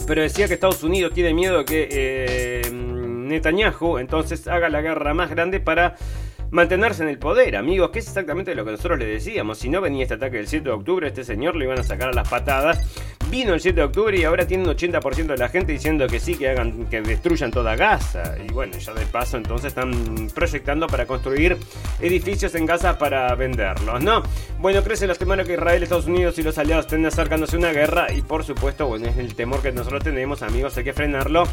Pero 0.07 0.23
decía 0.23 0.47
que 0.47 0.55
Estados 0.55 0.83
Unidos 0.85 1.13
tiene 1.13 1.35
miedo 1.35 1.65
que 1.65 1.89
eh, 1.91 2.71
Netanyahu 2.73 3.99
entonces 3.99 4.47
haga 4.47 4.69
la 4.69 4.81
guerra 4.81 5.15
más 5.15 5.31
grande 5.31 5.59
para 5.59 5.97
mantenerse 6.51 7.03
en 7.03 7.09
el 7.09 7.19
poder, 7.19 7.57
amigos, 7.57 7.91
que 7.91 7.99
es 7.99 8.07
exactamente 8.07 8.55
lo 8.55 8.65
que 8.65 8.71
nosotros 8.71 8.99
le 8.99 9.07
decíamos. 9.07 9.59
Si 9.59 9.69
no 9.69 9.81
venía 9.81 10.05
este 10.05 10.15
ataque 10.15 10.37
del 10.37 10.47
7 10.47 10.65
de 10.65 10.71
octubre, 10.71 11.09
este 11.09 11.25
señor 11.25 11.57
lo 11.57 11.65
iban 11.65 11.79
a 11.79 11.83
sacar 11.83 12.11
a 12.11 12.13
las 12.13 12.29
patadas. 12.29 12.79
Vino 13.31 13.55
el 13.55 13.61
7 13.61 13.77
de 13.77 13.83
octubre 13.83 14.17
y 14.17 14.25
ahora 14.25 14.47
tiene 14.47 14.65
un 14.65 14.71
80% 14.71 15.27
de 15.27 15.37
la 15.37 15.49
gente 15.49 15.73
diciendo 15.73 16.07
que 16.07 16.21
sí, 16.21 16.37
que 16.37 16.49
hagan, 16.49 16.87
que 16.87 17.01
destruyan 17.01 17.51
toda 17.51 17.75
Gaza. 17.75 18.37
Y 18.47 18.53
bueno, 18.53 18.79
ya 18.79 18.95
de 18.95 19.05
paso 19.07 19.37
entonces 19.37 19.69
están 19.69 20.29
proyectando 20.35 20.87
para 20.87 21.07
construir 21.07 21.57
edificios 22.01 22.55
en 22.55 22.67
Gaza 22.67 22.99
para 22.99 23.35
venderlos, 23.35 24.03
¿no? 24.03 24.23
Bueno, 24.61 24.83
crecen 24.83 25.09
los 25.09 25.19
temores 25.19 25.47
que 25.47 25.55
Israel, 25.55 25.83
Estados 25.83 26.07
Unidos 26.07 26.39
y 26.39 26.43
los 26.43 26.57
aliados 26.59 26.87
estén 26.87 27.05
acercándose 27.05 27.57
a 27.57 27.59
una 27.59 27.73
guerra 27.73 28.13
y 28.13 28.23
por 28.23 28.45
supuesto, 28.45 28.87
bueno, 28.87 29.09
es 29.09 29.17
el 29.17 29.35
temor 29.35 29.61
que 29.61 29.73
nosotros 29.73 30.05
tenemos, 30.05 30.43
amigos, 30.43 30.77
hay 30.77 30.85
que 30.85 30.93
frenarlo. 30.93 31.45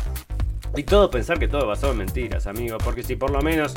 Y 0.76 0.84
todo 0.84 1.10
pensar 1.10 1.38
que 1.40 1.48
todo 1.48 1.68
basado 1.68 1.94
en 1.94 2.00
mentiras, 2.00 2.48
amigos, 2.48 2.82
porque 2.84 3.04
si 3.04 3.16
por 3.16 3.32
lo 3.32 3.42
menos... 3.42 3.74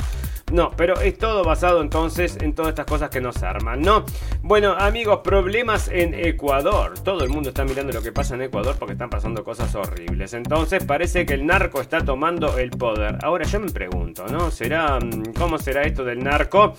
No, 0.49 0.71
pero 0.77 0.97
es 1.01 1.17
todo 1.17 1.43
basado 1.43 1.81
entonces 1.81 2.37
en 2.39 2.53
todas 2.53 2.69
estas 2.69 2.85
cosas 2.85 3.09
que 3.09 3.19
nos 3.19 3.43
arman, 3.43 3.81
¿no? 3.81 4.05
Bueno, 4.41 4.75
amigos, 4.79 5.19
problemas 5.21 5.89
en 5.89 6.13
Ecuador. 6.13 6.97
Todo 7.03 7.25
el 7.25 7.29
mundo 7.29 7.49
está 7.49 7.65
mirando 7.65 7.91
lo 7.91 8.01
que 8.01 8.13
pasa 8.13 8.35
en 8.35 8.43
Ecuador 8.43 8.77
porque 8.79 8.93
están 8.93 9.09
pasando 9.09 9.43
cosas 9.43 9.75
horribles. 9.75 10.33
Entonces 10.33 10.85
parece 10.85 11.25
que 11.25 11.33
el 11.33 11.45
narco 11.45 11.81
está 11.81 11.99
tomando 11.99 12.57
el 12.57 12.69
poder. 12.69 13.17
Ahora 13.23 13.43
yo 13.43 13.59
me 13.59 13.69
pregunto, 13.69 14.25
¿no? 14.27 14.49
¿Será 14.49 14.97
mm, 15.01 15.33
cómo 15.37 15.57
será 15.57 15.81
esto 15.81 16.05
del 16.05 16.23
narco? 16.23 16.75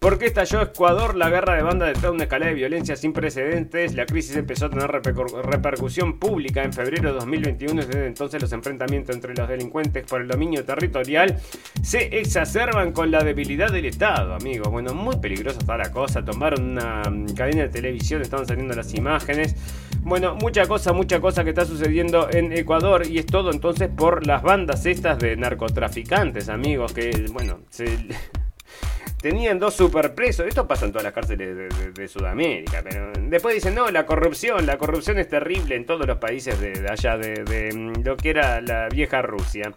¿Por 0.00 0.18
qué 0.18 0.26
estalló 0.26 0.60
Ecuador 0.60 1.14
la 1.14 1.30
guerra 1.30 1.54
de 1.54 1.62
banda 1.62 1.86
detrás 1.86 2.02
de 2.02 2.10
una 2.10 2.24
escalada 2.24 2.48
de 2.48 2.56
violencia 2.56 2.96
sin 2.96 3.12
precedentes? 3.12 3.94
La 3.94 4.04
crisis 4.04 4.34
empezó 4.34 4.66
a 4.66 4.70
tener 4.70 4.90
repercusión 4.90 6.18
pública 6.18 6.64
en 6.64 6.72
febrero 6.72 7.10
de 7.10 7.14
2021 7.20 7.82
y 7.82 7.84
desde 7.84 8.06
entonces 8.06 8.42
los 8.42 8.52
enfrentamientos 8.52 9.14
entre 9.14 9.32
los 9.32 9.48
delincuentes 9.48 10.04
por 10.04 10.20
el 10.20 10.26
dominio 10.26 10.64
territorial 10.64 11.38
se 11.84 12.18
exacerban 12.18 12.90
con 12.90 13.11
la 13.12 13.22
debilidad 13.22 13.70
del 13.70 13.84
Estado, 13.84 14.34
amigos. 14.34 14.68
Bueno, 14.70 14.94
muy 14.94 15.16
peligrosa 15.16 15.58
está 15.58 15.76
la 15.76 15.92
cosa. 15.92 16.24
Tomaron 16.24 16.70
una 16.70 17.02
mm, 17.08 17.34
cadena 17.34 17.64
de 17.64 17.68
televisión, 17.68 18.22
estaban 18.22 18.46
saliendo 18.46 18.74
las 18.74 18.94
imágenes. 18.94 19.54
Bueno, 20.00 20.34
mucha 20.34 20.66
cosa, 20.66 20.94
mucha 20.94 21.20
cosa 21.20 21.44
que 21.44 21.50
está 21.50 21.66
sucediendo 21.66 22.28
en 22.30 22.52
Ecuador 22.54 23.06
y 23.06 23.18
es 23.18 23.26
todo 23.26 23.52
entonces 23.52 23.90
por 23.94 24.26
las 24.26 24.42
bandas 24.42 24.86
estas 24.86 25.18
de 25.18 25.36
narcotraficantes, 25.36 26.48
amigos, 26.48 26.94
que, 26.94 27.26
bueno, 27.30 27.60
se 27.68 27.98
tenían 29.20 29.58
dos 29.58 29.74
superpresos. 29.74 30.46
Esto 30.46 30.66
pasa 30.66 30.86
en 30.86 30.92
todas 30.92 31.04
las 31.04 31.12
cárceles 31.12 31.94
de, 31.94 32.08
Sudamérica. 32.08 32.82
Pero 32.82 33.12
después 33.28 33.54
dicen, 33.54 33.74
no, 33.74 33.90
la 33.90 34.06
corrupción, 34.06 34.64
la 34.64 34.78
corrupción 34.78 35.18
es 35.18 35.28
terrible 35.28 35.76
en 35.76 35.84
todos 35.84 36.06
los 36.06 36.16
países 36.16 36.58
de, 36.58 36.88
allá, 36.88 37.18
de, 37.18 37.70
mm, 37.74 38.04
lo 38.04 38.16
que 38.16 38.30
era 38.30 38.62
la 38.62 38.88
vieja 38.88 39.20
Rusia. 39.20 39.70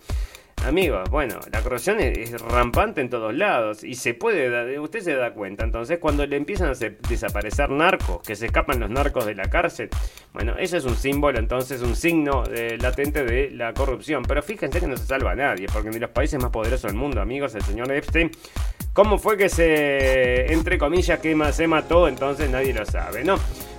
Amigos, 0.65 1.09
bueno, 1.11 1.39
la 1.51 1.61
corrupción 1.61 1.99
es, 1.99 2.31
rampante 2.41 2.99
en 2.99 3.09
todos 3.09 3.35
lados 3.35 3.83
y 3.83 3.93
se 3.93 4.15
puede, 4.15 4.79
usted 4.79 5.01
se 5.01 5.13
da 5.13 5.31
cuenta, 5.31 5.63
entonces 5.63 5.99
cuando 5.99 6.25
le 6.25 6.37
empiezan 6.37 6.71
a 6.71 6.73
desaparecer 7.07 7.69
narcos, 7.69 8.21
que 8.25 8.35
se 8.35 8.47
escapan 8.47 8.79
los 8.79 8.89
narcos 8.89 9.27
de 9.27 9.35
la 9.35 9.47
cárcel, 9.47 9.89
bueno, 10.33 10.55
eso 10.57 10.77
es 10.77 10.85
un 10.85 10.95
símbolo, 10.95 11.37
entonces 11.37 11.83
un 11.83 11.95
signo 11.95 12.43
latente 12.79 13.23
de 13.23 13.51
la 13.51 13.73
corrupción, 13.73 14.23
pero 14.23 14.41
fíjense 14.41 14.79
que 14.79 14.87
no 14.87 14.97
se 14.97 15.05
salva 15.05 15.33
a 15.33 15.35
nadie, 15.35 15.67
porque 15.71 15.89
en 15.89 15.99
los 15.99 16.09
países 16.09 16.41
más 16.41 16.49
poderosos 16.49 16.91
del 16.91 16.99
mundo, 16.99 17.21
amigos, 17.21 17.53
el 17.53 17.61
señor 17.61 17.91
Epstein 17.91 18.31
¿Cómo 18.95 19.17
fue 19.17 19.35
que 19.35 19.49
se, 19.49 20.53
entre 20.53 20.77
comillas, 20.77 21.19
que 21.19 21.37
se 21.51 21.67
mató? 21.67 22.07
Entonces 22.07 22.49
nadie 22.49 22.73
lo 22.73 22.85
sabe, 22.85 23.25
¿no? 23.25 23.35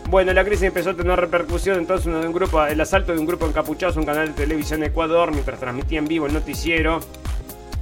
Bueno, 0.09 0.33
la 0.33 0.45
crisis 0.45 0.63
empezó 0.63 0.91
a 0.91 0.95
tener 0.95 1.19
repercusión 1.19 1.79
entonces 1.79 2.07
un 2.07 2.33
grupo, 2.33 2.65
el 2.65 2.81
asalto 2.81 3.13
de 3.13 3.19
un 3.19 3.27
grupo 3.27 3.45
encapuchado 3.47 3.93
a 3.95 3.99
un 3.99 4.07
canal 4.07 4.29
de 4.29 4.35
televisión 4.35 4.85
Ecuador 4.85 5.33
mientras 5.33 5.59
transmitía 5.59 5.99
en 5.99 6.07
vivo 6.07 6.27
el 6.27 6.33
noticiero. 6.33 7.01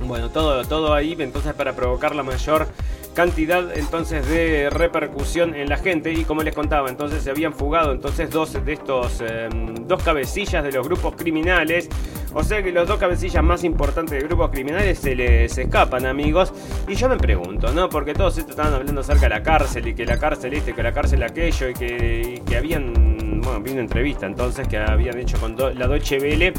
Bueno, 0.00 0.30
todo, 0.30 0.64
todo 0.64 0.94
ahí 0.94 1.14
entonces 1.18 1.52
para 1.52 1.74
provocar 1.74 2.16
la 2.16 2.22
mayor 2.22 2.66
cantidad 3.14 3.76
entonces 3.76 4.26
de 4.26 4.70
repercusión 4.70 5.54
en 5.54 5.68
la 5.68 5.76
gente 5.76 6.12
y 6.12 6.24
como 6.24 6.42
les 6.42 6.54
contaba 6.54 6.88
entonces 6.88 7.22
se 7.22 7.30
habían 7.30 7.52
fugado 7.52 7.92
entonces 7.92 8.28
dos 8.28 8.52
de 8.52 8.72
estos 8.72 9.20
em, 9.20 9.87
dos 9.87 10.02
cabecillas 10.02 10.64
de 10.64 10.72
los 10.72 10.84
grupos 10.84 11.14
criminales 11.14 11.88
o 12.35 12.42
sea 12.42 12.62
que 12.62 12.73
los 12.73 12.88
dos 12.88 12.99
cabecillas 12.99 13.42
más 13.42 13.64
importantes 13.64 14.20
de 14.20 14.27
grupos 14.27 14.51
criminales 14.51 14.99
se 14.99 15.14
les 15.14 15.57
escapan 15.57 16.05
amigos. 16.05 16.53
Y 16.88 16.94
yo 16.94 17.09
me 17.09 17.16
pregunto 17.16 17.73
no 17.73 17.88
porque 17.88 18.12
todos 18.12 18.37
estos 18.37 18.51
estaban 18.51 18.75
hablando 18.75 19.01
acerca 19.01 19.23
de 19.23 19.29
la 19.31 19.42
cárcel 19.42 19.88
y 19.88 19.94
que 19.94 20.05
la 20.05 20.18
cárcel 20.18 20.55
este 20.55 20.75
que 20.75 20.83
la 20.83 20.92
cárcel 20.92 21.23
aquello 21.23 21.68
y 21.68 21.75
que, 21.75 22.42
que 22.47 22.57
habían 22.57 23.40
bueno 23.40 23.61
vi 23.61 23.70
una 23.73 23.81
entrevista 23.81 24.27
entonces 24.27 24.66
que 24.66 24.79
habían 24.79 25.18
hecho 25.18 25.38
con 25.38 25.57
la 25.57 25.87
Deutsche 25.87 26.18
Welle. 26.18 26.53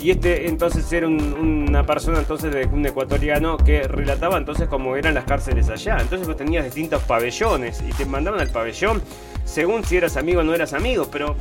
Y 0.00 0.10
este 0.10 0.48
entonces 0.48 0.90
era 0.92 1.06
una 1.06 1.84
persona 1.84 2.18
entonces 2.18 2.52
de 2.52 2.66
un 2.66 2.84
ecuatoriano 2.84 3.56
que 3.58 3.82
relataba 3.82 4.38
entonces 4.38 4.68
cómo 4.68 4.96
eran 4.96 5.14
las 5.14 5.24
cárceles 5.24 5.68
allá. 5.68 5.98
Entonces 6.00 6.26
vos 6.26 6.36
tenías 6.36 6.64
distintos 6.64 7.02
pabellones 7.02 7.82
y 7.86 7.92
te 7.92 8.04
mandaban 8.06 8.40
al 8.40 8.48
pabellón 8.48 9.02
según 9.44 9.84
si 9.84 9.96
eras 9.96 10.16
amigo 10.16 10.40
o 10.40 10.44
no 10.44 10.54
eras 10.54 10.72
amigo, 10.72 11.08
pero 11.10 11.36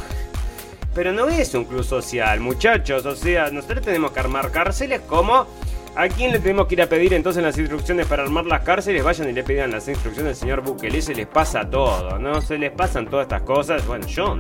pero 1.00 1.14
no 1.14 1.30
es 1.30 1.56
un 1.56 1.64
club 1.64 1.82
social, 1.82 2.42
muchachos. 2.42 3.06
O 3.06 3.16
sea, 3.16 3.50
nosotros 3.52 3.86
tenemos 3.86 4.12
que 4.12 4.20
armar 4.20 4.52
cárceles 4.52 5.00
como. 5.00 5.48
¿A 5.96 6.10
quién 6.10 6.34
le 6.34 6.40
tenemos 6.40 6.68
que 6.68 6.76
ir 6.76 6.82
a 6.82 6.88
pedir 6.88 7.14
entonces 7.14 7.42
las 7.42 7.58
instrucciones 7.58 8.06
para 8.06 8.24
armar 8.24 8.46
las 8.46 8.64
cárceles? 8.64 9.02
Vayan 9.02 9.30
y 9.30 9.32
le 9.32 9.46
pidan 9.46 9.72
las 9.72 9.88
instrucciones 9.88 10.32
al 10.32 10.36
señor 10.36 10.62
Bukele. 10.62 11.02
Se 11.02 11.16
les 11.16 11.26
pasa 11.26 11.70
todo, 11.70 12.20
¿no? 12.20 12.42
Se 12.42 12.58
les 12.58 12.72
pasan 12.72 13.08
todas 13.08 13.24
estas 13.28 13.44
cosas. 13.44 13.88
Bueno, 13.88 14.06
yo 14.08 14.40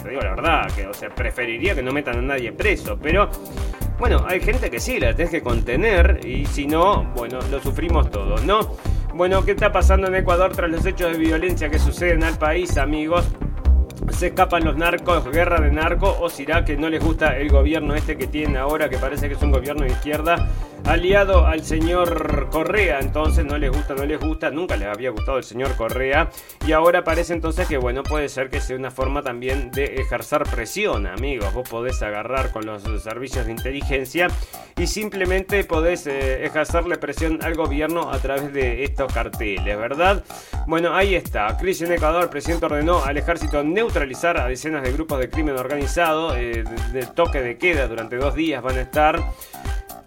te 0.00 0.10
digo 0.10 0.20
la 0.22 0.36
verdad, 0.36 0.70
que 0.70 0.86
o 0.86 0.94
sea, 0.94 1.08
preferiría 1.08 1.74
que 1.74 1.82
no 1.82 1.90
metan 1.90 2.18
a 2.18 2.22
nadie 2.22 2.52
preso, 2.52 2.96
pero. 2.96 3.28
Bueno, 3.98 4.24
hay 4.28 4.40
gente 4.40 4.70
que 4.70 4.78
sí, 4.78 5.00
la 5.00 5.16
tenés 5.16 5.32
que 5.32 5.42
contener 5.42 6.20
y 6.24 6.46
si 6.46 6.68
no, 6.68 7.12
bueno, 7.16 7.40
lo 7.50 7.60
sufrimos 7.60 8.08
todos, 8.08 8.44
¿no? 8.44 8.76
Bueno, 9.14 9.44
¿qué 9.44 9.50
está 9.50 9.72
pasando 9.72 10.06
en 10.06 10.14
Ecuador 10.14 10.52
tras 10.52 10.70
los 10.70 10.86
hechos 10.86 11.10
de 11.10 11.18
violencia 11.18 11.68
que 11.68 11.80
suceden 11.80 12.22
al 12.22 12.38
país, 12.38 12.78
amigos? 12.78 13.26
Se 14.10 14.28
escapan 14.28 14.64
los 14.64 14.76
narcos, 14.76 15.24
guerra 15.30 15.60
de 15.60 15.70
narcos, 15.70 16.16
o 16.20 16.28
será 16.28 16.64
que 16.64 16.76
no 16.76 16.88
les 16.88 17.02
gusta 17.02 17.36
el 17.36 17.50
gobierno 17.50 17.94
este 17.94 18.16
que 18.16 18.26
tienen 18.26 18.56
ahora, 18.56 18.88
que 18.88 18.98
parece 18.98 19.28
que 19.28 19.34
es 19.34 19.42
un 19.42 19.50
gobierno 19.50 19.84
de 19.84 19.90
izquierda, 19.90 20.48
aliado 20.88 21.46
al 21.46 21.62
señor 21.64 22.48
Correa, 22.50 23.00
entonces 23.00 23.44
no 23.44 23.58
les 23.58 23.70
gusta, 23.70 23.94
no 23.94 24.06
les 24.06 24.18
gusta, 24.18 24.50
nunca 24.50 24.74
les 24.74 24.88
había 24.88 25.10
gustado 25.10 25.36
el 25.36 25.44
señor 25.44 25.76
Correa, 25.76 26.30
y 26.66 26.72
ahora 26.72 27.04
parece 27.04 27.34
entonces 27.34 27.68
que 27.68 27.76
bueno, 27.76 28.02
puede 28.02 28.30
ser 28.30 28.48
que 28.48 28.58
sea 28.62 28.74
una 28.74 28.90
forma 28.90 29.20
también 29.22 29.70
de 29.70 29.84
ejercer 29.96 30.44
presión, 30.44 31.06
amigos, 31.06 31.52
vos 31.52 31.68
podés 31.68 32.00
agarrar 32.02 32.52
con 32.52 32.64
los 32.64 32.82
servicios 33.02 33.44
de 33.44 33.52
inteligencia 33.52 34.28
y 34.78 34.86
simplemente 34.86 35.62
podés 35.64 36.06
eh, 36.06 36.46
ejercerle 36.46 36.96
presión 36.96 37.40
al 37.42 37.54
gobierno 37.54 38.10
a 38.10 38.18
través 38.18 38.50
de 38.54 38.84
estos 38.84 39.12
carteles, 39.12 39.76
¿verdad? 39.76 40.24
Bueno, 40.66 40.94
ahí 40.94 41.14
está, 41.14 41.54
crisis 41.58 41.86
en 41.86 41.96
Ecuador, 41.96 42.22
el 42.22 42.30
presidente 42.30 42.64
ordenó 42.64 43.04
al 43.04 43.18
ejército 43.18 43.62
neutralizar 43.62 44.38
a 44.38 44.48
decenas 44.48 44.82
de 44.82 44.92
grupos 44.92 45.18
de 45.18 45.28
crimen 45.28 45.58
organizado, 45.58 46.34
eh, 46.34 46.64
de 46.92 47.06
toque 47.14 47.42
de 47.42 47.58
queda 47.58 47.88
durante 47.88 48.16
dos 48.16 48.34
días 48.34 48.62
van 48.62 48.78
a 48.78 48.80
estar. 48.80 49.22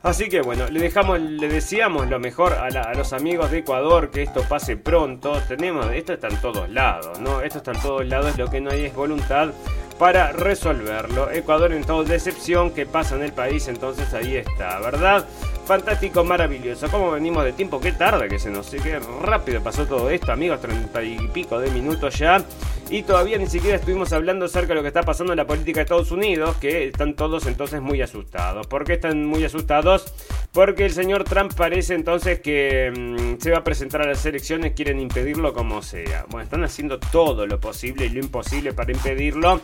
Así 0.04 0.30
que 0.30 0.42
bueno, 0.42 0.68
le 0.68 0.80
dejamos, 0.80 1.20
le 1.20 1.48
deseamos 1.48 2.10
lo 2.10 2.20
mejor 2.20 2.54
a, 2.54 2.94
los 2.96 3.14
amigos 3.14 3.52
de 3.52 3.60
Ecuador, 3.60 4.10
que 4.10 4.24
esto 4.24 4.42
pase 4.50 4.76
pronto. 4.76 5.40
Tenemos, 5.48 5.92
esto 5.92 6.14
está 6.14 6.28
en 6.28 6.42
todos 6.42 6.70
lados, 6.70 7.20
¿no? 7.20 7.42
Esto 7.42 7.60
está 7.60 7.72
en 7.72 7.82
todos 7.82 8.08
lados, 8.08 8.36
lo 8.36 8.50
que 8.50 8.62
no 8.62 8.72
hay 8.72 8.86
es 8.86 8.96
voluntad 8.96 9.52
para 10.00 10.32
resolverlo. 10.32 11.30
Ecuador 11.30 11.72
en 11.74 11.84
toda 11.84 12.04
decepción 12.04 12.72
que 12.72 12.88
pasa 12.88 13.16
en 13.16 13.22
el 13.22 13.32
país, 13.32 13.68
entonces 13.68 14.12
ahí 14.16 14.38
está, 14.38 14.80
¿verdad? 14.80 15.28
Fantástico, 15.68 16.24
maravilloso. 16.24 16.88
¿Cómo 16.90 17.12
venimos 17.12 17.44
de 17.44 17.54
tiempo? 17.54 17.80
Qué 17.80 17.92
tarde 17.92 18.28
que 18.28 18.40
se 18.40 18.50
nos 18.50 18.72
qué 18.72 19.00
rápido 19.22 19.62
pasó 19.62 19.86
todo 19.86 20.10
esto, 20.10 20.32
amigos. 20.32 20.60
Treinta 20.60 21.04
y 21.04 21.16
pico 21.28 21.60
de 21.60 21.70
minutos 21.70 22.18
ya. 22.18 22.44
Y 22.92 23.04
todavía 23.04 23.38
ni 23.38 23.48
siquiera 23.48 23.78
estuvimos 23.78 24.12
hablando 24.12 24.44
acerca 24.44 24.70
de 24.70 24.76
lo 24.76 24.82
que 24.82 24.90
está 24.90 25.04
pasando 25.04 25.32
en 25.32 25.38
la 25.38 25.48
política 25.48 25.80
de 25.80 25.84
Estados 25.84 26.12
Unidos, 26.12 26.58
que 26.58 26.88
están 26.88 27.16
todos 27.16 27.46
entonces 27.46 27.82
muy 27.82 28.02
asustados. 28.02 28.68
¿Por 28.68 28.84
qué 28.84 28.96
están 28.96 29.26
muy 29.26 29.46
asustados? 29.46 30.14
Porque 30.52 30.84
el 30.84 30.92
señor 30.92 31.24
Trump 31.24 31.54
parece 31.54 31.94
entonces 31.94 32.42
que 32.42 32.92
mm, 32.92 33.42
se 33.42 33.50
va 33.50 33.60
a 33.60 33.64
presentar 33.64 34.02
a 34.02 34.08
las 34.08 34.26
elecciones, 34.26 34.74
quieren 34.74 35.00
impedirlo 35.00 35.54
como 35.54 35.82
sea. 35.82 36.26
Bueno, 36.28 36.44
están 36.44 36.66
haciendo 36.66 37.00
todo 37.00 37.48
lo 37.48 37.62
posible 37.62 38.08
y 38.08 38.10
lo 38.10 38.20
imposible 38.20 38.74
para 38.74 38.92
impedirlo. 38.92 39.62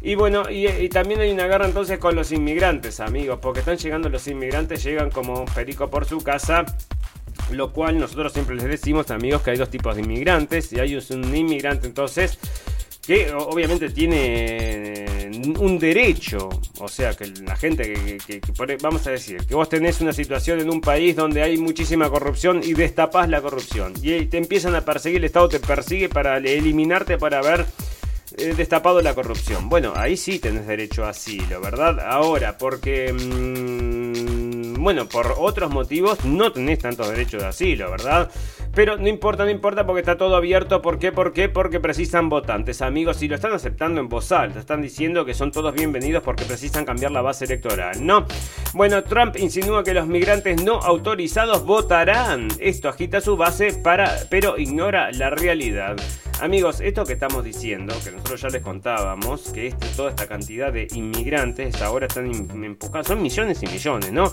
Y 0.00 0.14
bueno, 0.14 0.44
y, 0.50 0.88
también 0.88 1.20
hay 1.20 1.30
una 1.30 1.46
guerra 1.46 1.66
entonces 1.66 1.98
con 1.98 2.16
los 2.16 2.32
inmigrantes, 2.32 3.00
amigos, 3.00 3.38
porque 3.42 3.60
están 3.60 3.76
llegando 3.76 4.08
los 4.08 4.26
inmigrantes, 4.26 4.82
llegan 4.82 5.10
como 5.10 5.44
perico 5.44 5.90
por 5.90 6.06
su 6.06 6.22
casa. 6.22 6.64
Lo 7.50 7.72
cual 7.72 7.98
nosotros 7.98 8.32
siempre 8.32 8.54
les 8.56 8.64
decimos, 8.64 9.10
amigos, 9.10 9.42
que 9.42 9.50
hay 9.50 9.56
dos 9.56 9.70
tipos 9.70 9.94
de 9.96 10.02
inmigrantes. 10.02 10.72
Y 10.72 10.80
hay 10.80 10.94
un 10.94 11.36
inmigrante 11.36 11.86
entonces 11.86 12.38
que 13.04 13.32
obviamente 13.32 13.90
tiene 13.90 15.04
un 15.58 15.78
derecho, 15.78 16.48
o 16.78 16.88
sea, 16.88 17.14
que 17.14 17.26
la 17.26 17.56
gente 17.56 17.92
que, 18.24 18.40
vamos 18.80 19.06
a 19.08 19.10
decir, 19.10 19.44
que 19.44 19.56
vos 19.56 19.68
tenés 19.68 20.00
una 20.00 20.12
situación 20.12 20.60
en 20.60 20.70
un 20.70 20.80
país 20.80 21.16
donde 21.16 21.42
hay 21.42 21.56
muchísima 21.56 22.08
corrupción 22.08 22.60
y 22.62 22.74
destapás 22.74 23.28
la 23.28 23.42
corrupción 23.42 23.94
y 24.00 24.26
te 24.26 24.38
empiezan 24.38 24.76
a 24.76 24.84
perseguir, 24.84 25.18
el 25.18 25.24
Estado 25.24 25.48
te 25.48 25.58
persigue 25.58 26.08
para 26.08 26.36
eliminarte 26.36 27.18
para 27.18 27.42
ver 27.42 27.66
eh, 28.36 28.54
destapado 28.56 29.02
la 29.02 29.14
corrupción. 29.14 29.68
Bueno, 29.68 29.92
ahí 29.96 30.16
sí 30.16 30.38
tenés 30.38 30.66
derecho 30.66 31.04
a 31.04 31.10
asilo, 31.10 31.60
¿verdad? 31.60 31.98
Ahora, 32.00 32.56
porque... 32.56 33.12
Mm, 33.12 34.01
bueno, 34.82 35.06
por 35.06 35.34
otros 35.38 35.70
motivos 35.70 36.24
no 36.24 36.52
tenés 36.52 36.80
tantos 36.80 37.08
derechos 37.08 37.42
de 37.42 37.48
asilo, 37.48 37.90
¿verdad? 37.90 38.30
Pero 38.74 38.96
no 38.96 39.08
importa, 39.08 39.44
no 39.44 39.50
importa 39.50 39.86
porque 39.86 40.00
está 40.00 40.16
todo 40.16 40.34
abierto. 40.34 40.80
¿Por 40.80 40.98
qué? 40.98 41.12
¿Por 41.12 41.32
qué? 41.32 41.48
Porque 41.48 41.78
precisan 41.78 42.28
votantes, 42.28 42.80
amigos. 42.80 43.18
Si 43.18 43.28
lo 43.28 43.34
están 43.34 43.52
aceptando 43.52 44.00
en 44.00 44.08
voz 44.08 44.32
alta, 44.32 44.58
están 44.58 44.80
diciendo 44.80 45.26
que 45.26 45.34
son 45.34 45.52
todos 45.52 45.74
bienvenidos 45.74 46.22
porque 46.22 46.44
precisan 46.44 46.86
cambiar 46.86 47.12
la 47.12 47.20
base 47.20 47.44
electoral, 47.44 48.04
¿no? 48.04 48.26
Bueno, 48.72 49.04
Trump 49.04 49.36
insinúa 49.36 49.84
que 49.84 49.92
los 49.92 50.06
migrantes 50.06 50.62
no 50.64 50.80
autorizados 50.80 51.64
votarán. 51.64 52.48
Esto 52.58 52.88
agita 52.88 53.20
su 53.20 53.36
base 53.36 53.74
para, 53.74 54.10
pero 54.30 54.58
ignora 54.58 55.12
la 55.12 55.28
realidad. 55.30 55.96
Amigos, 56.40 56.80
esto 56.80 57.04
que 57.04 57.12
estamos 57.12 57.44
diciendo, 57.44 57.94
que 58.02 58.10
nosotros 58.10 58.40
ya 58.40 58.48
les 58.48 58.62
contábamos, 58.62 59.50
que 59.50 59.68
este, 59.68 59.86
toda 59.94 60.10
esta 60.10 60.26
cantidad 60.26 60.72
de 60.72 60.88
inmigrantes 60.92 61.80
ahora 61.82 62.06
están 62.06 62.26
empujados, 62.64 63.06
son 63.06 63.22
millones 63.22 63.62
y 63.62 63.66
millones, 63.66 64.10
¿no? 64.10 64.32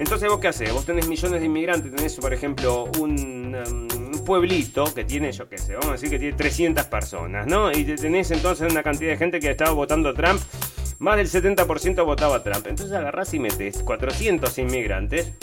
Entonces, 0.00 0.30
¿vos 0.30 0.40
qué 0.40 0.48
haces? 0.48 0.72
Vos 0.72 0.86
tenés 0.86 1.06
millones 1.06 1.40
de 1.40 1.46
inmigrantes, 1.46 1.94
tenés, 1.94 2.16
por 2.16 2.32
ejemplo, 2.32 2.88
un, 2.98 3.54
um, 3.54 4.24
pueblito 4.24 4.84
que 4.94 5.04
tiene, 5.04 5.30
yo 5.30 5.46
qué 5.46 5.58
sé, 5.58 5.74
vamos 5.74 5.90
a 5.90 5.92
decir 5.92 6.08
que 6.08 6.18
tiene 6.18 6.34
300 6.34 6.86
personas, 6.86 7.46
¿no? 7.46 7.70
Y 7.70 7.84
tenés 7.84 8.30
entonces 8.30 8.72
una 8.72 8.82
cantidad 8.82 9.10
de 9.10 9.18
gente 9.18 9.40
que 9.40 9.50
estaba 9.50 9.72
votando 9.72 10.08
a 10.08 10.14
Trump, 10.14 10.40
más 11.00 11.18
del 11.18 11.28
70% 11.28 12.02
votaba 12.06 12.42
Trump. 12.42 12.66
Entonces 12.66 12.96
agarrás 12.96 13.34
y 13.34 13.40
metes 13.40 13.82
400 13.82 14.56
inmigrantes 14.56 15.34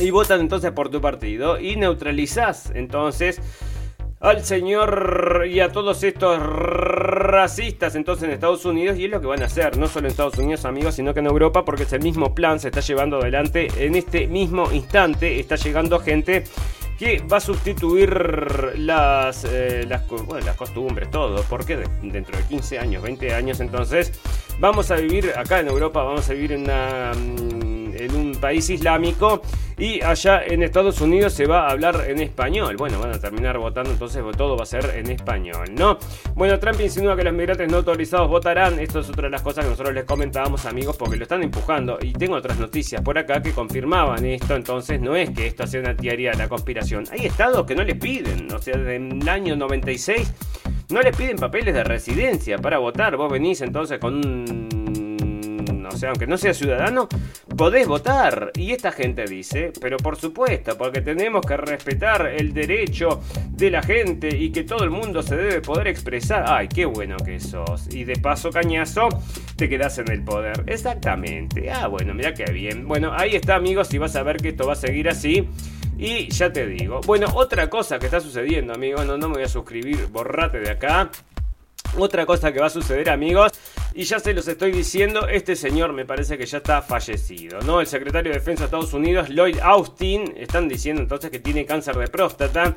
y 0.00 0.10
votan 0.10 0.40
entonces 0.40 0.72
por 0.72 0.88
tu 0.88 1.00
partido 1.00 1.60
y 1.60 1.76
neutralizás 1.76 2.72
entonces 2.74 3.40
al 4.20 4.44
señor 4.44 5.44
y 5.48 5.60
a 5.60 5.70
todos 5.70 6.02
estos 6.02 6.40
racistas 6.40 7.94
entonces 7.94 8.24
en 8.24 8.30
Estados 8.30 8.64
Unidos 8.64 8.98
y 8.98 9.04
es 9.04 9.10
lo 9.10 9.20
que 9.20 9.26
van 9.26 9.42
a 9.42 9.46
hacer, 9.46 9.76
no 9.76 9.88
solo 9.88 10.06
en 10.06 10.12
Estados 10.12 10.38
Unidos 10.38 10.64
amigos, 10.64 10.94
sino 10.94 11.12
que 11.12 11.20
en 11.20 11.26
Europa 11.26 11.64
porque 11.64 11.82
es 11.82 11.92
el 11.92 12.02
mismo 12.02 12.34
plan, 12.34 12.58
se 12.58 12.68
está 12.68 12.80
llevando 12.80 13.18
adelante. 13.18 13.68
En 13.76 13.94
este 13.94 14.26
mismo 14.26 14.72
instante, 14.72 15.38
está 15.38 15.56
llegando 15.56 15.98
gente 15.98 16.44
que 16.98 17.22
va 17.30 17.36
a 17.36 17.40
sustituir 17.40 18.10
las, 18.78 19.44
eh, 19.44 19.84
las, 19.86 20.02
costumbres, 20.56 21.10
todo, 21.10 21.44
porque 21.48 21.76
dentro 22.02 22.36
de 22.38 22.44
15 22.44 22.78
años, 22.78 23.02
20 23.02 23.34
años 23.34 23.60
entonces 23.60 24.18
vamos 24.58 24.90
a 24.90 24.96
vivir 24.96 25.32
acá 25.36 25.60
en 25.60 25.68
Europa, 25.68 26.02
vamos 26.02 26.28
a 26.30 26.32
vivir 26.32 26.52
en 26.52 26.62
una 26.62 27.12
mm, 27.14 27.75
en 28.04 28.14
un 28.14 28.32
país 28.32 28.68
islámico 28.70 29.42
y 29.78 30.00
allá 30.02 30.42
en 30.42 30.62
Estados 30.62 31.00
Unidos 31.00 31.34
se 31.34 31.46
va 31.46 31.66
a 31.66 31.70
hablar 31.70 32.04
en 32.08 32.20
español. 32.20 32.76
Bueno, 32.76 32.98
van 32.98 33.12
a 33.12 33.18
terminar 33.18 33.58
votando, 33.58 33.90
entonces 33.90 34.22
todo 34.36 34.56
va 34.56 34.62
a 34.62 34.66
ser 34.66 34.94
en 34.96 35.10
español, 35.10 35.66
¿no? 35.74 35.98
Bueno, 36.34 36.58
Trump 36.58 36.80
insinúa 36.80 37.14
que 37.14 37.24
los 37.24 37.34
migrantes 37.34 37.70
no 37.70 37.78
autorizados 37.78 38.28
votarán. 38.28 38.78
Esto 38.78 39.00
es 39.00 39.08
otra 39.10 39.24
de 39.24 39.30
las 39.30 39.42
cosas 39.42 39.64
que 39.64 39.70
nosotros 39.70 39.94
les 39.94 40.04
comentábamos, 40.04 40.64
amigos, 40.64 40.96
porque 40.96 41.16
lo 41.16 41.24
están 41.24 41.42
empujando. 41.42 41.98
Y 42.00 42.12
tengo 42.12 42.36
otras 42.36 42.58
noticias 42.58 43.02
por 43.02 43.18
acá 43.18 43.42
que 43.42 43.52
confirmaban 43.52 44.24
esto, 44.24 44.56
entonces 44.56 45.00
no 45.00 45.14
es 45.14 45.30
que 45.30 45.46
esto 45.46 45.66
sea 45.66 45.80
una 45.80 45.94
teoría 45.94 46.30
de 46.30 46.38
la 46.38 46.48
conspiración. 46.48 47.04
Hay 47.10 47.26
estados 47.26 47.66
que 47.66 47.74
no 47.74 47.84
le 47.84 47.96
piden, 47.96 48.52
o 48.52 48.58
sea, 48.58 48.74
en 48.74 49.20
el 49.20 49.28
año 49.28 49.56
96 49.56 50.32
no 50.88 51.02
le 51.02 51.12
piden 51.12 51.36
papeles 51.36 51.74
de 51.74 51.84
residencia 51.84 52.58
para 52.58 52.78
votar. 52.78 53.16
Vos 53.16 53.30
venís 53.30 53.60
entonces 53.60 53.98
con 53.98 54.14
un 54.24 54.85
sea, 55.96 56.10
aunque 56.10 56.26
no 56.26 56.36
sea 56.38 56.54
ciudadano, 56.54 57.08
podés 57.56 57.86
votar. 57.86 58.52
Y 58.54 58.72
esta 58.72 58.92
gente 58.92 59.24
dice, 59.24 59.72
pero 59.80 59.96
por 59.96 60.16
supuesto, 60.16 60.76
porque 60.76 61.00
tenemos 61.00 61.44
que 61.44 61.56
respetar 61.56 62.26
el 62.26 62.52
derecho 62.52 63.20
de 63.50 63.70
la 63.70 63.82
gente 63.82 64.28
y 64.28 64.50
que 64.50 64.64
todo 64.64 64.84
el 64.84 64.90
mundo 64.90 65.22
se 65.22 65.36
debe 65.36 65.60
poder 65.60 65.88
expresar. 65.88 66.44
Ay, 66.46 66.68
qué 66.68 66.84
bueno 66.84 67.16
que 67.16 67.40
sos. 67.40 67.92
Y 67.94 68.04
de 68.04 68.16
paso, 68.16 68.50
cañazo, 68.50 69.08
te 69.56 69.68
quedás 69.68 69.98
en 69.98 70.10
el 70.10 70.22
poder. 70.22 70.64
Exactamente. 70.66 71.70
Ah, 71.70 71.88
bueno, 71.88 72.14
mira 72.14 72.34
qué 72.34 72.50
bien. 72.52 72.86
Bueno, 72.86 73.12
ahí 73.14 73.34
está, 73.34 73.56
amigos, 73.56 73.92
y 73.94 73.98
vas 73.98 74.16
a 74.16 74.22
ver 74.22 74.36
que 74.36 74.50
esto 74.50 74.66
va 74.66 74.74
a 74.74 74.76
seguir 74.76 75.08
así. 75.08 75.48
Y 75.98 76.28
ya 76.28 76.52
te 76.52 76.66
digo. 76.66 77.00
Bueno, 77.06 77.28
otra 77.34 77.70
cosa 77.70 77.98
que 77.98 78.06
está 78.06 78.20
sucediendo, 78.20 78.74
amigos. 78.74 79.06
No, 79.06 79.16
no 79.16 79.28
me 79.28 79.34
voy 79.36 79.44
a 79.44 79.48
suscribir. 79.48 80.06
Borrate 80.08 80.60
de 80.60 80.70
acá. 80.70 81.10
Otra 81.98 82.26
cosa 82.26 82.52
que 82.52 82.60
va 82.60 82.66
a 82.66 82.70
suceder, 82.70 83.08
amigos, 83.08 83.52
y 83.94 84.04
ya 84.04 84.18
se 84.18 84.34
los 84.34 84.46
estoy 84.46 84.70
diciendo, 84.70 85.26
este 85.26 85.56
señor 85.56 85.94
me 85.94 86.04
parece 86.04 86.36
que 86.36 86.44
ya 86.44 86.58
está 86.58 86.82
fallecido, 86.82 87.60
¿no? 87.60 87.80
El 87.80 87.86
secretario 87.86 88.30
de 88.32 88.38
Defensa 88.38 88.64
de 88.64 88.66
Estados 88.66 88.92
Unidos, 88.92 89.30
Lloyd 89.30 89.58
Austin, 89.60 90.34
están 90.36 90.68
diciendo 90.68 91.00
entonces 91.00 91.30
que 91.30 91.38
tiene 91.38 91.64
cáncer 91.64 91.96
de 91.96 92.08
próstata. 92.08 92.76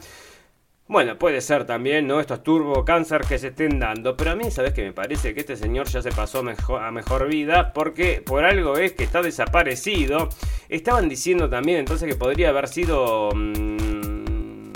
Bueno, 0.87 1.19
puede 1.19 1.41
ser 1.41 1.65
también, 1.65 2.07
¿no? 2.07 2.19
Estos 2.19 2.41
turbo 2.41 2.83
cáncer 2.85 3.21
que 3.21 3.37
se 3.37 3.49
estén 3.49 3.77
dando. 3.77 4.17
Pero 4.17 4.31
a 4.31 4.35
mí, 4.35 4.49
¿sabes 4.49 4.73
que 4.73 4.83
Me 4.83 4.91
parece 4.91 5.35
que 5.35 5.41
este 5.41 5.55
señor 5.55 5.87
ya 5.87 6.01
se 6.01 6.11
pasó 6.11 6.39
a 6.39 6.91
mejor 6.91 7.27
vida. 7.27 7.73
Porque 7.73 8.23
por 8.25 8.43
algo 8.43 8.75
es 8.75 8.93
que 8.93 9.03
está 9.03 9.21
desaparecido. 9.21 10.29
Estaban 10.67 11.07
diciendo 11.07 11.47
también 11.47 11.77
entonces 11.77 12.07
que 12.07 12.15
podría 12.15 12.49
haber 12.49 12.67
sido... 12.67 13.29
Mm, 13.35 14.69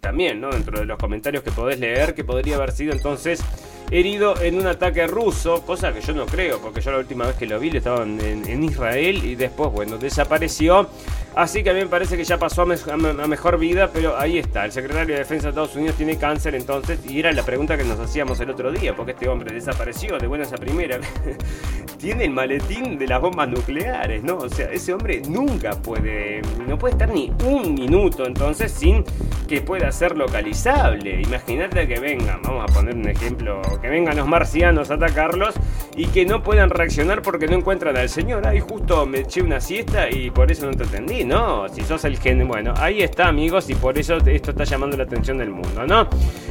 también, 0.00 0.40
¿no? 0.40 0.50
Dentro 0.50 0.80
de 0.80 0.86
los 0.86 0.98
comentarios 0.98 1.44
que 1.44 1.52
podés 1.52 1.78
leer, 1.78 2.14
que 2.14 2.24
podría 2.24 2.56
haber 2.56 2.72
sido 2.72 2.92
entonces 2.92 3.44
herido 3.90 4.40
en 4.40 4.56
un 4.56 4.66
ataque 4.66 5.06
ruso, 5.06 5.62
cosa 5.62 5.92
que 5.92 6.00
yo 6.00 6.14
no 6.14 6.26
creo, 6.26 6.60
porque 6.60 6.80
yo 6.80 6.92
la 6.92 6.98
última 6.98 7.26
vez 7.26 7.36
que 7.36 7.46
lo 7.46 7.58
vi 7.58 7.70
le 7.70 7.78
estaban 7.78 8.20
en, 8.20 8.64
Israel 8.64 9.24
y 9.24 9.34
después, 9.34 9.72
bueno, 9.72 9.98
desapareció. 9.98 10.88
Así 11.34 11.62
que 11.62 11.70
a 11.70 11.74
mí 11.74 11.80
me 11.80 11.86
parece 11.86 12.16
que 12.16 12.24
ya 12.24 12.38
pasó 12.38 12.62
a, 12.62 12.66
mejor 12.66 13.58
vida, 13.58 13.90
pero 13.92 14.18
ahí 14.18 14.38
está. 14.38 14.64
El 14.64 14.72
secretario 14.72 15.14
de 15.14 15.20
Defensa 15.20 15.44
de 15.44 15.48
Estados 15.50 15.76
Unidos 15.76 15.96
tiene 15.96 16.16
cáncer 16.18 16.54
entonces, 16.54 16.98
y 17.06 17.20
era 17.20 17.32
la 17.32 17.44
pregunta 17.44 17.76
que 17.76 17.84
nos 17.84 17.98
hacíamos 18.00 18.40
el 18.40 18.50
otro 18.50 18.72
día, 18.72 18.94
porque 18.96 19.12
este 19.12 19.28
hombre 19.28 19.54
desapareció 19.54 20.18
de 20.18 20.26
buenas 20.26 20.52
a 20.52 20.56
primera. 20.56 20.98
tiene 22.00 22.24
el 22.24 22.30
maletín 22.30 22.98
de 22.98 23.06
las 23.06 23.20
bombas 23.20 23.48
nucleares, 23.48 24.22
¿no? 24.22 24.38
O 24.38 24.48
sea, 24.48 24.70
ese 24.72 24.92
hombre 24.92 25.20
nunca 25.28 25.72
puede, 25.72 26.40
no 26.66 26.78
puede 26.78 26.92
estar 26.92 27.10
ni 27.10 27.30
un 27.44 27.74
minuto 27.74 28.26
entonces 28.26 28.72
sin 28.72 29.04
que 29.46 29.60
pueda 29.60 29.92
ser 29.92 30.16
localizable. 30.16 31.20
Imagínate 31.20 31.86
que 31.86 32.00
venga, 32.00 32.40
vamos 32.42 32.70
a 32.70 32.72
poner 32.72 32.94
un 32.94 33.08
ejemplo 33.08 33.60
que 33.82 33.88
vengan 33.88 34.16
los 34.16 34.26
marcianos 34.26 34.90
a 34.90 34.94
atacarlos 34.94 35.54
y 35.96 36.06
que 36.06 36.24
no 36.24 36.42
puedan 36.42 36.70
reaccionar 36.70 37.20
porque 37.20 37.46
no 37.46 37.56
encuentran 37.56 37.96
al 37.96 38.08
señor. 38.08 38.46
Ahí 38.46 38.60
justo 38.60 39.06
me 39.06 39.20
eché 39.20 39.42
una 39.42 39.60
siesta 39.60 40.08
y 40.10 40.30
por 40.30 40.50
eso 40.50 40.66
no 40.66 40.76
te 40.76 40.84
¿no? 41.24 41.68
Si 41.68 41.82
sos 41.82 42.04
el 42.04 42.18
gen... 42.18 42.46
Bueno, 42.48 42.74
ahí 42.76 43.02
está, 43.02 43.28
amigos, 43.28 43.68
y 43.70 43.74
por 43.74 43.98
eso 43.98 44.16
esto 44.16 44.50
está 44.50 44.64
llamando 44.64 44.96
la 44.96 45.04
atención 45.04 45.38
del 45.38 45.50
mundo, 45.50 45.86
¿no? 45.86 46.08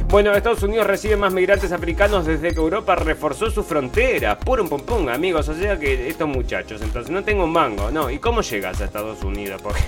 Bueno, 0.08 0.32
Estados 0.32 0.62
Unidos 0.62 0.86
recibe 0.86 1.16
más 1.16 1.32
migrantes 1.32 1.72
africanos 1.72 2.26
desde 2.26 2.52
que 2.52 2.60
Europa 2.60 2.96
reforzó 2.96 3.50
su 3.50 3.62
frontera. 3.62 4.38
Puro 4.38 4.68
pum 4.68 4.80
pum, 4.80 5.08
amigos. 5.08 5.48
O 5.48 5.54
sea 5.54 5.78
que 5.78 6.08
estos 6.08 6.28
muchachos, 6.28 6.82
entonces 6.82 7.10
no 7.10 7.22
tengo 7.22 7.44
un 7.44 7.52
mango, 7.52 7.90
¿no? 7.90 8.10
¿Y 8.10 8.18
cómo 8.18 8.40
llegas 8.40 8.80
a 8.80 8.86
Estados 8.86 9.22
Unidos? 9.22 9.60
Porque 9.62 9.80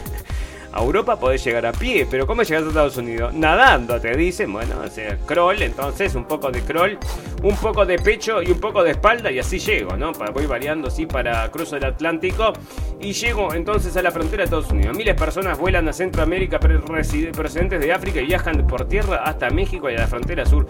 a 0.72 0.82
Europa 0.82 1.18
podés 1.18 1.44
llegar 1.44 1.66
a 1.66 1.72
pie, 1.72 2.06
pero 2.10 2.26
¿cómo 2.26 2.42
llegas 2.42 2.64
a 2.64 2.68
Estados 2.68 2.96
Unidos? 2.96 3.34
Nadando, 3.34 4.00
te 4.00 4.16
dicen. 4.16 4.52
Bueno, 4.52 4.76
o 4.84 5.26
crawl, 5.26 5.62
entonces 5.62 6.14
un 6.14 6.24
poco 6.24 6.50
de 6.50 6.62
crawl, 6.62 6.98
un 7.42 7.56
poco 7.56 7.84
de 7.84 7.98
pecho 7.98 8.42
y 8.42 8.50
un 8.50 8.60
poco 8.60 8.82
de 8.82 8.92
espalda 8.92 9.30
y 9.30 9.38
así 9.38 9.58
llego, 9.58 9.96
¿no? 9.96 10.12
Voy 10.32 10.46
variando 10.46 10.88
así 10.88 11.06
para 11.06 11.50
cruzo 11.50 11.76
el 11.76 11.84
Atlántico 11.84 12.52
y 13.00 13.12
llego 13.12 13.52
entonces 13.52 13.96
a 13.96 14.02
la 14.02 14.10
frontera 14.10 14.38
de 14.38 14.44
Estados 14.44 14.70
Unidos. 14.70 14.96
Miles 14.96 15.14
de 15.14 15.20
personas 15.20 15.58
vuelan 15.58 15.88
a 15.88 15.92
Centroamérica 15.92 16.58
procedentes 16.58 17.80
de 17.80 17.92
África 17.92 18.20
y 18.20 18.26
viajan 18.26 18.66
por 18.66 18.86
tierra 18.86 19.22
hasta 19.24 19.50
México 19.50 19.90
y 19.90 19.94
a 19.94 19.98
la 19.98 20.06
frontera 20.06 20.46
sur. 20.46 20.66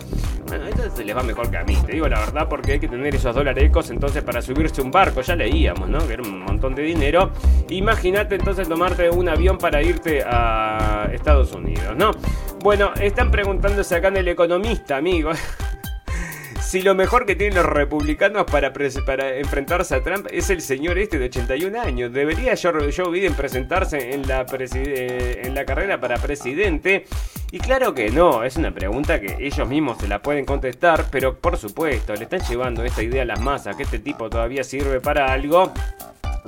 Bueno, 0.47 0.67
esto 0.67 0.83
se 0.97 1.05
les 1.05 1.17
va 1.17 1.23
mejor 1.23 1.51
que 1.51 1.57
a 1.59 1.65
mí, 1.65 1.77
te 1.87 1.93
digo 1.93 2.09
la 2.09 2.21
verdad, 2.21 2.49
porque 2.49 2.73
hay 2.73 2.81
que 2.81 2.89
tener 2.89 3.15
esos 3.15 3.35
dolarecos 3.35 3.91
entonces 3.91 4.23
para 4.23 4.43
subirse 4.43 4.83
un 4.83 4.91
barco, 4.91 5.21
ya 5.21 5.37
leíamos, 5.37 5.89
¿no? 5.89 6.07
Que 6.07 6.15
era 6.15 6.23
un 6.23 6.41
montón 6.41 6.75
de 6.75 6.83
dinero. 6.83 7.31
Imagínate 7.71 8.35
entonces 8.35 8.69
tomarte 8.69 9.09
un 9.11 9.29
avión 9.29 9.59
para 9.59 9.83
ir 9.83 9.92
a 10.27 11.09
Estados 11.13 11.53
Unidos, 11.53 11.97
¿no? 11.97 12.11
Bueno, 12.61 12.93
están 13.01 13.31
preguntándose 13.31 13.97
acá 13.97 14.09
en 14.09 14.19
el 14.19 14.29
economista, 14.29 14.97
amigos. 14.97 15.39
si 16.73 16.81
lo 16.81 16.95
mejor 16.95 17.27
que 17.27 17.37
tienen 17.37 17.57
los 17.57 17.67
republicanos 17.67 18.45
para, 18.45 18.73
para 19.05 19.37
enfrentarse 19.37 19.95
a 19.95 20.03
Trump 20.03 20.27
es 20.31 20.49
el 20.49 20.63
señor 20.63 20.97
este 20.97 21.19
de 21.19 21.27
81 21.27 21.79
años. 21.79 22.13
¿Debería 22.13 22.55
Joe, 22.57 23.11
Biden 23.11 23.35
presentarse 23.35 24.15
en 24.15 24.27
la, 24.27 24.47
eh, 24.59 25.43
en 25.45 25.55
la 25.55 25.67
carrera 25.67 26.01
para 26.01 26.17
presidente? 26.17 27.05
Y 27.51 27.59
claro 27.59 27.93
que 27.93 28.11
no, 28.11 28.43
es 28.43 28.57
una 28.57 28.73
pregunta 28.73 29.21
que 29.21 29.37
ellos 29.39 29.69
mismos 29.69 29.99
se 29.99 30.09
la 30.09 30.23
pueden 30.23 30.47
contestar, 30.47 31.05
pero 31.11 31.37
por 31.37 31.59
supuesto, 31.59 32.15
le 32.15 32.23
están 32.23 32.41
llevando 32.41 32.83
esta 32.85 33.03
idea 33.03 33.21
a 33.23 33.27
las 33.27 33.41
masas, 33.43 33.77
que 33.77 33.83
este 33.83 33.99
tipo 33.99 34.31
todavía 34.31 34.65
sirve 34.65 35.01
para 35.01 35.31
algo. 35.31 35.75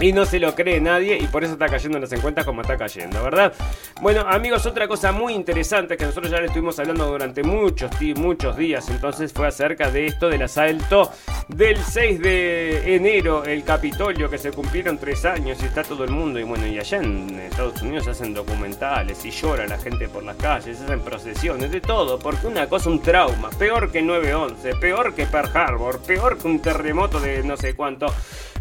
Y 0.00 0.12
no 0.12 0.26
se 0.26 0.40
lo 0.40 0.54
cree 0.54 0.80
nadie 0.80 1.16
y 1.18 1.26
por 1.28 1.44
eso 1.44 1.52
está 1.52 1.66
cayendo 1.66 1.98
en 1.98 2.02
las 2.02 2.12
encuestas 2.12 2.44
como 2.44 2.62
está 2.62 2.76
cayendo, 2.76 3.22
¿verdad? 3.22 3.52
Bueno, 4.00 4.22
amigos, 4.22 4.66
otra 4.66 4.88
cosa 4.88 5.12
muy 5.12 5.34
interesante 5.34 5.96
que 5.96 6.04
nosotros 6.04 6.32
ya 6.32 6.40
le 6.40 6.46
estuvimos 6.46 6.78
hablando 6.80 7.06
durante 7.06 7.44
muchos, 7.44 7.90
muchos 8.16 8.56
días, 8.56 8.88
entonces 8.88 9.32
fue 9.32 9.46
acerca 9.46 9.90
de 9.90 10.06
esto 10.06 10.28
del 10.28 10.42
asalto 10.42 11.12
del 11.48 11.78
6 11.78 12.20
de 12.20 12.96
enero, 12.96 13.44
el 13.44 13.62
Capitolio, 13.62 14.28
que 14.28 14.38
se 14.38 14.50
cumplieron 14.50 14.98
tres 14.98 15.24
años 15.24 15.58
y 15.62 15.66
está 15.66 15.84
todo 15.84 16.04
el 16.04 16.10
mundo. 16.10 16.40
Y 16.40 16.42
bueno, 16.42 16.66
y 16.66 16.78
allá 16.78 16.98
en 16.98 17.38
Estados 17.38 17.80
Unidos 17.82 18.08
hacen 18.08 18.34
documentales 18.34 19.24
y 19.24 19.30
llora 19.30 19.66
la 19.66 19.78
gente 19.78 20.08
por 20.08 20.24
las 20.24 20.36
calles, 20.36 20.80
hacen 20.80 21.00
procesiones, 21.00 21.70
de 21.70 21.80
todo, 21.80 22.18
porque 22.18 22.46
una 22.46 22.68
cosa, 22.68 22.90
un 22.90 23.00
trauma, 23.00 23.50
peor 23.50 23.90
que 23.90 24.02
9-11, 24.02 24.78
peor 24.78 25.14
que 25.14 25.26
Pearl 25.26 25.50
Harbor, 25.56 26.00
peor 26.00 26.38
que 26.38 26.48
un 26.48 26.60
terremoto 26.60 27.20
de 27.20 27.42
no 27.42 27.56
sé 27.56 27.74
cuánto. 27.74 28.06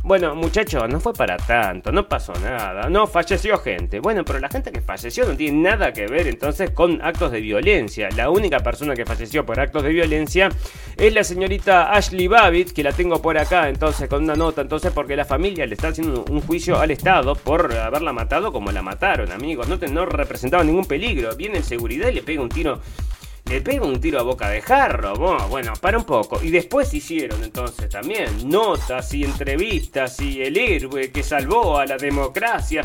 Bueno, 0.05 0.35
muchachos, 0.35 0.89
no 0.89 0.99
fue 0.99 1.13
para 1.13 1.37
tanto, 1.37 1.89
no 1.93 2.09
pasó 2.09 2.33
nada, 2.33 2.89
no 2.89 3.07
falleció 3.07 3.57
gente. 3.57 4.01
Bueno, 4.01 4.25
pero 4.25 4.37
la 4.37 4.49
gente 4.49 4.69
que 4.69 4.81
falleció 4.81 5.25
no 5.25 5.37
tiene 5.37 5.61
nada 5.61 5.93
que 5.93 6.07
ver 6.07 6.27
entonces 6.27 6.71
con 6.71 7.01
actos 7.01 7.31
de 7.31 7.39
violencia. 7.39 8.09
La 8.13 8.29
única 8.29 8.59
persona 8.59 8.95
que 8.95 9.05
falleció 9.05 9.45
por 9.45 9.61
actos 9.61 9.81
de 9.81 9.91
violencia 9.91 10.49
es 10.97 11.13
la 11.13 11.23
señorita 11.23 11.93
Ashley 11.93 12.27
Babbitt, 12.27 12.73
que 12.73 12.83
la 12.83 12.91
tengo 12.91 13.21
por 13.21 13.37
acá 13.37 13.69
entonces 13.69 14.09
con 14.09 14.23
una 14.23 14.35
nota, 14.35 14.59
entonces 14.59 14.91
porque 14.91 15.15
la 15.15 15.23
familia 15.23 15.65
le 15.65 15.75
está 15.75 15.87
haciendo 15.87 16.25
un 16.29 16.41
juicio 16.41 16.81
al 16.81 16.91
Estado 16.91 17.35
por 17.35 17.73
haberla 17.73 18.11
matado 18.11 18.51
como 18.51 18.73
la 18.73 18.81
mataron, 18.81 19.31
amigos. 19.31 19.69
No, 19.69 19.77
no 19.77 20.05
representaba 20.05 20.65
ningún 20.65 20.83
peligro. 20.83 21.33
Viene 21.37 21.59
en 21.59 21.63
seguridad 21.63 22.09
y 22.09 22.15
le 22.15 22.23
pega 22.23 22.41
un 22.41 22.49
tiro 22.49 22.81
le 23.45 23.61
pega 23.61 23.85
un 23.85 23.99
tiro 23.99 24.19
a 24.19 24.23
boca 24.23 24.49
de 24.49 24.61
jarro. 24.61 25.13
Bueno, 25.49 25.73
para 25.79 25.97
un 25.97 26.05
poco. 26.05 26.41
Y 26.43 26.49
después 26.49 26.93
hicieron 26.93 27.43
entonces 27.43 27.89
también 27.89 28.49
notas 28.49 29.13
y 29.13 29.23
entrevistas 29.23 30.19
y 30.21 30.41
el 30.41 30.57
héroe 30.57 31.11
que 31.11 31.23
salvó 31.23 31.77
a 31.77 31.85
la 31.85 31.97
democracia. 31.97 32.81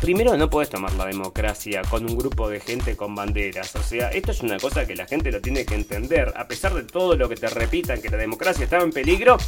primero 0.00 0.36
no 0.36 0.50
puedes 0.50 0.68
tomar 0.68 0.92
la 0.92 1.06
democracia 1.06 1.82
con 1.88 2.04
un 2.04 2.16
grupo 2.16 2.48
de 2.48 2.60
gente 2.60 2.96
con 2.96 3.14
banderas. 3.14 3.74
O 3.76 3.82
sea, 3.82 4.10
esto 4.10 4.32
es 4.32 4.42
una 4.42 4.58
cosa 4.58 4.86
que 4.86 4.94
la 4.94 5.06
gente 5.06 5.32
lo 5.32 5.40
tiene 5.40 5.64
que 5.64 5.74
entender. 5.74 6.32
A 6.36 6.46
pesar 6.46 6.74
de 6.74 6.84
todo 6.84 7.16
lo 7.16 7.28
que 7.28 7.36
te 7.36 7.48
repitan 7.48 8.00
que 8.00 8.10
la 8.10 8.18
democracia 8.18 8.64
estaba 8.64 8.84
en 8.84 8.92
peligro, 8.92 9.38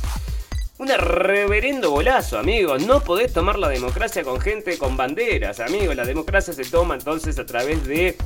un 0.79 0.89
reverendo 0.89 1.91
golazo, 1.91 2.39
amigos. 2.39 2.87
No 2.87 3.01
podés 3.01 3.33
tomar 3.33 3.59
la 3.59 3.69
democracia 3.69 4.23
con 4.23 4.41
gente 4.41 4.79
con 4.79 4.97
banderas, 4.97 5.59
amigos. 5.59 5.97
La 5.97 6.05
democracia 6.05 6.55
se 6.55 6.65
toma 6.65 6.95
entonces 6.95 7.39
a 7.39 7.47
través 7.47 7.85
de 7.85 8.17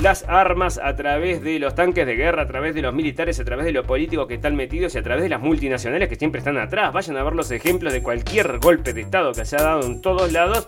las 0.00 0.24
armas, 0.26 0.80
a 0.82 0.96
través 0.96 1.40
de 1.42 1.60
los 1.60 1.74
tanques 1.76 2.06
de 2.06 2.16
guerra, 2.16 2.42
a 2.42 2.46
través 2.48 2.74
de 2.74 2.82
los 2.82 2.92
militares, 2.92 3.38
a 3.38 3.44
través 3.44 3.64
de 3.64 3.72
los 3.72 3.86
políticos 3.86 4.26
que 4.26 4.34
están 4.34 4.56
metidos 4.56 4.94
y 4.94 4.98
a 4.98 5.02
través 5.02 5.22
de 5.22 5.28
las 5.28 5.40
multinacionales 5.40 6.08
que 6.08 6.16
siempre 6.16 6.40
están 6.40 6.58
atrás. 6.58 6.92
Vayan 6.92 7.16
a 7.16 7.22
ver 7.22 7.34
los 7.34 7.50
ejemplos 7.52 7.92
de 7.92 8.02
cualquier 8.02 8.58
golpe 8.58 8.92
de 8.92 9.02
Estado 9.02 9.32
que 9.32 9.44
se 9.44 9.56
ha 9.56 9.62
dado 9.62 9.86
en 9.86 10.00
todos 10.02 10.32
lados. 10.32 10.66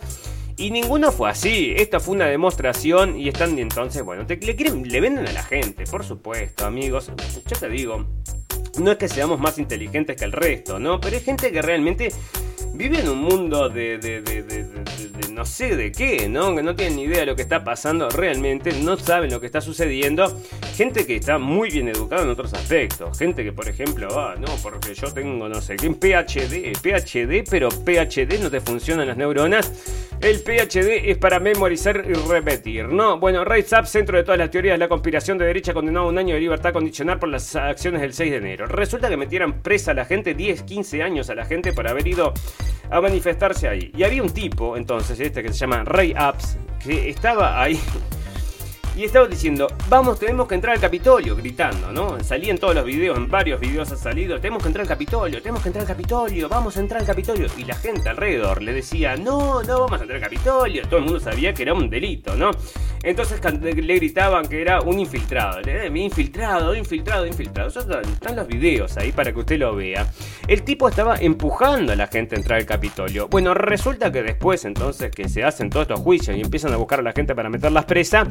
Y 0.57 0.71
ninguno 0.71 1.13
fue 1.13 1.31
así. 1.31 1.75
Esta 1.77 2.01
fue 2.01 2.15
una 2.15 2.27
demostración 2.27 3.19
y 3.19 3.29
están 3.29 3.59
entonces, 3.59 4.03
bueno, 4.03 4.25
le, 4.29 4.39
quieren, 4.39 4.89
le 4.89 5.01
venden 5.01 5.27
a 5.27 5.33
la 5.33 5.43
gente, 5.43 5.85
por 5.85 6.05
supuesto, 6.05 6.67
amigos. 6.67 7.11
Ya 7.47 7.59
te 7.59 7.69
digo, 7.69 8.07
no 8.79 8.93
es 8.93 8.99
que 8.99 9.09
seamos 9.09 9.41
más 9.41 9.59
inteligentes 9.59 10.17
que 10.17 10.25
el 10.25 10.33
resto, 10.33 10.79
¿no? 10.79 11.01
Pero 11.01 11.17
hay 11.17 11.23
gente 11.23 11.53
que 11.53 11.63
realmente 11.63 12.13
vive 12.75 13.01
en 13.01 13.09
un 13.09 13.19
mundo 13.19 13.69
de, 13.69 13.99
de, 13.99 15.33
no 15.33 15.45
sé 15.45 15.77
de 15.77 15.93
qué, 15.93 16.29
¿no? 16.29 16.55
Que 16.55 16.63
no 16.63 16.75
tienen 16.75 16.97
ni 16.97 17.03
idea 17.05 17.21
de 17.21 17.27
lo 17.27 17.37
que 17.37 17.43
está 17.43 17.65
pasando 17.65 18.09
realmente, 18.09 18.73
no 18.73 18.97
saben 18.97 19.31
lo 19.31 19.41
que 19.41 19.47
está 19.47 19.61
sucediendo. 19.61 20.41
Gente 20.83 21.07
que 21.07 21.15
está 21.15 21.39
muy 21.39 21.71
bien 21.71 21.87
educada 21.87 22.25
en 22.25 22.31
otros 22.31 22.53
aspectos. 22.55 23.17
Gente 23.17 23.45
que, 23.45 23.53
por 23.53 23.69
ejemplo, 23.69 24.09
ah, 24.19 24.35
no, 24.37 24.49
porque 24.65 24.95
yo 24.95 25.15
tengo, 25.15 25.49
no 25.49 25.61
sé, 25.61 25.77
¿qué 25.77 25.89
PhD? 25.89 26.73
PhD, 26.77 27.49
pero 27.49 27.69
PhD 27.69 28.41
no 28.43 28.51
te 28.51 28.61
funcionan 28.61 29.07
las 29.07 29.17
neuronas. 29.17 29.71
El 30.21 30.41
PhD 30.41 31.09
es 31.09 31.19
para 31.19 31.39
memorizar 31.39 32.05
y 32.05 32.15
repetir, 32.15 32.89
¿no? 32.89 33.21
Bueno, 33.21 33.45
Rise 33.45 33.79
Up, 33.79 33.87
centro 33.87 34.17
de 34.17 34.25
todas 34.25 34.39
las 34.39 34.51
teorías 34.51 34.75
de 34.75 34.79
la 34.79 34.89
conspiración 34.89 35.39
de 35.39 35.45
derecha, 35.45 35.73
condenado 35.73 36.07
a 36.07 36.09
un 36.09 36.19
año 36.19 36.35
de 36.35 36.41
libertad 36.41 36.73
condicional 36.73 37.21
por 37.21 37.29
las 37.29 37.55
acciones 37.55 38.01
del 38.01 38.13
6 38.13 38.33
de 38.33 38.37
enero. 38.39 38.67
Resulta 38.67 39.09
que 39.09 39.17
metieran 39.17 39.63
presa 39.63 39.93
a 39.93 39.95
la 39.95 40.05
gente, 40.05 40.35
10, 40.35 40.65
15 40.65 41.01
años 41.01 41.31
a 41.31 41.37
la 41.37 41.45
gente 41.45 41.73
por 41.73 41.87
haber 41.87 42.09
ido 42.09 42.35
a 42.91 43.01
manifestarse 43.01 43.69
ahí. 43.69 43.93
Y 43.97 44.03
había 44.03 44.21
un 44.21 44.31
tipo, 44.31 44.77
entonces, 44.77 45.21
este 45.21 45.45
que 45.45 45.53
se 45.53 45.61
llama 45.61 45.85
Ray 45.85 46.13
Apps, 46.17 46.59
que 46.83 47.09
estaba 47.09 47.63
ahí 47.63 47.79
y 48.95 49.05
estaba 49.05 49.27
diciendo, 49.27 49.69
vamos, 49.89 50.19
tenemos 50.19 50.47
que 50.47 50.55
entrar 50.55 50.75
al 50.75 50.81
Capitolio, 50.81 51.35
gritando, 51.35 51.93
¿no? 51.93 52.23
Salía 52.23 52.51
en 52.51 52.59
todos 52.59 52.75
los 52.75 52.85
videos, 52.85 53.17
en 53.17 53.29
varios 53.29 53.59
videos 53.59 53.91
ha 53.91 53.97
salido, 53.97 54.39
tenemos 54.39 54.63
que 54.63 54.69
entrar 54.69 54.83
al 54.83 54.89
Capitolio, 54.89 55.41
tenemos 55.41 55.63
que 55.63 55.69
entrar 55.69 55.83
al 55.83 55.89
Capitolio, 55.89 56.49
vamos 56.49 56.77
a 56.77 56.81
entrar 56.81 57.01
al 57.01 57.07
Capitolio. 57.07 57.47
Y 57.57 57.65
la 57.65 57.75
gente 57.75 58.09
alrededor 58.09 58.63
le 58.63 58.73
decía, 58.73 59.17
no, 59.17 59.63
no 59.63 59.81
vamos 59.81 60.01
a 60.01 60.03
entrar 60.03 60.17
al 60.17 60.23
Capitolio. 60.23 60.83
Todo 60.87 60.99
el 60.99 61.05
mundo 61.05 61.21
sabía 61.21 61.55
que 61.55 61.63
era 61.63 61.75
un 61.75 61.89
delito, 61.89 62.37
¿no? 62.37 62.51
Entonces 63.03 63.41
le 63.63 63.95
gritaban 63.97 64.47
que 64.47 64.61
era 64.61 64.81
un 64.81 64.99
infiltrado. 65.01 65.61
Infiltrado, 65.95 66.75
infiltrado, 66.75 67.27
infiltrado. 67.27 67.69
Están 67.69 68.37
los 68.37 68.47
videos 68.47 68.97
ahí 68.97 69.13
para 69.13 69.33
que 69.33 69.41
usted 69.41 69.59
lo 69.59 69.75
vea. 69.75 70.07
El 70.47 70.63
tipo 70.63 70.89
estaba 70.89 71.17
empujando 71.17 71.93
a 71.93 71.97
la 71.97 72.07
gente 72.07 72.37
a 72.37 72.39
entrar 72.39 72.61
al 72.61 72.67
Capitolio. 72.67 73.29
Bueno, 73.29 73.55
resulta 73.55 74.13
que 74.13 74.23
después 74.23 74.65
entonces 74.65 75.11
que 75.11 75.29
se 75.29 75.43
hacen 75.43 75.71
todos 75.71 75.85
estos 75.85 76.01
juicios 76.01 76.37
y 76.37 76.41
empiezan 76.41 76.73
a 76.73 76.77
buscar 76.77 77.01
a 77.01 77.03
la 77.03 77.13
gente 77.13 77.35
para 77.35 77.49
meterlas 77.49 77.85
presa, 77.87 78.27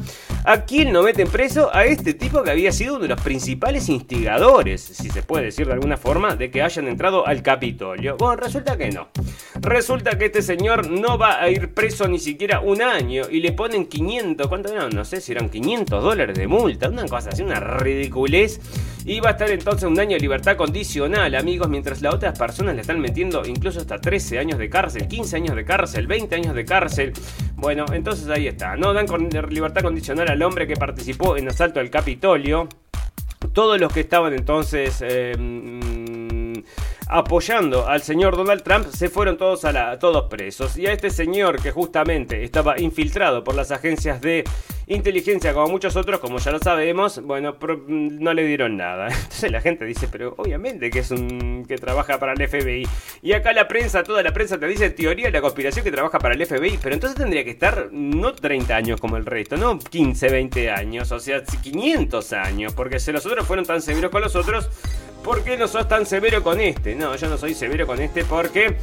¿A 0.52 0.66
quién 0.66 0.92
no 0.92 1.02
meten 1.02 1.28
preso? 1.28 1.74
A 1.74 1.86
este 1.86 2.12
tipo 2.12 2.42
que 2.42 2.50
había 2.50 2.72
sido 2.72 2.96
uno 2.96 3.04
de 3.04 3.08
los 3.08 3.22
principales 3.22 3.88
instigadores, 3.88 4.82
si 4.82 5.08
se 5.08 5.22
puede 5.22 5.46
decir 5.46 5.66
de 5.66 5.72
alguna 5.72 5.96
forma, 5.96 6.36
de 6.36 6.50
que 6.50 6.60
hayan 6.60 6.88
entrado 6.88 7.26
al 7.26 7.42
Capitolio. 7.42 8.18
Bueno, 8.18 8.36
resulta 8.36 8.76
que 8.76 8.90
no. 8.90 9.08
Resulta 9.54 10.18
que 10.18 10.26
este 10.26 10.42
señor 10.42 10.90
no 10.90 11.16
va 11.16 11.40
a 11.40 11.48
ir 11.48 11.72
preso 11.72 12.06
ni 12.06 12.18
siquiera 12.18 12.60
un 12.60 12.82
año 12.82 13.30
y 13.30 13.40
le 13.40 13.52
ponen 13.52 13.86
500, 13.86 14.46
¿cuánto 14.46 14.70
eran? 14.70 14.90
No 14.90 15.06
sé 15.06 15.22
si 15.22 15.32
eran 15.32 15.48
500 15.48 16.04
dólares 16.04 16.36
de 16.36 16.46
multa, 16.46 16.90
una 16.90 17.08
cosa 17.08 17.30
así, 17.30 17.42
una 17.42 17.58
ridiculez. 17.58 18.60
Y 19.04 19.18
va 19.20 19.30
a 19.30 19.32
estar 19.32 19.50
entonces 19.50 19.88
un 19.88 19.98
año 19.98 20.14
de 20.16 20.20
libertad 20.20 20.56
condicional, 20.56 21.34
amigos, 21.34 21.68
mientras 21.68 22.02
las 22.02 22.14
otras 22.14 22.38
personas 22.38 22.76
le 22.76 22.82
están 22.82 23.00
metiendo 23.00 23.42
incluso 23.44 23.80
hasta 23.80 24.00
13 24.00 24.38
años 24.38 24.58
de 24.58 24.70
cárcel, 24.70 25.08
15 25.08 25.36
años 25.36 25.56
de 25.56 25.64
cárcel, 25.64 26.06
20 26.06 26.34
años 26.36 26.54
de 26.54 26.64
cárcel. 26.64 27.12
Bueno, 27.56 27.84
entonces 27.92 28.28
ahí 28.28 28.46
está, 28.46 28.76
¿no? 28.76 28.92
Dan 28.92 29.08
con 29.08 29.28
libertad 29.50 29.82
condicional 29.82 30.30
al 30.30 30.42
hombre 30.42 30.66
que 30.68 30.76
participó 30.76 31.36
en 31.36 31.48
asalto 31.48 31.80
al 31.80 31.90
Capitolio. 31.90 32.68
Todos 33.52 33.80
los 33.80 33.92
que 33.92 34.00
estaban 34.00 34.34
entonces... 34.34 35.02
Eh, 35.02 36.01
apoyando 37.12 37.86
al 37.86 38.02
señor 38.02 38.36
Donald 38.36 38.62
Trump 38.62 38.86
se 38.88 39.08
fueron 39.08 39.36
todos 39.36 39.64
a 39.64 39.98
todos 39.98 40.28
presos. 40.28 40.76
Y 40.78 40.86
a 40.86 40.92
este 40.92 41.10
señor 41.10 41.62
que 41.62 41.70
justamente 41.70 42.42
estaba 42.42 42.80
infiltrado 42.80 43.44
por 43.44 43.54
las 43.54 43.70
agencias 43.70 44.20
de 44.20 44.44
inteligencia 44.86 45.54
como 45.54 45.68
muchos 45.68 45.96
otros 45.96 46.18
como 46.20 46.38
ya 46.38 46.50
lo 46.50 46.58
sabemos 46.58 47.22
bueno 47.22 47.56
no 47.86 48.34
le 48.34 48.46
dieron 48.46 48.76
nada. 48.76 49.08
Entonces 49.22 49.50
la 49.50 49.60
gente 49.60 49.84
dice 49.84 50.08
pero 50.10 50.34
obviamente 50.36 50.90
que 50.90 51.00
es 51.00 51.10
un 51.10 51.64
que 51.66 51.76
trabaja 51.76 52.18
para 52.18 52.32
el 52.32 52.48
FBI 52.48 52.86
y 53.22 53.32
acá 53.32 53.52
la 53.52 53.68
prensa 53.68 54.02
toda 54.02 54.22
la 54.22 54.32
prensa 54.32 54.58
te 54.58 54.66
dice 54.66 54.90
teoría 54.90 55.26
de 55.26 55.32
la 55.32 55.40
conspiración 55.40 55.84
que 55.84 55.92
trabaja 55.92 56.18
para 56.18 56.34
el 56.34 56.44
FBI 56.44 56.78
pero 56.82 56.94
entonces 56.94 57.16
tendría 57.16 57.44
que 57.44 57.50
estar 57.50 57.88
no 57.92 58.34
30 58.34 58.74
años 58.74 59.00
como 59.00 59.16
el 59.16 59.24
resto 59.24 59.56
no 59.56 59.78
15 59.78 60.28
20 60.28 60.70
años 60.70 61.12
o 61.12 61.20
sea 61.20 61.42
500 61.44 62.32
años 62.32 62.74
porque 62.74 62.98
si 62.98 63.12
los 63.12 63.24
otros 63.24 63.46
fueron 63.46 63.64
tan 63.64 63.80
severos 63.80 64.10
con 64.10 64.22
los 64.22 64.34
otros 64.34 64.68
¿Por 65.22 65.44
qué 65.44 65.56
no 65.56 65.68
sos 65.68 65.86
tan 65.86 66.04
severo 66.04 66.42
con 66.42 66.60
este? 66.60 66.94
No, 66.94 67.14
yo 67.16 67.28
no 67.28 67.38
soy 67.38 67.54
severo 67.54 67.86
con 67.86 68.00
este 68.00 68.24
porque 68.24 68.76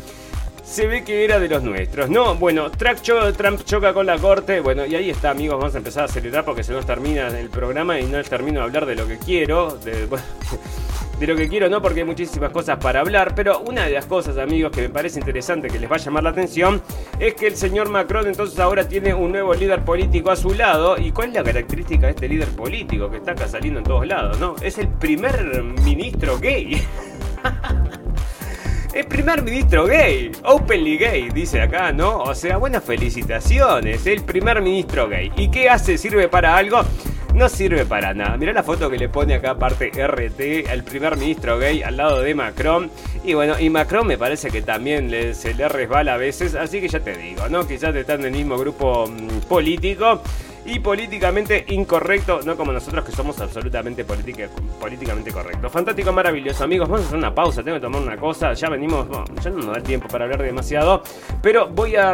se 0.63 0.87
ve 0.87 1.03
que 1.03 1.25
era 1.25 1.39
de 1.39 1.49
los 1.49 1.63
nuestros. 1.63 2.09
No, 2.09 2.35
bueno, 2.35 2.69
Trump 2.71 3.63
choca 3.65 3.93
con 3.93 4.05
la 4.05 4.17
corte. 4.17 4.59
Bueno, 4.59 4.85
y 4.85 4.95
ahí 4.95 5.09
está, 5.09 5.31
amigos. 5.31 5.57
Vamos 5.59 5.75
a 5.75 5.79
empezar 5.79 6.03
a 6.03 6.05
acelerar 6.05 6.45
porque 6.45 6.63
se 6.63 6.71
nos 6.71 6.85
termina 6.85 7.27
el 7.27 7.49
programa 7.49 7.99
y 7.99 8.05
no 8.05 8.23
termino 8.23 8.59
de 8.59 8.65
hablar 8.65 8.85
de 8.85 8.95
lo 8.95 9.07
que 9.07 9.17
quiero. 9.17 9.77
De, 9.83 10.07
de 11.19 11.27
lo 11.27 11.35
que 11.35 11.49
quiero, 11.49 11.69
no 11.69 11.81
porque 11.81 11.99
hay 11.99 12.05
muchísimas 12.05 12.51
cosas 12.51 12.77
para 12.77 13.01
hablar, 13.01 13.33
pero 13.35 13.59
una 13.59 13.85
de 13.85 13.91
las 13.91 14.05
cosas, 14.05 14.37
amigos, 14.37 14.71
que 14.71 14.81
me 14.81 14.89
parece 14.89 15.19
interesante 15.19 15.67
que 15.67 15.77
les 15.77 15.91
va 15.91 15.97
a 15.97 15.99
llamar 15.99 16.23
la 16.23 16.29
atención 16.29 16.81
es 17.19 17.33
que 17.35 17.47
el 17.47 17.55
señor 17.57 17.89
Macron 17.89 18.27
entonces 18.27 18.57
ahora 18.59 18.87
tiene 18.87 19.13
un 19.13 19.31
nuevo 19.31 19.53
líder 19.53 19.83
político 19.83 20.31
a 20.31 20.35
su 20.35 20.53
lado. 20.53 20.97
¿Y 20.97 21.11
cuál 21.11 21.29
es 21.29 21.33
la 21.35 21.43
característica 21.43 22.07
de 22.07 22.13
este 22.13 22.29
líder 22.29 22.47
político 22.49 23.09
que 23.09 23.17
está 23.17 23.31
acá 23.31 23.47
saliendo 23.47 23.79
en 23.79 23.85
todos 23.85 24.07
lados, 24.07 24.39
no? 24.39 24.55
Es 24.61 24.77
el 24.77 24.87
primer 24.87 25.61
ministro 25.83 26.39
gay. 26.39 26.81
El 28.93 29.05
primer 29.05 29.43
ministro 29.43 29.85
gay, 29.85 30.31
openly 30.43 30.97
gay, 30.97 31.29
dice 31.29 31.61
acá, 31.61 31.91
¿no? 31.91 32.17
O 32.17 32.33
sea, 32.33 32.57
buenas 32.57 32.83
felicitaciones, 32.83 34.05
el 34.07 34.23
primer 34.23 34.61
ministro 34.61 35.07
gay. 35.07 35.31
¿Y 35.37 35.49
qué 35.49 35.69
hace? 35.69 35.97
¿Sirve 35.97 36.27
para 36.27 36.55
algo? 36.55 36.83
no 37.33 37.47
sirve 37.47 37.85
para 37.85 38.13
nada. 38.13 38.35
Mirá 38.37 38.53
la 38.53 38.63
foto 38.63 38.89
que 38.89 38.97
le 38.97 39.07
pone 39.07 39.33
acá 39.33 39.51
aparte 39.51 39.91
RT 39.91 40.69
al 40.69 40.83
primer 40.83 41.15
ministro 41.15 41.57
gay 41.57 41.81
al 41.81 41.97
lado 41.97 42.21
de 42.21 42.33
Macron. 42.35 42.91
Y 43.23 43.33
bueno, 43.33 43.59
y 43.59 43.69
Macron 43.69 44.07
me 44.07 44.17
parece 44.17 44.49
que 44.49 44.61
también 44.61 45.09
se 45.33 45.53
le 45.53 45.69
resbala 45.69 46.15
a 46.15 46.17
veces, 46.17 46.55
así 46.55 46.81
que 46.81 46.87
ya 46.87 46.99
te 46.99 47.15
digo, 47.15 47.47
¿no? 47.49 47.67
Quizás 47.67 47.95
están 47.95 48.21
en 48.21 48.27
el 48.27 48.31
mismo 48.31 48.57
grupo 48.57 49.07
mm, 49.07 49.47
político 49.47 50.21
y 50.65 50.79
políticamente 50.79 51.65
incorrecto, 51.69 52.41
no 52.45 52.55
como 52.55 52.71
nosotros 52.71 53.05
que 53.05 53.11
somos 53.11 53.39
absolutamente 53.39 54.05
políticamente 54.05 55.31
correctos. 55.31 55.71
Fantástico, 55.71 56.11
maravilloso, 56.11 56.63
amigos. 56.63 56.87
Vamos 56.89 57.05
a 57.05 57.07
hacer 57.07 57.17
una 57.17 57.33
pausa, 57.33 57.63
tengo 57.63 57.77
que 57.77 57.81
tomar 57.81 58.01
una 58.01 58.17
cosa. 58.17 58.53
Ya 58.53 58.69
venimos, 58.69 59.07
ya 59.41 59.49
no 59.49 59.57
nos 59.57 59.75
da 59.75 59.81
tiempo 59.81 60.07
para 60.07 60.25
hablar 60.25 60.41
demasiado, 60.43 61.01
pero 61.41 61.69
voy 61.69 61.95
a 61.95 62.13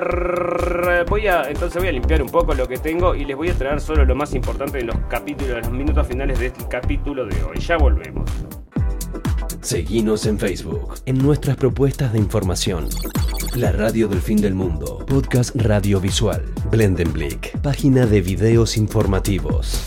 voy 1.08 1.28
a 1.28 1.50
entonces 1.50 1.82
voy 1.82 1.90
a 1.90 1.92
limpiar 1.92 2.22
un 2.22 2.30
poco 2.30 2.54
lo 2.54 2.68
que 2.68 2.78
tengo 2.78 3.16
y 3.16 3.26
les 3.26 3.36
voy 3.36 3.50
a 3.50 3.54
traer 3.54 3.82
solo 3.82 4.06
lo 4.06 4.16
más 4.16 4.34
importante 4.34 4.78
de 4.78 4.86
los 4.86 4.98
capítulos, 5.10 5.56
de 5.56 5.62
los 5.62 5.72
minutos 5.72 6.08
finales 6.08 6.40
de 6.40 6.48
este 6.48 6.68
capítulo 6.68 7.26
de 7.26 7.44
hoy. 7.44 7.60
Ya 7.60 7.78
volvemos. 7.78 8.45
Seguinos 9.66 10.28
en 10.28 10.38
Facebook, 10.38 10.94
en 11.08 11.18
nuestras 11.18 11.58
propuestas 11.58 12.14
de 12.14 12.20
información. 12.20 12.88
La 13.56 13.72
radio 13.72 14.08
del 14.08 14.22
fin 14.22 14.40
del 14.40 14.54
mundo, 14.54 15.04
podcast 15.08 15.56
radiovisual, 15.56 16.46
Blendenblick, 16.70 17.60
página 17.62 18.06
de 18.06 18.22
videos 18.22 18.78
informativos. 18.78 19.82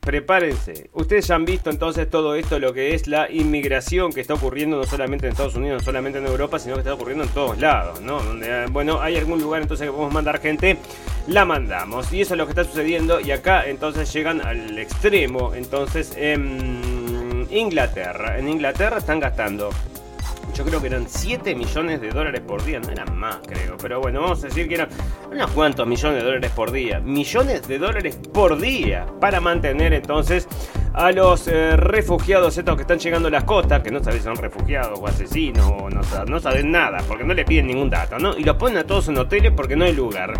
prepárense. 0.00 0.88
Ustedes 0.94 1.26
ya 1.26 1.34
han 1.34 1.44
visto 1.44 1.68
entonces 1.68 2.08
todo 2.08 2.34
esto, 2.34 2.58
lo 2.58 2.72
que 2.72 2.94
es 2.94 3.08
la 3.08 3.30
inmigración 3.30 4.10
que 4.10 4.22
está 4.22 4.32
ocurriendo 4.32 4.78
no 4.78 4.84
solamente 4.84 5.26
en 5.26 5.32
Estados 5.32 5.54
Unidos, 5.54 5.82
no 5.82 5.84
solamente 5.84 6.18
en 6.18 6.26
Europa, 6.26 6.58
sino 6.58 6.76
que 6.76 6.80
está 6.80 6.94
ocurriendo 6.94 7.24
en 7.24 7.30
todos 7.30 7.58
lados, 7.58 8.00
¿no? 8.00 8.22
Donde, 8.22 8.64
bueno, 8.70 9.02
hay 9.02 9.18
algún 9.18 9.42
lugar 9.42 9.60
entonces 9.60 9.86
que 9.86 9.92
podemos 9.92 10.14
mandar 10.14 10.40
gente, 10.40 10.78
la 11.26 11.44
mandamos. 11.44 12.10
Y 12.10 12.22
eso 12.22 12.32
es 12.32 12.38
lo 12.38 12.46
que 12.46 12.52
está 12.52 12.64
sucediendo 12.64 13.20
y 13.20 13.32
acá 13.32 13.66
entonces 13.66 14.10
llegan 14.14 14.40
al 14.40 14.78
extremo, 14.78 15.52
entonces 15.54 16.14
en 16.16 17.46
Inglaterra. 17.50 18.38
En 18.38 18.48
Inglaterra 18.48 18.96
están 18.96 19.20
gastando 19.20 19.68
yo 20.54 20.64
creo 20.64 20.80
que 20.80 20.86
eran 20.88 21.06
7 21.08 21.54
millones 21.54 22.00
de 22.00 22.10
dólares 22.10 22.42
por 22.46 22.64
día, 22.64 22.80
no 22.80 22.90
eran 22.90 23.16
más, 23.18 23.38
creo. 23.46 23.76
Pero 23.80 24.00
bueno, 24.00 24.20
vamos 24.20 24.42
a 24.44 24.48
decir 24.48 24.68
que 24.68 24.74
eran 24.74 24.88
unos 25.30 25.50
cuantos 25.52 25.86
millones 25.86 26.18
de 26.18 26.24
dólares 26.24 26.50
por 26.52 26.70
día. 26.70 27.00
Millones 27.00 27.66
de 27.66 27.78
dólares 27.78 28.18
por 28.32 28.60
día 28.60 29.06
para 29.20 29.40
mantener 29.40 29.92
entonces 29.94 30.46
a 30.94 31.10
los 31.12 31.48
eh, 31.48 31.76
refugiados 31.76 32.56
estos 32.56 32.76
que 32.76 32.82
están 32.82 32.98
llegando 32.98 33.28
a 33.28 33.30
las 33.30 33.44
costas, 33.44 33.82
que 33.82 33.90
no 33.90 34.02
saben 34.02 34.20
si 34.20 34.24
son 34.24 34.36
refugiados 34.36 34.98
o 35.00 35.06
asesinos 35.06 35.66
o 35.66 35.88
no, 35.88 36.00
no 36.26 36.40
saben 36.40 36.70
nada, 36.70 36.98
porque 37.08 37.24
no 37.24 37.34
le 37.34 37.44
piden 37.44 37.66
ningún 37.66 37.88
dato, 37.88 38.18
¿no? 38.18 38.36
Y 38.36 38.44
los 38.44 38.56
ponen 38.56 38.78
a 38.78 38.84
todos 38.84 39.08
en 39.08 39.18
hoteles 39.18 39.52
porque 39.56 39.76
no 39.76 39.84
hay 39.84 39.92
lugar. 39.92 40.34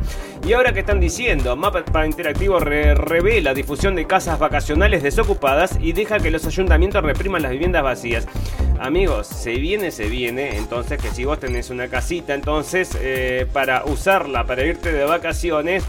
Y 0.46 0.53
ahora 0.53 0.72
que 0.72 0.80
están 0.80 1.00
diciendo, 1.00 1.57
Mapa 1.57 2.07
Interactivo 2.07 2.59
revela 2.59 3.55
difusión 3.55 3.94
de 3.94 4.07
casas 4.07 4.38
vacacionales 4.38 5.03
desocupadas 5.03 5.78
y 5.80 5.92
deja 5.92 6.18
que 6.18 6.30
los 6.30 6.46
ayuntamientos 6.46 7.03
repriman 7.03 7.42
las 7.42 7.53
viviendas 7.53 7.82
vacías. 7.82 8.26
Amigos, 8.78 9.28
se 9.28 9.55
viene, 9.55 9.90
se 9.90 10.09
viene, 10.09 10.57
entonces 10.57 11.00
que 11.00 11.11
si 11.11 11.24
vos 11.24 11.38
tenés 11.38 11.70
una 11.70 11.88
casita, 11.88 12.34
entonces 12.34 12.98
eh, 13.00 13.46
para 13.53 13.84
usarla, 13.84 14.44
para 14.44 14.64
irte 14.64 14.92
de 14.92 15.05
vacaciones, 15.05 15.84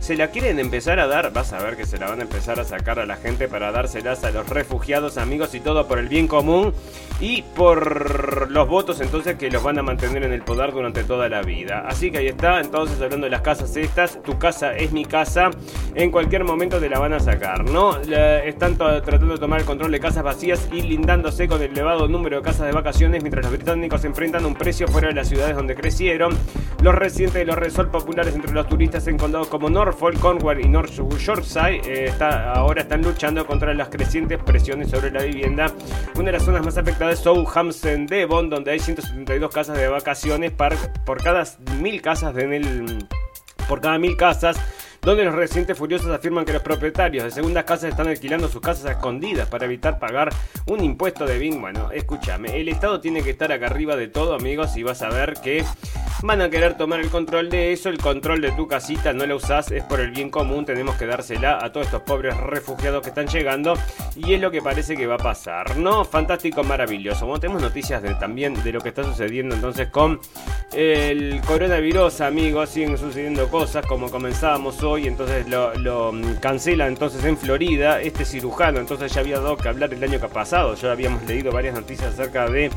se 0.00 0.16
la 0.16 0.28
quieren 0.28 0.58
empezar 0.58 1.00
a 1.00 1.06
dar, 1.06 1.32
vas 1.32 1.52
a 1.52 1.62
ver 1.62 1.76
que 1.76 1.86
se 1.86 1.98
la 1.98 2.08
van 2.08 2.20
a 2.20 2.22
empezar 2.22 2.60
a 2.60 2.64
sacar 2.64 2.98
a 2.98 3.06
la 3.06 3.16
gente 3.16 3.48
para 3.48 3.72
dárselas 3.72 4.22
a 4.24 4.30
los 4.30 4.48
refugiados, 4.48 5.18
amigos 5.18 5.54
y 5.54 5.60
todo 5.60 5.86
por 5.88 5.98
el 5.98 6.08
bien 6.08 6.28
común 6.28 6.72
y 7.20 7.42
por 7.42 8.50
los 8.50 8.68
votos 8.68 9.00
entonces 9.00 9.36
que 9.36 9.50
los 9.50 9.62
van 9.62 9.78
a 9.78 9.82
mantener 9.82 10.22
en 10.24 10.32
el 10.32 10.42
poder 10.42 10.72
durante 10.72 11.02
toda 11.04 11.28
la 11.28 11.42
vida. 11.42 11.84
Así 11.86 12.10
que 12.10 12.18
ahí 12.18 12.28
está, 12.28 12.60
entonces 12.60 13.00
hablando 13.00 13.24
de 13.26 13.30
las 13.30 13.40
casas 13.40 13.76
estas, 13.76 14.22
tu 14.22 14.38
casa 14.38 14.76
es 14.76 14.92
mi 14.92 15.04
casa, 15.04 15.50
en 15.94 16.10
cualquier 16.10 16.44
momento 16.44 16.78
te 16.78 16.88
la 16.88 16.98
van 16.98 17.14
a 17.14 17.20
sacar, 17.20 17.68
¿no? 17.68 17.96
están 17.98 18.76
tratando 18.76 19.34
de 19.34 19.40
tomar 19.40 19.60
el 19.60 19.66
control 19.66 19.90
de 19.90 20.00
casas 20.00 20.22
vacías 20.22 20.68
y 20.72 20.82
lindándose 20.82 21.48
con 21.48 21.62
el 21.62 21.70
elevado 21.70 22.06
número 22.08 22.36
de 22.36 22.42
casas 22.42 22.66
de 22.66 22.72
vacaciones 22.72 23.22
mientras 23.22 23.44
los 23.44 23.52
británicos 23.52 24.04
enfrentan 24.04 24.44
un 24.44 24.54
precio 24.54 24.86
fuera 24.88 25.08
de 25.08 25.14
las 25.14 25.28
ciudades 25.28 25.56
donde 25.56 25.74
crecieron. 25.74 26.36
Los 26.82 26.94
residentes 26.94 27.40
de 27.40 27.46
los 27.46 27.56
resorts 27.56 27.90
populares 27.90 28.34
entre 28.34 28.52
los 28.52 28.68
turistas 28.68 29.06
en 29.06 29.16
condados 29.16 29.48
como 29.48 29.70
North 29.70 29.95
Norfolk, 29.96 30.20
Cornwall 30.20 30.60
y 30.60 30.68
North 30.68 30.90
Yorkshire 30.90 31.80
eh, 31.86 32.04
está, 32.08 32.52
ahora 32.52 32.82
están 32.82 33.00
luchando 33.00 33.46
contra 33.46 33.72
las 33.72 33.88
crecientes 33.88 34.38
presiones 34.44 34.90
sobre 34.90 35.10
la 35.10 35.22
vivienda. 35.22 35.72
Una 36.16 36.26
de 36.26 36.32
las 36.32 36.42
zonas 36.42 36.62
más 36.62 36.76
afectadas 36.76 37.14
es 37.14 37.20
Southampton, 37.20 38.06
Devon, 38.06 38.50
donde 38.50 38.72
hay 38.72 38.78
172 38.78 39.50
casas 39.50 39.78
de 39.78 39.88
vacaciones 39.88 40.52
por 40.52 41.22
cada 41.22 41.44
mil 41.80 42.02
casas 42.02 42.36
en 42.36 42.52
el, 42.52 43.08
por 43.68 43.80
cada 43.80 43.98
mil 43.98 44.18
casas 44.18 44.58
donde 45.06 45.24
los 45.24 45.36
residentes 45.36 45.78
furiosos 45.78 46.10
afirman 46.10 46.44
que 46.44 46.52
los 46.52 46.62
propietarios 46.62 47.22
de 47.22 47.30
segundas 47.30 47.62
casas 47.62 47.90
están 47.90 48.08
alquilando 48.08 48.48
sus 48.48 48.60
casas 48.60 48.90
escondidas 48.90 49.48
para 49.48 49.64
evitar 49.64 50.00
pagar 50.00 50.30
un 50.66 50.82
impuesto 50.82 51.24
de 51.24 51.38
BIN. 51.38 51.60
Bueno, 51.60 51.92
escúchame, 51.92 52.60
el 52.60 52.68
Estado 52.68 53.00
tiene 53.00 53.22
que 53.22 53.30
estar 53.30 53.52
acá 53.52 53.66
arriba 53.66 53.94
de 53.94 54.08
todo, 54.08 54.34
amigos, 54.34 54.76
y 54.76 54.82
vas 54.82 55.02
a 55.02 55.08
ver 55.08 55.34
que 55.34 55.64
van 56.24 56.40
a 56.40 56.50
querer 56.50 56.76
tomar 56.76 56.98
el 56.98 57.08
control 57.08 57.50
de 57.50 57.72
eso, 57.72 57.88
el 57.88 57.98
control 57.98 58.40
de 58.40 58.50
tu 58.50 58.66
casita 58.66 59.12
no 59.12 59.24
la 59.26 59.36
usás, 59.36 59.70
es 59.70 59.84
por 59.84 60.00
el 60.00 60.10
bien 60.10 60.28
común, 60.28 60.64
tenemos 60.64 60.96
que 60.96 61.06
dársela 61.06 61.64
a 61.64 61.70
todos 61.70 61.86
estos 61.86 62.02
pobres 62.02 62.36
refugiados 62.38 63.02
que 63.02 63.10
están 63.10 63.28
llegando 63.28 63.74
y 64.16 64.34
es 64.34 64.40
lo 64.40 64.50
que 64.50 64.60
parece 64.60 64.96
que 64.96 65.06
va 65.06 65.14
a 65.14 65.18
pasar, 65.18 65.76
¿no? 65.76 66.04
Fantástico, 66.04 66.64
maravilloso. 66.64 67.26
Bueno, 67.26 67.38
tenemos 67.38 67.62
noticias 67.62 68.02
también 68.18 68.60
de 68.64 68.72
lo 68.72 68.80
que 68.80 68.88
está 68.88 69.04
sucediendo 69.04 69.54
entonces 69.54 69.88
con 69.88 70.18
el 70.72 71.40
coronavirus, 71.46 72.22
amigos, 72.22 72.70
siguen 72.70 72.98
sucediendo 72.98 73.48
cosas 73.48 73.86
como 73.86 74.10
comenzábamos 74.10 74.82
hoy 74.82 74.95
y 74.98 75.06
entonces 75.06 75.46
lo, 75.48 76.12
mm, 76.12 76.36
cancela 76.40 76.86
entonces 76.86 77.24
en 77.24 77.36
Florida. 77.36 78.00
Este 78.00 78.24
cirujano 78.24 78.78
entonces 78.78 79.12
ya 79.12 79.20
había 79.20 79.38
dado 79.38 79.56
que 79.56 79.68
hablar 79.68 79.92
el 79.92 80.02
año 80.02 80.20
que 80.20 80.28
pasado. 80.28 80.74
Ya 80.74 80.92
habíamos 80.92 81.24
leído 81.24 81.52
varias 81.52 81.74
noticias 81.74 82.14
acerca 82.14 82.48
de 82.48 82.70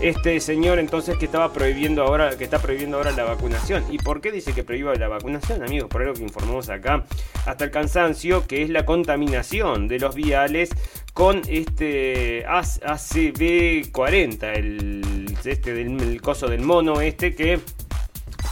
este 0.00 0.38
señor 0.40 0.78
entonces 0.78 1.18
que 1.18 1.24
estaba 1.24 1.52
prohibiendo 1.52 2.02
ahora, 2.02 2.36
que 2.36 2.44
está 2.44 2.60
prohibiendo 2.60 2.98
ahora 2.98 3.10
la 3.12 3.24
vacunación. 3.24 3.84
¿Y 3.90 3.98
por 3.98 4.20
qué 4.20 4.30
dice 4.30 4.52
que 4.52 4.62
prohíba 4.62 4.94
la 4.94 5.08
vacunación, 5.08 5.62
amigos? 5.62 5.88
Por 5.88 6.02
algo 6.02 6.14
que 6.14 6.22
informamos 6.22 6.68
acá 6.68 7.04
hasta 7.46 7.64
el 7.64 7.70
cansancio, 7.70 8.46
que 8.46 8.62
es 8.62 8.70
la 8.70 8.84
contaminación 8.84 9.88
de 9.88 9.98
los 9.98 10.14
viales 10.14 10.70
con 11.12 11.42
este 11.48 12.46
ACB40, 12.46 14.56
el, 14.56 15.36
este 15.44 15.74
del 15.74 16.22
coso 16.22 16.46
del 16.46 16.60
mono 16.60 17.00
este 17.00 17.34
que 17.34 17.58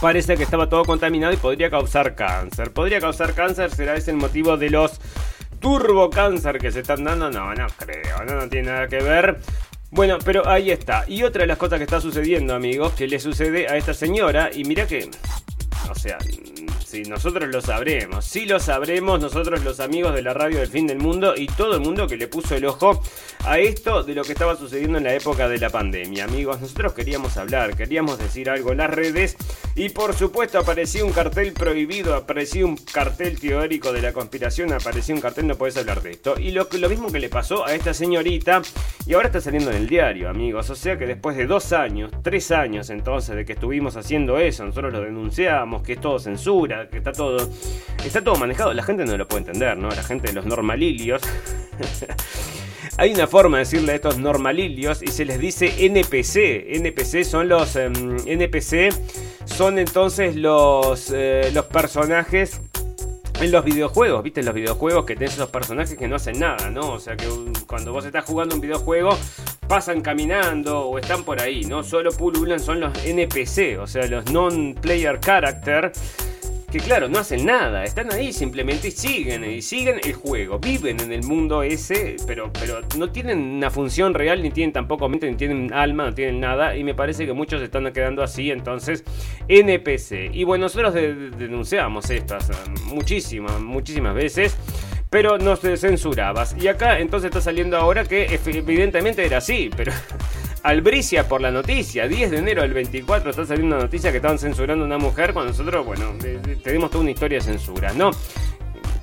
parece 0.01 0.35
que 0.37 0.43
estaba 0.43 0.69
todo 0.69 0.85
contaminado 0.85 1.33
y 1.33 1.37
podría 1.37 1.69
causar 1.69 2.15
cáncer. 2.15 2.71
Podría 2.71 2.99
causar 2.99 3.33
cáncer, 3.33 3.73
será 3.73 3.95
ese 3.95 4.11
el 4.11 4.17
motivo 4.17 4.57
de 4.57 4.69
los 4.69 4.99
turbo 5.59 6.09
cáncer 6.09 6.59
que 6.59 6.71
se 6.71 6.81
están 6.81 7.03
dando. 7.03 7.29
No, 7.29 7.53
no 7.53 7.67
creo, 7.77 8.23
no, 8.25 8.35
no 8.35 8.49
tiene 8.49 8.71
nada 8.71 8.87
que 8.87 8.97
ver. 8.97 9.39
Bueno, 9.89 10.17
pero 10.23 10.47
ahí 10.47 10.71
está. 10.71 11.05
Y 11.07 11.23
otra 11.23 11.41
de 11.41 11.47
las 11.47 11.57
cosas 11.57 11.77
que 11.77 11.85
está 11.85 12.01
sucediendo, 12.01 12.53
amigos, 12.53 12.93
que 12.93 13.07
le 13.07 13.19
sucede 13.19 13.67
a 13.67 13.77
esta 13.77 13.93
señora, 13.93 14.49
y 14.53 14.65
mira 14.65 14.85
que, 14.85 15.09
o 15.89 15.95
sea, 15.95 16.17
Sí, 16.87 17.03
nosotros 17.03 17.49
lo 17.49 17.59
sabremos. 17.59 18.23
Sí 18.23 18.45
lo 18.45 18.61
sabremos 18.61 19.19
nosotros 19.19 19.61
los 19.61 19.81
amigos 19.81 20.15
de 20.15 20.21
la 20.21 20.33
radio 20.33 20.59
del 20.59 20.69
fin 20.69 20.87
del 20.87 20.99
mundo 20.99 21.33
y 21.35 21.47
todo 21.47 21.75
el 21.75 21.81
mundo 21.81 22.07
que 22.07 22.15
le 22.15 22.29
puso 22.29 22.55
el 22.55 22.63
ojo 22.63 23.03
a 23.45 23.59
esto 23.59 24.03
de 24.03 24.15
lo 24.15 24.23
que 24.23 24.31
estaba 24.31 24.55
sucediendo 24.55 24.97
en 24.97 25.03
la 25.03 25.13
época 25.13 25.49
de 25.49 25.57
la 25.57 25.69
pandemia. 25.69 26.23
Amigos, 26.23 26.61
nosotros 26.61 26.93
queríamos 26.93 27.35
hablar, 27.35 27.75
queríamos 27.75 28.17
decir 28.17 28.49
algo 28.49 28.71
en 28.71 28.77
las 28.77 28.89
redes 28.89 29.35
y 29.75 29.89
por 29.89 30.13
supuesto 30.13 30.59
apareció 30.59 31.05
un 31.05 31.11
cartel 31.11 31.51
prohibido, 31.51 32.15
apareció 32.15 32.65
un 32.65 32.77
cartel 32.77 33.37
teórico 33.37 33.91
de 33.91 34.01
la 34.01 34.13
conspiración, 34.13 34.71
apareció 34.71 35.13
un 35.13 35.19
cartel, 35.19 35.45
no 35.45 35.55
puedes 35.55 35.75
hablar 35.75 36.01
de 36.01 36.11
esto. 36.11 36.39
Y 36.39 36.51
lo, 36.51 36.69
lo 36.71 36.89
mismo 36.89 37.11
que 37.11 37.19
le 37.19 37.27
pasó 37.27 37.65
a 37.65 37.75
esta 37.75 37.93
señorita 37.93 38.61
y 39.05 39.13
ahora 39.13 39.27
está 39.27 39.41
saliendo 39.41 39.71
en 39.71 39.77
el 39.77 39.89
diario, 39.89 40.29
amigos. 40.29 40.69
O 40.69 40.75
sea 40.75 40.97
que 40.97 41.05
después 41.05 41.35
de 41.35 41.47
dos 41.47 41.73
años, 41.73 42.11
tres 42.23 42.49
años 42.51 42.89
entonces 42.89 43.35
de 43.35 43.43
que 43.43 43.53
estuvimos 43.53 43.97
haciendo 43.97 44.37
eso, 44.37 44.65
nosotros 44.65 44.93
lo 44.93 45.01
denunciamos, 45.01 45.83
que 45.83 45.93
es 45.93 46.01
todo 46.01 46.17
censura, 46.17 46.76
que 46.85 46.97
está 46.97 47.11
todo. 47.11 47.49
Está 48.03 48.23
todo 48.23 48.35
manejado. 48.35 48.73
La 48.73 48.83
gente 48.83 49.05
no 49.05 49.17
lo 49.17 49.27
puede 49.27 49.41
entender, 49.41 49.77
¿no? 49.77 49.89
La 49.89 50.03
gente 50.03 50.27
de 50.27 50.33
los 50.33 50.45
normalilios. 50.45 51.21
Hay 52.97 53.13
una 53.13 53.27
forma 53.27 53.57
de 53.57 53.63
decirle 53.63 53.91
a 53.91 53.95
estos 53.95 54.17
normalilios 54.17 55.03
y 55.03 55.07
se 55.07 55.25
les 55.25 55.39
dice 55.39 55.85
NPC. 55.85 56.75
NPC 56.77 57.23
son 57.23 57.47
los. 57.47 57.75
Em, 57.75 57.93
NPC 58.25 58.89
son 59.45 59.79
entonces 59.79 60.35
los, 60.35 61.11
eh, 61.13 61.49
los 61.53 61.65
personajes 61.65 62.61
en 63.39 63.51
los 63.51 63.63
videojuegos, 63.63 64.23
¿viste? 64.23 64.41
Los 64.43 64.53
videojuegos 64.53 65.05
que 65.05 65.15
tenés 65.15 65.35
esos 65.35 65.49
personajes 65.49 65.95
que 65.97 66.07
no 66.07 66.15
hacen 66.15 66.39
nada, 66.39 66.69
¿no? 66.69 66.93
O 66.93 66.99
sea 66.99 67.15
que 67.15 67.27
cuando 67.67 67.91
vos 67.91 68.05
estás 68.05 68.25
jugando 68.25 68.55
un 68.55 68.61
videojuego, 68.61 69.17
pasan 69.67 70.01
caminando 70.01 70.81
o 70.81 70.97
están 70.97 71.23
por 71.23 71.41
ahí, 71.41 71.65
¿no? 71.65 71.83
Solo 71.83 72.11
pululan 72.11 72.59
son 72.59 72.79
los 72.79 72.93
NPC, 73.05 73.79
o 73.79 73.87
sea, 73.87 74.07
los 74.07 74.31
non-player 74.31 75.19
character 75.19 75.91
que 76.71 76.79
claro, 76.79 77.07
no 77.07 77.19
hacen 77.19 77.45
nada, 77.45 77.85
están 77.85 78.11
ahí 78.11 78.33
simplemente 78.33 78.91
siguen, 78.91 79.49
y 79.49 79.61
siguen 79.61 80.01
el 80.03 80.13
juego, 80.13 80.59
viven 80.59 80.99
en 80.99 81.13
el 81.13 81.23
mundo 81.23 81.63
ese, 81.63 82.17
pero, 82.27 82.51
pero 82.51 82.81
no 82.97 83.09
tienen 83.09 83.39
una 83.39 83.69
función 83.69 84.13
real, 84.13 84.43
ni 84.43 84.51
tienen 84.51 84.73
tampoco 84.73 85.07
mente, 85.07 85.31
ni 85.31 85.37
tienen 85.37 85.73
alma, 85.73 86.07
no 86.07 86.13
tienen 86.13 86.41
nada, 86.41 86.75
y 86.75 86.83
me 86.83 86.93
parece 86.93 87.25
que 87.25 87.31
muchos 87.31 87.61
están 87.61 87.89
quedando 87.93 88.21
así, 88.21 88.51
entonces, 88.51 89.05
NPC. 89.47 90.31
Y 90.33 90.43
bueno, 90.43 90.65
nosotros 90.65 90.93
denunciamos 90.93 92.09
estas 92.09 92.49
eh, 92.49 92.53
muchísimas, 92.85 93.61
muchísimas 93.61 94.13
veces 94.13 94.57
pero 95.09 95.37
no 95.37 95.55
se 95.55 95.77
censurabas. 95.77 96.53
Y 96.59 96.67
acá 96.67 96.99
entonces 96.99 97.29
está 97.29 97.39
saliendo 97.39 97.77
ahora 97.77 98.03
que 98.03 98.39
evidentemente 98.45 99.25
era 99.25 99.37
así, 99.37 99.69
pero 99.75 99.93
albricia 100.67 101.27
por 101.27 101.41
la 101.41 101.49
noticia. 101.49 102.07
10 102.07 102.31
de 102.31 102.37
enero 102.39 102.61
del 102.61 102.73
24 102.73 103.29
está 103.29 103.45
saliendo 103.45 103.75
una 103.75 103.85
noticia 103.85 104.11
que 104.11 104.17
estaban 104.17 104.37
censurando 104.37 104.83
a 104.83 104.87
una 104.87 104.97
mujer 104.97 105.33
cuando 105.33 105.51
nosotros, 105.51 105.85
bueno, 105.85 106.13
tenemos 106.61 106.89
toda 106.89 107.01
una 107.01 107.11
historia 107.11 107.37
de 107.39 107.43
censura, 107.45 107.93
¿no? 107.93 108.11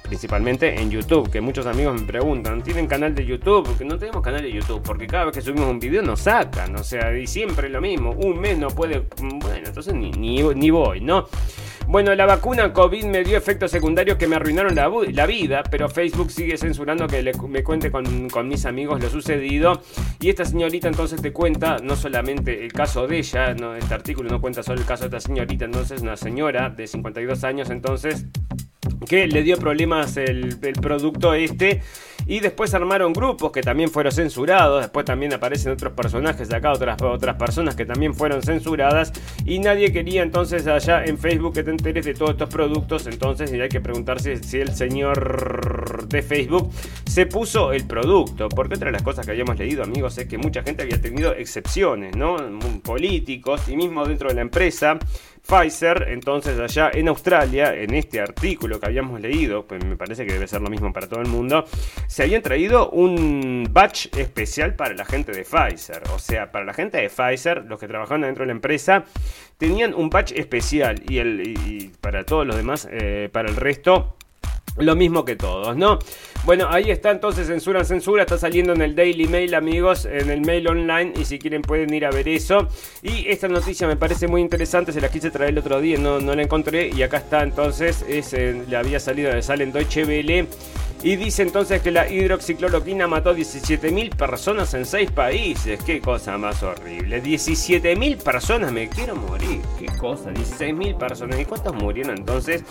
principalmente 0.02 0.78
en 0.78 0.90
YouTube, 0.90 1.30
que 1.30 1.40
muchos 1.40 1.66
amigos 1.66 1.98
me 1.98 2.06
preguntan, 2.06 2.62
¿tienen 2.62 2.86
canal 2.86 3.14
de 3.14 3.24
YouTube? 3.24 3.64
Porque 3.64 3.86
no 3.86 3.98
tenemos 3.98 4.22
canal 4.22 4.42
de 4.42 4.52
YouTube, 4.52 4.82
porque 4.82 5.06
cada 5.06 5.24
vez 5.24 5.34
que 5.34 5.40
subimos 5.40 5.66
un 5.66 5.80
video 5.80 6.02
nos 6.02 6.20
sacan, 6.20 6.76
o 6.76 6.84
sea, 6.84 7.16
y 7.16 7.26
siempre 7.26 7.70
lo 7.70 7.80
mismo, 7.80 8.10
un 8.10 8.38
mes 8.38 8.58
no 8.58 8.68
puede, 8.68 9.08
bueno, 9.18 9.66
entonces 9.66 9.94
ni, 9.94 10.10
ni 10.10 10.70
voy, 10.70 11.00
¿no? 11.00 11.26
Bueno, 11.87 12.14
la 12.14 12.26
vacuna 12.26 12.72
COVID 12.72 13.05
me 13.05 13.22
dio 13.22 13.37
efectos 13.37 13.70
secundarios 13.70 14.16
que 14.16 14.26
me 14.26 14.37
arruinaron 14.37 14.74
la, 14.74 15.26
vida, 15.26 15.62
pero 15.70 15.89
Facebook 15.89 16.30
sigue 16.30 16.57
censurando 16.57 17.07
que 17.07 17.32
me 17.49 17.62
cuente 17.62 17.91
con, 17.91 18.49
mis 18.49 18.64
amigos 18.64 19.03
lo 19.03 19.11
sucedido. 19.11 19.82
Y 20.20 20.30
esta 20.30 20.45
señorita 20.45 20.89
entonces 20.89 21.20
te 21.20 21.32
cuenta 21.32 21.76
no 21.82 21.95
solamente 21.95 22.64
el 22.64 22.72
caso 22.72 23.07
de 23.07 23.18
ella, 23.18 23.55
no, 23.55 23.76
este 23.76 23.95
artículo 23.95 24.30
no 24.30 24.41
cuenta 24.41 24.62
solo 24.62 24.80
el 24.80 24.87
caso 24.87 25.09
de 25.09 25.16
esta 25.16 25.28
señorita, 25.28 25.66
entonces 25.66 26.01
una 26.01 26.16
señora 26.16 26.70
de 26.70 26.87
52 26.87 27.45
años 27.45 27.70
entonces 27.70 28.26
que 29.07 29.26
le 29.26 29.43
dio 29.43 29.57
problemas 29.59 30.16
el 30.16 30.57
producto 30.80 31.35
este 31.35 31.82
y 32.27 32.41
después 32.41 32.75
armaron 32.75 33.12
grupos 33.12 33.53
que 33.53 33.62
también 33.62 33.91
fueron 33.91 34.12
censurados. 34.12 34.83
Después 34.83 35.05
también 35.05 35.33
aparecen 35.33 35.72
otros 35.72 35.93
personajes 35.93 36.49
de 36.49 36.57
acá, 36.57 36.72
otras, 36.72 37.01
otras 37.03 37.37
personas 37.37 37.75
que 37.75 37.85
también 37.85 38.14
fueron 38.14 38.43
censuradas. 38.43 39.12
Y 39.45 39.59
nadie 39.59 39.93
quería 39.93 40.22
entonces 40.22 40.66
allá 40.66 41.05
en 41.05 41.18
Facebook 41.18 41.55
que 41.55 41.62
te 41.62 41.70
enteres 41.70 42.05
de 42.05 42.14
todos 42.14 42.33
estos 42.33 42.49
productos. 42.49 43.07
Entonces 43.07 43.53
hay 43.53 43.68
que 43.68 43.81
preguntarse 43.81 44.43
si 44.43 44.59
el 44.59 44.75
señor 44.75 46.09
de 46.09 46.22
Facebook 46.22 46.70
se 47.07 47.27
puso 47.27 47.72
el 47.72 47.87
producto. 47.87 48.49
Porque 48.49 48.75
otra 48.75 48.87
de 48.87 48.93
las 48.93 49.03
cosas 49.03 49.27
que 49.27 49.33
habíamos 49.33 49.59
leído, 49.59 49.83
amigos, 49.83 50.16
es 50.18 50.27
que 50.27 50.39
mucha 50.39 50.62
gente 50.62 50.83
había 50.83 51.01
tenido 51.01 51.35
excepciones, 51.35 52.16
¿no? 52.16 52.37
Políticos 52.83 53.68
y 53.68 53.77
mismo 53.77 54.05
dentro 54.07 54.29
de 54.29 54.35
la 54.35 54.43
empresa. 54.43 54.99
Pfizer, 55.47 56.07
entonces 56.09 56.59
allá 56.59 56.90
en 56.95 57.09
Australia, 57.09 57.74
en 57.74 57.95
este 57.95 58.20
artículo 58.20 58.80
que 58.80 58.86
habíamos 58.86 59.20
leído, 59.20 59.66
pues 59.66 59.84
me 59.84 59.95
parece 59.95 60.24
que 60.24 60.32
debe 60.32 60.49
ser 60.49 60.62
lo 60.62 60.70
mismo 60.70 60.90
para 60.92 61.07
todo 61.07 61.20
el 61.20 61.28
mundo, 61.28 61.66
se 62.07 62.22
habían 62.22 62.40
traído 62.40 62.88
un 62.90 63.68
batch 63.70 64.07
especial 64.16 64.74
para 64.74 64.95
la 64.95 65.05
gente 65.05 65.32
de 65.32 65.45
Pfizer. 65.45 66.03
O 66.14 66.18
sea, 66.18 66.51
para 66.51 66.64
la 66.64 66.72
gente 66.72 66.99
de 66.99 67.11
Pfizer, 67.11 67.64
los 67.66 67.78
que 67.78 67.86
trabajaban 67.86 68.22
dentro 68.22 68.42
de 68.42 68.47
la 68.47 68.53
empresa, 68.53 69.05
tenían 69.59 69.92
un 69.92 70.09
batch 70.09 70.32
especial 70.32 71.03
y, 71.09 71.18
el, 71.18 71.90
para 72.01 72.24
todos 72.24 72.47
los 72.47 72.57
demás, 72.57 72.88
eh, 72.90 73.28
para 73.30 73.51
el 73.51 73.57
resto, 73.57 74.16
lo 74.78 74.97
mismo 74.97 75.24
que 75.24 75.36
todos, 75.36 75.76
¿no? 75.76 75.99
Bueno, 76.45 76.66
ahí 76.68 76.90
está 76.90 77.11
entonces 77.11 77.47
Censura 77.47 77.84
Censura, 77.84 78.24
está 78.24 78.36
saliendo 78.36 78.74
en 78.74 78.82
el 78.82 78.95
Daily 78.95 79.26
Mail, 79.26 79.55
amigos, 79.55 80.05
en 80.05 80.28
el 80.28 80.42
mail 80.42 80.68
online, 80.68 81.14
y 81.18 81.24
si 81.24 81.38
quieren 81.38 81.62
pueden 81.62 81.95
ir 81.95 82.05
a 82.05 82.11
ver 82.11 82.28
eso. 82.28 82.68
Y 83.03 83.26
esta 83.30 83.49
noticia 83.49 83.88
me 83.88 83.97
parece 83.97 84.28
muy 84.28 84.42
interesante, 84.42 84.92
se 84.92 85.01
la 85.01 85.09
quise 85.09 85.30
traer 85.30 85.51
el 85.53 85.59
otro 85.59 85.80
día, 85.80 85.97
no, 85.97 86.20
no 86.20 86.34
la 86.34 86.42
encontré, 86.42 86.90
y 86.95 87.03
acá 87.03 87.16
está 87.16 87.42
entonces, 87.42 88.05
es, 88.07 88.34
le 88.34 88.76
había 88.76 89.01
salido, 89.01 89.32
de 89.32 89.40
sale 89.40 89.64
en 89.64 89.72
Deutsche 89.72 90.05
Welle. 90.05 90.47
Y 91.03 91.16
dice 91.16 91.42
entonces 91.42 91.82
que 91.82 91.90
la 91.90 92.11
hidroxicloroquina 92.11 93.07
mató 93.07 93.36
17.000 93.36 94.16
personas 94.16 94.72
en 94.72 94.86
6 94.86 95.11
países. 95.11 95.82
Qué 95.84 96.01
cosa 96.01 96.38
más 96.38 96.62
horrible. 96.62 97.22
17.000 97.22 98.22
personas, 98.22 98.72
me 98.72 98.88
quiero 98.88 99.14
morir. 99.14 99.61
Qué 99.78 99.84
cosa, 99.99 100.30
16.000 100.30 100.97
personas. 100.97 101.38
¿Y 101.38 101.45
cuántos 101.45 101.74
murieron 101.74 102.16
entonces? 102.16 102.64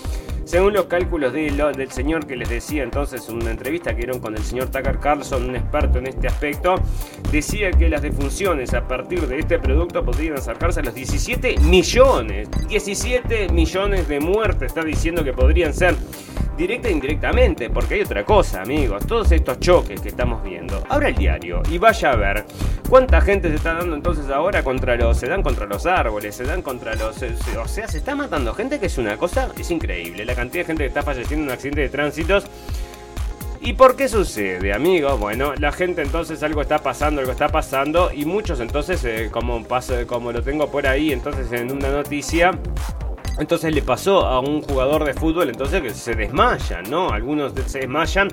Según 0.46 0.74
los 0.74 0.86
cálculos 0.86 1.32
del 1.32 1.92
señor 1.92 2.26
que 2.26 2.36
les 2.36 2.50
decía 2.50 2.82
entonces 2.82 3.30
en 3.30 3.36
una 3.36 3.52
entrevista 3.64 3.92
que 3.92 3.98
dieron 3.98 4.20
con 4.20 4.36
el 4.36 4.44
señor 4.44 4.68
Tucker 4.68 5.00
Carlson, 5.00 5.50
un 5.50 5.56
experto 5.56 5.98
en 5.98 6.08
este 6.08 6.28
aspecto, 6.28 6.76
decía 7.32 7.72
que 7.72 7.88
las 7.88 8.02
defunciones 8.02 8.74
a 8.74 8.86
partir 8.86 9.26
de 9.26 9.40
este 9.40 9.58
producto 9.58 10.04
podrían 10.04 10.36
acercarse 10.36 10.82
a 10.82 10.84
los 10.84 10.94
17 10.94 11.60
millones. 11.62 12.50
17 12.68 13.48
millones 13.54 14.10
de 14.10 14.20
muertes 14.20 14.68
está 14.68 14.84
diciendo 14.84 15.24
que 15.24 15.32
podrían 15.32 15.74
ser 15.74 15.96
directa 16.58 16.90
e 16.90 16.92
indirectamente, 16.92 17.70
porque 17.70 17.96
hay 17.96 18.02
otra 18.02 18.26
cosa, 18.26 18.62
amigos. 18.62 19.08
Todos 19.08 19.32
estos 19.32 19.60
choques 19.60 20.02
que 20.02 20.10
estamos 20.10 20.44
viendo. 20.44 20.84
Abra 20.90 21.08
el 21.10 21.16
diario 21.16 21.62
y 21.70 21.78
vaya 21.78 22.12
a 22.12 22.16
ver 22.16 22.46
cuánta 22.90 23.22
gente 23.22 23.50
se 23.50 23.56
está 23.56 23.76
dando 23.76 23.96
entonces 23.96 24.30
ahora 24.30 24.62
contra 24.64 24.96
los. 24.96 25.18
Se 25.18 25.28
dan 25.28 25.42
contra 25.42 25.66
los 25.66 25.86
árboles, 25.86 26.36
se 26.36 26.44
dan 26.44 26.62
contra 26.62 26.96
los. 26.96 27.16
o 27.22 27.68
sea, 27.68 27.88
se 27.88 27.98
está 27.98 28.14
matando 28.14 28.54
gente 28.54 28.80
que 28.80 28.88
es 28.88 28.98
una 28.98 29.18
cosa. 29.18 29.50
Es 29.58 29.72
increíble. 29.72 30.26
La 30.26 30.36
cantidad 30.36 30.64
de 30.64 30.68
gente 30.68 30.84
que 30.84 30.88
está 30.90 31.02
falleciendo 31.02 31.44
en 31.44 31.50
un 31.50 31.54
accidente 31.54 31.82
de 31.82 31.90
tránsitos. 31.90 32.46
¿Y 33.66 33.72
por 33.74 33.96
qué 33.96 34.10
sucede, 34.10 34.74
amigos? 34.74 35.18
Bueno, 35.18 35.54
la 35.56 35.72
gente 35.72 36.02
entonces 36.02 36.44
algo 36.44 36.62
está 36.62 36.80
pasando, 36.80 37.22
algo 37.22 37.32
está 37.32 37.48
pasando 37.48 38.12
y 38.14 38.26
muchos 38.26 38.60
entonces, 38.60 39.02
eh, 39.06 39.30
como, 39.32 39.64
paso, 39.64 39.96
como 40.06 40.34
lo 40.34 40.44
tengo 40.44 40.70
por 40.70 40.86
ahí, 40.86 41.14
entonces 41.14 41.50
en 41.54 41.72
una 41.72 41.90
noticia, 41.90 42.52
entonces 43.40 43.74
le 43.74 43.82
pasó 43.82 44.26
a 44.26 44.42
un 44.42 44.62
jugador 44.62 45.06
de 45.06 45.14
fútbol, 45.14 45.48
entonces 45.48 45.82
que 45.82 45.92
se 45.92 46.14
desmayan, 46.14 46.90
¿no? 46.90 47.10
Algunos 47.10 47.54
se 47.68 47.80
desmayan 47.80 48.28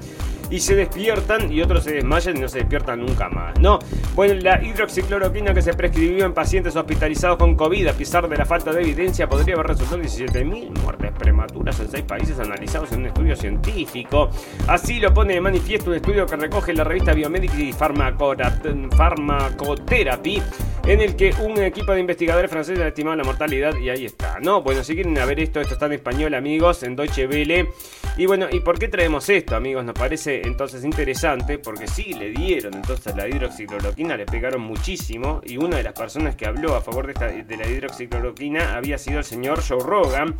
y 0.50 0.60
se 0.60 0.74
despiertan 0.74 1.52
y 1.52 1.62
otros 1.62 1.84
se 1.84 1.94
desmayan 1.94 2.36
y 2.36 2.40
no 2.40 2.48
se 2.48 2.58
despiertan 2.58 3.00
nunca 3.00 3.28
más, 3.28 3.58
¿no? 3.60 3.78
Bueno, 4.14 4.34
la 4.34 4.62
hidroxicloroquina 4.62 5.54
que 5.54 5.62
se 5.62 5.72
prescribió 5.74 6.26
en 6.26 6.34
pacientes 6.34 6.74
hospitalizados 6.76 7.38
con 7.38 7.54
COVID 7.54 7.86
a 7.86 7.92
pesar 7.92 8.28
de 8.28 8.36
la 8.36 8.44
falta 8.44 8.72
de 8.72 8.82
evidencia 8.82 9.28
podría 9.28 9.54
haber 9.54 9.68
resultado 9.68 10.02
en 10.02 10.08
17.000 10.08 10.82
muertes 10.82 11.12
prematuras 11.12 11.78
en 11.80 11.88
seis 11.88 12.04
países 12.04 12.38
analizados 12.38 12.92
en 12.92 13.00
un 13.00 13.06
estudio 13.06 13.34
científico. 13.36 14.28
Así 14.66 15.00
lo 15.00 15.14
pone 15.14 15.34
de 15.34 15.40
manifiesto 15.40 15.90
un 15.90 15.96
estudio 15.96 16.26
que 16.26 16.36
recoge 16.36 16.72
la 16.72 16.84
revista 16.84 17.12
Biomedical 17.12 17.60
y 17.60 17.72
Pharmacotherapy 17.72 20.42
en 20.86 21.00
el 21.00 21.16
que 21.16 21.34
un 21.40 21.58
equipo 21.58 21.92
de 21.92 22.00
investigadores 22.00 22.50
franceses 22.50 22.82
ha 22.82 22.88
estimado 22.88 23.16
la 23.16 23.24
mortalidad 23.24 23.76
y 23.76 23.90
ahí 23.90 24.06
está, 24.06 24.38
¿no? 24.40 24.62
Bueno, 24.62 24.82
si 24.82 24.94
quieren 24.94 25.14
ver 25.14 25.38
esto, 25.38 25.60
esto 25.60 25.74
está 25.74 25.86
en 25.86 25.92
español, 25.92 26.34
amigos, 26.34 26.82
en 26.82 26.96
Deutsche 26.96 27.26
Welle. 27.26 27.68
Y 28.16 28.26
bueno, 28.26 28.46
¿y 28.50 28.60
por 28.60 28.78
qué 28.78 28.88
traemos 28.88 29.28
esto, 29.28 29.56
amigos? 29.56 29.84
Nos 29.84 29.94
parece 29.94 30.39
entonces 30.44 30.84
interesante 30.84 31.58
porque 31.58 31.86
sí 31.86 32.12
le 32.14 32.30
dieron 32.30 32.74
entonces 32.74 33.14
la 33.16 33.28
hidroxicloroquina, 33.28 34.16
le 34.16 34.26
pegaron 34.26 34.60
muchísimo 34.62 35.40
y 35.44 35.56
una 35.56 35.76
de 35.78 35.82
las 35.82 35.92
personas 35.92 36.36
que 36.36 36.46
habló 36.46 36.74
a 36.74 36.80
favor 36.80 37.12
de, 37.12 37.56
la 37.56 37.66
hidroxicloroquina 37.66 38.76
había 38.76 38.98
sido 38.98 39.18
el 39.18 39.24
señor 39.24 39.62
Joe 39.66 39.82
Rogan, 39.82 40.36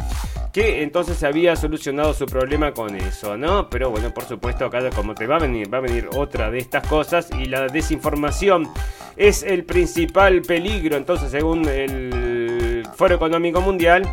que 0.53 0.83
entonces 0.83 1.23
había 1.23 1.57
solucionado 1.57 2.15
su 2.15 2.27
problema 2.27 2.73
con 2.73 2.95
eso, 2.97 3.37
¿no? 3.37 3.69
Pero 3.71 3.91
bueno, 3.91 4.13
por 4.13 4.25
supuesto, 4.25 4.67
acá 4.67 4.91
como 4.91 5.15
te 5.15 5.27
va 5.27 5.37
a 5.37 5.41
venir, 5.41 5.73
va 5.73 5.79
a 5.79 5.83
venir 5.83 6.09
otra 6.15 6.51
de 6.51 6.59
estas 6.59 6.87
cosas 6.87 7.29
y 7.39 7.47
la 7.47 7.67
desinformación 7.67 8.69
es 9.17 9.43
el 9.43 9.65
principal 9.65 10.43
peligro, 10.43 10.97
entonces 10.97 11.31
según 11.31 11.69
el 11.69 12.87
Foro 12.97 13.15
Económico 13.15 13.61
Mundial, 13.61 14.09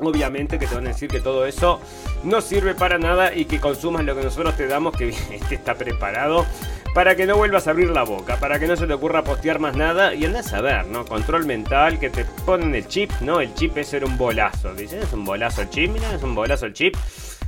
obviamente 0.00 0.58
que 0.58 0.66
te 0.66 0.74
van 0.74 0.86
a 0.86 0.90
decir 0.90 1.08
que 1.08 1.20
todo 1.20 1.46
eso 1.46 1.80
no 2.24 2.40
sirve 2.40 2.74
para 2.74 2.98
nada 2.98 3.34
y 3.34 3.44
que 3.44 3.60
consumas 3.60 4.04
lo 4.04 4.16
que 4.16 4.22
nosotros 4.22 4.56
te 4.56 4.66
damos, 4.66 4.96
que 4.96 5.08
este 5.30 5.54
está 5.54 5.74
preparado 5.74 6.46
para 6.94 7.16
que 7.16 7.26
no 7.26 7.36
vuelvas 7.36 7.66
a 7.66 7.72
abrir 7.72 7.90
la 7.90 8.04
boca, 8.04 8.36
para 8.36 8.60
que 8.60 8.68
no 8.68 8.76
se 8.76 8.86
te 8.86 8.92
ocurra 8.92 9.24
postear 9.24 9.58
más 9.58 9.76
nada 9.76 10.14
y 10.14 10.24
andas 10.24 10.52
a 10.52 10.60
ver, 10.60 10.86
¿no? 10.86 11.04
Control 11.04 11.44
mental, 11.44 11.98
que 11.98 12.08
te 12.08 12.24
ponen 12.46 12.72
el 12.74 12.86
chip, 12.86 13.10
¿no? 13.20 13.40
El 13.40 13.52
chip 13.54 13.76
es 13.76 13.88
ser 13.88 14.04
un 14.04 14.16
bolazo. 14.16 14.72
Dicen, 14.74 15.02
es 15.02 15.12
un 15.12 15.24
bolazo 15.24 15.62
el 15.62 15.70
chip, 15.70 15.90
mira, 15.90 16.14
es 16.14 16.22
un 16.22 16.36
bolazo 16.36 16.66
el 16.66 16.72
chip. 16.72 16.94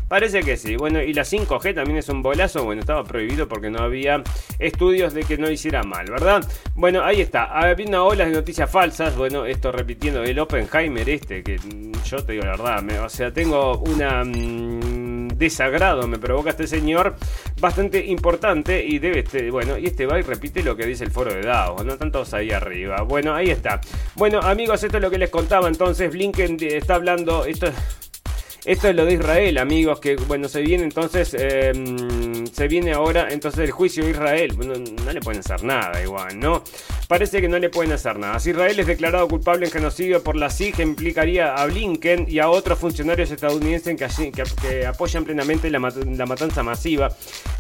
Parece 0.09 0.43
que 0.43 0.57
sí. 0.57 0.77
Bueno, 0.77 1.03
y 1.03 1.13
la 1.13 1.23
5G 1.23 1.75
también 1.75 1.99
es 1.99 2.09
un 2.09 2.23
bolazo. 2.23 2.65
Bueno, 2.65 2.81
estaba 2.81 3.05
prohibido 3.05 3.49
porque 3.49 3.71
no 3.71 3.81
había 3.81 4.23
estudios 4.59 5.15
de 5.15 5.25
que 5.25 5.37
no 5.37 5.51
hiciera 5.51 5.83
mal, 5.83 6.07
¿verdad? 6.11 6.45
Bueno, 6.75 7.03
ahí 7.03 7.21
está. 7.21 7.45
Había 7.45 7.87
una 7.87 8.03
ola 8.03 8.25
de 8.25 8.33
noticias 8.33 8.71
falsas. 8.71 9.17
Bueno, 9.17 9.47
esto 9.47 9.73
repitiendo 9.73 10.23
el 10.23 10.39
Oppenheimer 10.39 11.09
este, 11.09 11.43
que 11.43 11.59
yo 12.05 12.25
te 12.25 12.33
digo 12.33 12.45
la 12.45 12.53
verdad, 12.53 13.05
o 13.05 13.09
sea, 13.09 13.33
tengo 13.33 13.79
una... 13.79 14.25
Mm, 14.25 15.07
desagrado 15.37 16.07
me 16.09 16.19
provoca 16.19 16.51
este 16.51 16.67
señor 16.67 17.17
bastante 17.61 18.05
importante 18.07 18.85
y 18.85 18.99
debe 18.99 19.21
este, 19.21 19.51
bueno, 19.51 19.79
y 19.79 19.87
este 19.87 20.07
va 20.07 20.19
y 20.19 20.23
repite 20.23 20.63
lo 20.63 20.77
que 20.77 20.87
dice 20.87 21.05
el 21.05 21.11
foro 21.11 21.33
de 21.33 21.43
Davos, 21.43 21.85
no 21.85 21.97
tantos 21.97 22.35
ahí 22.35 22.51
arriba. 22.51 23.03
Bueno, 23.03 23.35
ahí 23.35 23.51
está. 23.51 23.81
Bueno, 24.15 24.41
amigos, 24.41 24.83
esto 24.83 24.97
es 24.97 25.03
lo 25.03 25.11
que 25.11 25.19
les 25.19 25.31
contaba 25.31 25.69
entonces, 25.69 26.11
Blinken 26.11 26.57
está 26.61 26.95
hablando, 26.95 27.45
esto 27.45 27.67
esto 28.65 28.89
es 28.89 28.97
lo 28.97 29.05
de 29.05 29.15
Israel, 29.15 29.59
amigos, 29.59 30.01
que 30.01 30.17
bueno, 30.17 30.49
se 30.49 30.61
viene 30.63 30.85
entonces, 30.85 31.35
em, 31.35 31.97
se 32.53 32.69
viene 32.69 32.93
ahora 32.93 33.29
entonces 33.31 33.61
el 33.61 33.71
juicio 33.71 34.05
de 34.05 34.11
Israel. 34.11 34.53
Bueno, 34.57 34.75
no 35.05 35.13
le 35.13 35.21
pueden 35.21 35.41
hacer 35.41 35.63
nada 35.63 36.03
igual, 36.03 36.39
¿no? 36.39 36.63
Parece 37.09 37.41
que 37.41 37.49
no 37.49 37.59
le 37.59 37.71
pueden 37.71 37.93
hacer 37.93 38.19
nada. 38.19 38.39
Si 38.41 38.51
Israel 38.51 38.79
es 38.81 38.87
declarado 38.87 39.29
culpable 39.29 39.67
en 39.67 39.73
genocidio 39.73 40.23
por 40.23 40.35
la 40.37 40.51
SIG, 40.51 40.81
implicaría 40.81 41.55
a 41.55 41.67
Blinken 41.67 42.27
y 42.29 42.41
a 42.41 42.49
otros 42.49 42.79
funcionarios 42.79 43.31
estadounidenses 43.31 43.97
que, 44.61 44.87
apoyan 44.87 45.25
plenamente 45.25 45.71
la, 45.71 45.79
matanza 45.79 46.63
masiva. 46.63 47.11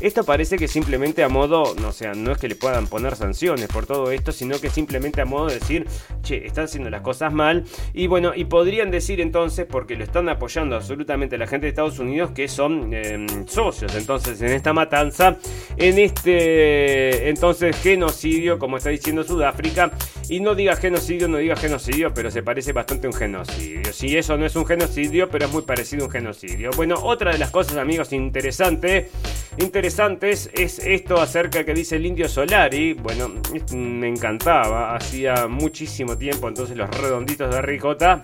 Esto 0.00 0.24
parece 0.24 0.58
que 0.58 0.66
simplemente 0.66 1.22
a 1.22 1.28
modo, 1.28 1.74
no 1.80 1.92
sea, 1.92 2.14
no 2.14 2.32
es 2.32 2.38
que 2.38 2.48
le 2.48 2.56
puedan 2.56 2.88
poner 2.88 3.14
sanciones 3.14 3.68
por 3.68 3.86
todo 3.86 4.10
esto, 4.10 4.32
sino 4.32 4.58
que 4.58 4.70
simplemente 4.70 5.20
a 5.20 5.24
modo 5.24 5.46
de 5.46 5.54
decir, 5.54 5.86
che, 6.22 6.46
están 6.46 6.64
haciendo 6.64 6.90
las 6.90 7.02
cosas 7.02 7.32
mal. 7.32 7.64
Y 7.94 8.08
bueno, 8.08 8.32
y 8.34 8.46
podrían 8.46 8.90
decir 8.90 9.20
entonces, 9.20 9.66
porque 9.70 9.94
lo 9.94 10.02
están 10.02 10.28
apoyando 10.28 10.74
absolutamente 10.74 10.96
absolutamente 10.96 11.36
la 11.36 11.46
gente 11.46 11.66
de 11.66 11.70
Estados 11.70 11.98
Unidos 11.98 12.30
que 12.30 12.48
son 12.48 12.94
em, 12.94 13.46
socios 13.46 13.94
entonces 13.94 14.40
en 14.40 14.52
esta 14.52 14.72
matanza, 14.76 15.36
en 15.76 15.98
este 15.98 17.28
entonces 17.28 17.76
genocidio, 17.76 18.58
como 18.58 18.76
está 18.76 18.90
diciendo 18.90 19.24
Sudáfrica, 19.24 19.90
y 20.28 20.40
no 20.40 20.54
diga 20.54 20.76
genocidio, 20.76 21.28
no 21.28 21.38
diga 21.38 21.56
genocidio, 21.56 22.12
pero 22.14 22.30
se 22.30 22.42
parece 22.42 22.72
bastante 22.72 23.06
a 23.06 23.10
un 23.10 23.16
genocidio. 23.16 23.92
Si 23.92 24.16
eso 24.16 24.36
no 24.36 24.46
es 24.46 24.54
un 24.54 24.66
genocidio, 24.66 25.28
pero 25.28 25.46
es 25.46 25.52
muy 25.52 25.62
parecido 25.62 26.04
a 26.04 26.06
un 26.06 26.12
genocidio. 26.12 26.70
Bueno, 26.76 26.96
otra 27.02 27.32
de 27.32 27.38
las 27.38 27.50
cosas, 27.50 27.76
amigos, 27.76 28.12
interesante, 28.12 29.10
interesantes 29.58 30.50
es 30.52 30.78
esto 30.78 31.20
acerca 31.20 31.64
que 31.64 31.74
dice 31.74 31.96
el 31.96 32.06
indio 32.06 32.28
Solari. 32.28 32.92
Bueno, 32.92 33.30
me 33.72 34.08
encantaba, 34.08 34.94
hacía 34.94 35.46
muchísimo 35.48 36.16
tiempo, 36.16 36.48
entonces 36.48 36.76
los 36.76 36.90
redonditos 36.90 37.54
de 37.54 37.62
ricota 37.62 38.20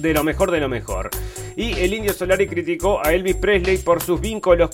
de 0.00 0.14
lo 0.14 0.24
mejor 0.24 0.50
de 0.50 0.60
lo 0.60 0.68
mejor. 0.68 1.10
Y 1.56 1.72
el 1.80 1.92
Indio 1.92 2.12
Solari 2.12 2.46
criticó 2.46 3.04
a 3.04 3.12
Elvis 3.12 3.36
Presley 3.36 3.78
por 3.78 4.02
sus 4.02 4.20
vínculos, 4.20 4.70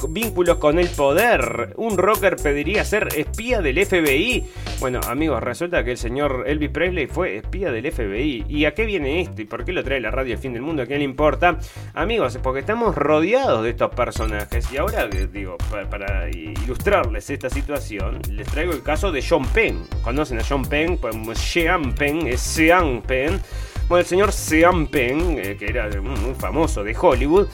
con 0.59 0.79
el 0.79 0.89
poder. 0.89 1.75
Un 1.77 1.99
rocker 1.99 2.37
pediría 2.37 2.85
ser 2.85 3.09
espía 3.17 3.61
del 3.61 3.85
FBI. 3.85 4.45
Bueno, 4.81 5.01
amigos, 5.09 5.43
resulta 5.43 5.83
que 5.85 5.93
el 5.93 5.99
señor 5.99 6.45
Elvis 6.47 6.71
Presley 6.71 7.07
fue 7.07 7.37
espía 7.37 7.73
del 7.73 7.91
FBI. 7.91 8.45
¿Y 8.49 8.65
a 8.65 8.75
qué 8.75 8.85
viene 8.85 9.21
esto? 9.21 9.43
¿Y 9.43 9.45
por 9.45 9.65
qué 9.65 9.73
lo 9.73 9.83
trae 9.83 10.01
la 10.01 10.11
radio 10.11 10.35
El 10.35 10.39
Fin 10.39 10.53
del 10.53 10.63
Mundo? 10.63 10.83
¿A 10.83 10.87
quién 10.87 10.99
le 10.99 11.05
importa? 11.05 11.59
Amigos, 11.95 12.39
porque 12.43 12.61
estamos 12.61 12.95
rodeados 12.95 13.65
de 13.65 13.71
estos 13.71 13.95
personajes. 13.95 14.71
Y 14.73 14.77
ahora, 14.77 15.09
eh, 15.13 15.29
digo, 15.33 15.57
para, 15.71 15.89
para 15.89 16.29
ilustrarles 16.31 17.29
esta 17.31 17.51
situación, 17.51 18.21
les 18.31 18.47
traigo 18.47 18.73
el 18.73 18.83
caso 18.83 19.11
de 19.11 19.25
John 19.27 19.47
Penn. 19.47 19.85
¿Conocen 20.03 20.39
a 20.39 20.43
John 20.49 20.65
Penn? 20.65 20.99
Pues 20.99 21.17
Sean 21.39 21.93
Penn, 21.95 22.27
es 22.27 22.41
Sean 22.41 23.03
Penn. 23.03 23.41
Bueno, 23.89 24.01
el 24.01 24.07
señor 24.07 24.33
Sean 24.33 24.87
Penn, 24.87 25.39
eh, 25.39 25.57
que 25.59 25.65
era 25.65 25.89
muy 26.03 26.35
famoso 26.35 26.85
de 26.85 26.95
Hollywood, 26.95 27.49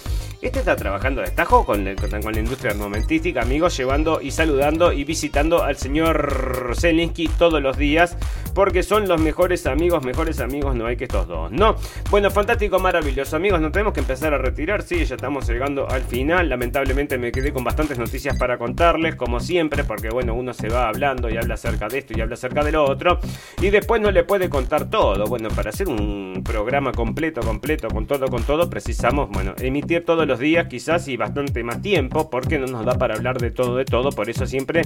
este 0.46 0.58
está 0.58 0.76
trabajando 0.76 1.22
de 1.22 1.28
destajo 1.28 1.64
con, 1.64 1.84
con, 1.96 2.34
la 2.34 2.38
industria 2.38 2.72
armamentística, 2.72 3.40
amigos, 3.40 3.76
llevando 3.78 4.20
y 4.20 4.30
saludando 4.30 4.92
y 4.92 5.04
visitando 5.04 5.62
al 5.62 5.76
señor 5.76 6.74
Zelensky 6.78 7.28
todos 7.28 7.62
los 7.62 7.78
días, 7.78 8.16
porque 8.54 8.82
son 8.82 9.08
los 9.08 9.18
mejores 9.18 9.66
amigos, 9.66 10.04
mejores 10.04 10.40
amigos 10.40 10.76
no 10.76 10.86
hay 10.86 10.96
que 10.96 11.04
estos 11.04 11.26
dos, 11.26 11.50
¿no? 11.50 11.76
Bueno, 12.10 12.30
fantástico, 12.30 12.78
maravilloso, 12.78 13.36
amigos, 13.36 13.58
nos 13.60 13.72
tenemos 13.72 13.94
que 13.94 14.00
empezar 14.00 14.34
a 14.34 14.38
retirar, 14.38 14.82
sí, 14.82 15.02
ya 15.06 15.14
estamos 15.14 15.48
llegando 15.48 15.88
al 15.88 16.02
final, 16.02 16.48
lamentablemente 16.50 17.16
me 17.16 17.32
quedé 17.32 17.50
con 17.50 17.64
bastantes 17.64 17.98
noticias 17.98 18.36
para 18.36 18.58
contarles, 18.58 19.16
como 19.16 19.40
siempre, 19.40 19.82
porque 19.82 20.10
bueno, 20.10 20.34
uno 20.34 20.52
se 20.52 20.68
va 20.68 20.88
hablando 20.88 21.30
y 21.30 21.38
habla 21.38 21.54
acerca 21.54 21.88
de 21.88 21.98
esto 21.98 22.12
y 22.16 22.20
habla 22.20 22.34
acerca 22.34 22.62
de 22.62 22.72
lo 22.72 22.84
otro, 22.84 23.18
y 23.62 23.70
después 23.70 24.02
no 24.02 24.10
le 24.10 24.24
puede 24.24 24.50
contar 24.50 24.90
todo, 24.90 25.24
bueno, 25.26 25.48
para 25.48 25.70
hacer 25.70 25.88
un 25.88 26.42
programa 26.44 26.92
completo, 26.92 27.40
completo, 27.40 27.88
con 27.88 28.06
todo, 28.06 28.28
con 28.28 28.42
todo, 28.42 28.68
precisamos, 28.68 29.30
bueno, 29.30 29.54
emitir 29.58 30.04
todos 30.04 30.26
los 30.26 30.33
días 30.38 30.66
quizás 30.68 31.08
y 31.08 31.16
bastante 31.16 31.62
más 31.62 31.82
tiempo 31.82 32.30
porque 32.30 32.58
no 32.58 32.66
nos 32.66 32.84
da 32.84 32.94
para 32.98 33.14
hablar 33.14 33.38
de 33.38 33.50
todo 33.50 33.76
de 33.76 33.84
todo, 33.84 34.10
por 34.10 34.30
eso 34.30 34.46
siempre 34.46 34.82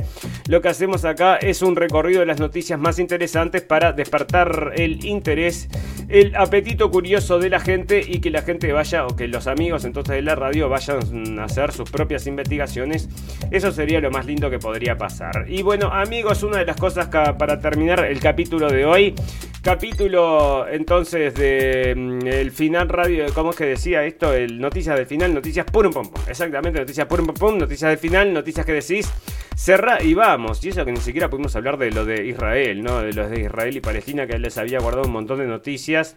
lo 0.48 0.60
que 0.60 0.68
hacemos 0.68 1.04
acá 1.04 1.36
es 1.36 1.62
un 1.62 1.76
recorrido 1.76 2.20
de 2.20 2.26
las 2.26 2.40
noticias 2.40 2.78
más 2.78 2.98
interesantes 2.98 3.62
para 3.62 3.92
despertar 3.92 4.72
el 4.76 5.04
interés, 5.04 5.68
el 6.08 6.34
apetito 6.36 6.90
curioso 6.90 7.38
de 7.38 7.50
la 7.50 7.60
gente 7.60 8.02
y 8.06 8.20
que 8.20 8.30
la 8.30 8.42
gente 8.42 8.72
vaya 8.72 9.06
o 9.06 9.16
que 9.16 9.28
los 9.28 9.46
amigos 9.46 9.84
entonces 9.84 10.16
de 10.16 10.22
la 10.22 10.34
radio 10.34 10.68
vayan 10.68 11.38
a 11.38 11.44
hacer 11.44 11.72
sus 11.72 11.90
propias 11.90 12.26
investigaciones. 12.26 13.08
Eso 13.50 13.72
sería 13.72 14.00
lo 14.00 14.10
más 14.10 14.26
lindo 14.26 14.50
que 14.50 14.58
podría 14.58 14.96
pasar. 14.96 15.46
Y 15.48 15.62
bueno, 15.62 15.88
amigos, 15.92 16.42
una 16.42 16.58
de 16.58 16.66
las 16.66 16.76
cosas 16.76 17.08
para 17.08 17.60
terminar 17.60 18.04
el 18.04 18.20
capítulo 18.20 18.68
de 18.68 18.84
hoy 18.84 19.14
capítulo 19.62 20.66
entonces 20.68 21.34
de 21.34 21.94
mm, 21.94 22.26
el 22.26 22.50
final 22.52 22.88
radio, 22.88 23.26
¿cómo 23.34 23.50
es 23.50 23.56
que 23.56 23.66
decía 23.66 24.04
esto? 24.04 24.32
El 24.32 24.60
noticias 24.60 24.96
del 24.96 25.06
final, 25.06 25.34
noticias 25.38 25.66
purum 25.66 25.92
pum 25.92 26.08
pum. 26.10 26.22
Exactamente, 26.28 26.80
noticias 26.80 27.06
purum 27.06 27.26
pum 27.26 27.34
pum, 27.34 27.58
noticias 27.58 27.90
del 27.90 27.98
final, 27.98 28.32
noticias 28.32 28.66
que 28.66 28.72
decís. 28.72 29.10
Cerra 29.56 30.02
y 30.02 30.14
vamos. 30.14 30.64
Y 30.64 30.68
eso 30.68 30.84
que 30.84 30.92
ni 30.92 31.00
siquiera 31.00 31.28
pudimos 31.28 31.56
hablar 31.56 31.78
de 31.78 31.90
lo 31.90 32.04
de 32.04 32.26
Israel, 32.26 32.82
¿no? 32.82 33.00
De 33.00 33.12
los 33.12 33.30
de 33.30 33.40
Israel 33.40 33.76
y 33.76 33.80
Palestina, 33.80 34.26
que 34.26 34.38
les 34.38 34.56
había 34.58 34.78
guardado 34.78 35.06
un 35.06 35.12
montón 35.12 35.38
de 35.38 35.46
noticias 35.46 36.16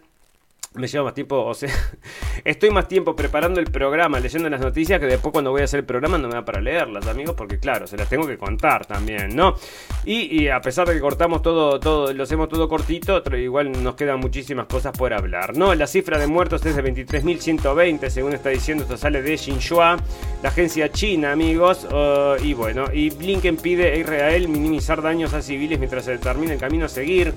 me 0.74 0.86
lleva 0.86 1.04
más 1.04 1.14
tiempo, 1.14 1.44
o 1.44 1.54
sea, 1.54 1.70
estoy 2.44 2.70
más 2.70 2.88
tiempo 2.88 3.14
preparando 3.14 3.60
el 3.60 3.66
programa, 3.66 4.18
leyendo 4.20 4.48
las 4.48 4.60
noticias, 4.60 4.98
que 4.98 5.06
después 5.06 5.32
cuando 5.32 5.50
voy 5.50 5.60
a 5.60 5.64
hacer 5.64 5.80
el 5.80 5.86
programa 5.86 6.18
no 6.18 6.28
me 6.28 6.34
da 6.34 6.44
para 6.44 6.60
leerlas, 6.60 7.06
amigos, 7.06 7.34
porque 7.36 7.58
claro, 7.58 7.86
se 7.86 7.96
las 7.96 8.08
tengo 8.08 8.26
que 8.26 8.38
contar 8.38 8.86
también, 8.86 9.36
¿no? 9.36 9.54
Y, 10.04 10.48
a 10.48 10.60
pesar 10.60 10.88
de 10.88 10.94
que 10.94 11.00
cortamos 11.00 11.42
todo, 11.42 11.78
todo, 11.78 12.12
lo 12.12 12.22
hacemos 12.22 12.48
todo 12.48 12.68
cortito, 12.68 13.22
igual 13.36 13.82
nos 13.82 13.94
quedan 13.94 14.18
muchísimas 14.18 14.66
cosas 14.66 14.96
por 14.96 15.12
hablar, 15.12 15.56
¿no? 15.56 15.74
La 15.74 15.86
cifra 15.86 16.18
de 16.18 16.26
muertos 16.26 16.64
es 16.64 16.74
de 16.74 16.82
23.120, 16.82 18.08
según 18.08 18.32
está 18.32 18.48
diciendo, 18.48 18.84
esto 18.84 18.96
sale 18.96 19.22
de 19.22 19.36
Xinhua, 19.36 19.98
la 20.42 20.48
agencia 20.48 20.90
china, 20.90 21.32
amigos, 21.32 21.86
uh, 21.90 22.42
y 22.42 22.54
bueno, 22.54 22.86
y 22.92 23.10
Blinken 23.10 23.56
pide 23.56 23.92
a 23.92 23.96
Israel 23.96 24.48
minimizar 24.48 25.02
daños 25.02 25.34
a 25.34 25.42
civiles 25.42 25.78
mientras 25.78 26.04
se 26.04 26.12
determina 26.12 26.54
el 26.54 26.58
camino 26.58 26.86
a 26.86 26.88
seguir. 26.88 27.34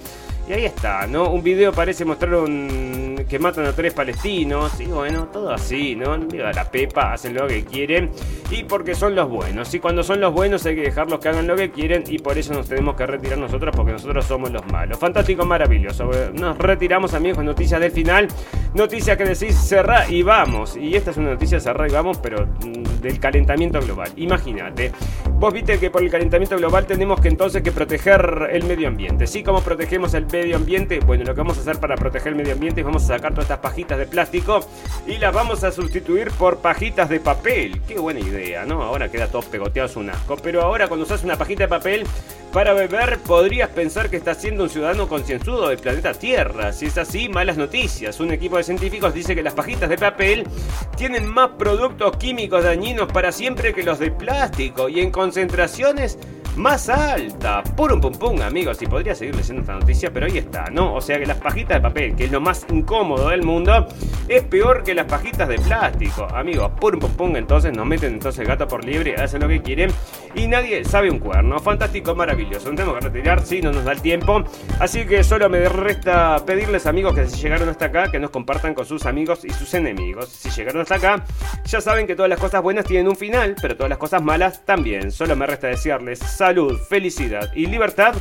Y 0.47 0.53
ahí 0.53 0.65
está, 0.65 1.07
¿no? 1.07 1.29
Un 1.29 1.41
video 1.41 1.71
parece 1.71 2.05
mostrar 2.05 2.35
un 2.35 3.05
que 3.27 3.39
matan 3.39 3.65
a 3.65 3.73
tres 3.73 3.93
palestinos. 3.93 4.79
Y 4.79 4.85
bueno, 4.85 5.27
todo 5.31 5.51
así, 5.51 5.95
¿no? 5.95 6.17
Mira 6.17 6.51
la 6.53 6.69
pepa, 6.69 7.13
hacen 7.13 7.33
lo 7.33 7.47
que 7.47 7.63
quieren. 7.63 8.11
Y 8.51 8.63
porque 8.63 8.95
son 8.95 9.15
los 9.15 9.29
buenos. 9.29 9.73
Y 9.73 9.79
cuando 9.79 10.03
son 10.03 10.21
los 10.21 10.33
buenos 10.33 10.65
hay 10.65 10.75
que 10.75 10.81
dejarlos 10.81 11.19
que 11.19 11.29
hagan 11.29 11.47
lo 11.47 11.55
que 11.55 11.71
quieren. 11.71 12.03
Y 12.07 12.19
por 12.19 12.37
eso 12.37 12.53
nos 12.53 12.67
tenemos 12.67 12.95
que 12.95 13.05
retirar 13.05 13.37
nosotros 13.37 13.75
porque 13.75 13.93
nosotros 13.93 14.25
somos 14.25 14.51
los 14.51 14.65
malos. 14.71 14.99
Fantástico, 14.99 15.45
maravilloso. 15.45 16.09
Nos 16.33 16.57
retiramos, 16.57 17.13
amigos, 17.13 17.37
con 17.37 17.45
noticias 17.45 17.79
del 17.79 17.91
final. 17.91 18.27
Noticias 18.73 19.17
que 19.17 19.25
decís 19.25 19.55
cerrar 19.55 20.11
y 20.11 20.21
vamos. 20.21 20.75
Y 20.77 20.95
esta 20.95 21.11
es 21.11 21.17
una 21.17 21.31
noticia 21.31 21.59
cerrar 21.59 21.89
y 21.89 21.93
vamos, 21.93 22.17
pero 22.19 22.45
mm, 22.45 23.01
del 23.01 23.19
calentamiento 23.19 23.79
global. 23.79 24.11
Imagínate. 24.17 24.91
Vos 25.37 25.53
viste 25.53 25.79
que 25.79 25.89
por 25.89 26.03
el 26.03 26.09
calentamiento 26.09 26.55
global 26.57 26.85
tenemos 26.85 27.19
que 27.19 27.27
entonces 27.27 27.61
que 27.61 27.71
proteger 27.71 28.49
el 28.51 28.63
medio 28.65 28.87
ambiente. 28.87 29.27
¿Sí? 29.27 29.43
¿Cómo 29.43 29.61
protegemos 29.61 30.13
el 30.13 30.25
medio 30.36 30.57
ambiente? 30.57 30.99
Bueno, 30.99 31.23
lo 31.23 31.33
que 31.33 31.41
vamos 31.41 31.57
a 31.57 31.61
hacer 31.61 31.79
para 31.79 31.95
proteger 31.95 32.29
el 32.29 32.36
medio 32.36 32.53
ambiente 32.53 32.81
es 32.81 32.86
vamos 32.86 33.03
a 33.05 33.07
sacar 33.07 33.31
todas 33.31 33.45
estas 33.45 33.59
pajitas 33.59 33.97
de 33.97 34.05
plástico 34.05 34.59
y 35.07 35.17
las 35.17 35.33
vamos 35.33 35.63
a 35.63 35.71
sustituir 35.71 36.29
por 36.31 36.57
pajitas 36.57 37.09
de 37.09 37.19
papel. 37.19 37.81
Qué 37.88 37.97
buena 37.97 38.19
idea, 38.19 38.65
¿no? 38.65 38.83
Ahora 38.83 39.09
queda 39.09 39.27
todo 39.27 39.41
pegoteado, 39.43 39.88
es 39.88 39.95
un 39.95 40.09
asco. 40.09 40.36
Pero 40.38 40.61
ahora 40.61 40.88
cuando 40.88 41.05
usas 41.05 41.23
una 41.23 41.38
pajita 41.38 41.63
de 41.63 41.67
papel 41.69 42.03
para 42.51 42.73
beber, 42.73 43.19
podrías 43.19 43.69
pensar 43.69 44.09
que 44.09 44.17
estás 44.17 44.41
siendo 44.41 44.63
un 44.63 44.69
ciudadano 44.69 45.07
concienzudo 45.07 45.69
del 45.69 45.77
planeta 45.77 46.13
Tierra. 46.13 46.71
Si 46.73 46.86
es 46.86 46.97
así, 46.97 47.29
malas 47.29 47.57
noticias. 47.57 48.19
Un 48.19 48.31
equipo 48.31 48.57
de 48.57 48.63
científicos 48.63 49.13
dice 49.13 49.36
que 49.36 49.43
las 49.43 49.53
pajitas 49.53 49.89
de 49.89 49.97
papel 49.97 50.47
tienen 50.97 51.25
más 51.27 51.51
productos 51.57 52.17
químicos 52.17 52.63
dañinos 52.63 53.11
para 53.11 53.31
siempre 53.31 53.73
que 53.73 53.83
los 53.83 53.99
de 53.99 54.11
plástico 54.11 54.89
y 54.89 54.99
en 54.99 55.11
concentraciones 55.11 56.17
más 56.55 56.89
alta. 56.89 57.63
Purum 57.63 57.99
pum 58.01 58.13
pum, 58.13 58.41
amigos. 58.41 58.81
Y 58.81 58.85
podría 58.85 59.15
seguir 59.15 59.35
leyendo 59.35 59.61
esta 59.61 59.73
noticia, 59.73 60.11
pero 60.11 60.25
ahí 60.25 60.37
está, 60.37 60.65
¿no? 60.71 60.93
O 60.95 61.01
sea 61.01 61.19
que 61.19 61.25
las 61.25 61.37
pajitas 61.37 61.77
de 61.77 61.81
papel, 61.81 62.15
que 62.15 62.25
es 62.25 62.31
lo 62.31 62.41
más 62.41 62.65
incómodo 62.71 63.29
del 63.29 63.43
mundo, 63.43 63.87
es 64.27 64.43
peor 64.43 64.83
que 64.83 64.93
las 64.93 65.05
pajitas 65.05 65.47
de 65.47 65.57
plástico. 65.59 66.27
Amigos, 66.33 66.71
purum 66.79 66.99
pum 66.99 67.11
pum, 67.11 67.35
entonces 67.35 67.75
nos 67.75 67.85
meten 67.85 68.13
entonces 68.13 68.47
gato 68.47 68.67
por 68.67 68.85
libre, 68.85 69.15
hacen 69.15 69.41
lo 69.41 69.47
que 69.47 69.61
quieren 69.61 69.91
y 70.33 70.47
nadie 70.47 70.83
sabe 70.85 71.09
un 71.09 71.19
cuerno. 71.19 71.59
Fantástico, 71.59 72.15
maravilloso. 72.15 72.69
No 72.69 72.75
tenemos 72.75 72.99
que 72.99 73.09
retirar, 73.09 73.45
si 73.45 73.61
no 73.61 73.71
nos 73.71 73.83
da 73.85 73.91
el 73.91 74.01
tiempo. 74.01 74.43
Así 74.79 75.05
que 75.05 75.23
solo 75.23 75.49
me 75.49 75.67
resta 75.69 76.43
pedirles, 76.45 76.85
amigos, 76.85 77.15
que 77.15 77.27
si 77.27 77.41
llegaron 77.41 77.69
hasta 77.69 77.85
acá, 77.85 78.11
que 78.11 78.19
nos 78.19 78.29
compartan 78.29 78.73
con 78.73 78.85
sus 78.85 79.05
amigos 79.05 79.45
y 79.45 79.49
sus 79.51 79.73
enemigos. 79.73 80.29
Si 80.29 80.49
llegaron 80.49 80.81
hasta 80.81 80.95
acá, 80.95 81.25
ya 81.65 81.81
saben 81.81 82.07
que 82.07 82.15
todas 82.15 82.29
las 82.29 82.39
cosas 82.39 82.61
buenas 82.61 82.85
tienen 82.85 83.07
un 83.07 83.15
final, 83.15 83.55
pero 83.61 83.75
todas 83.75 83.89
las 83.89 83.97
cosas 83.97 84.21
malas 84.21 84.65
también. 84.65 85.11
Solo 85.11 85.35
me 85.35 85.45
resta 85.45 85.67
desearles 85.67 86.19
salud, 86.45 86.77
felicidad 86.77 87.51
y 87.55 87.65
libertad. 87.65 88.13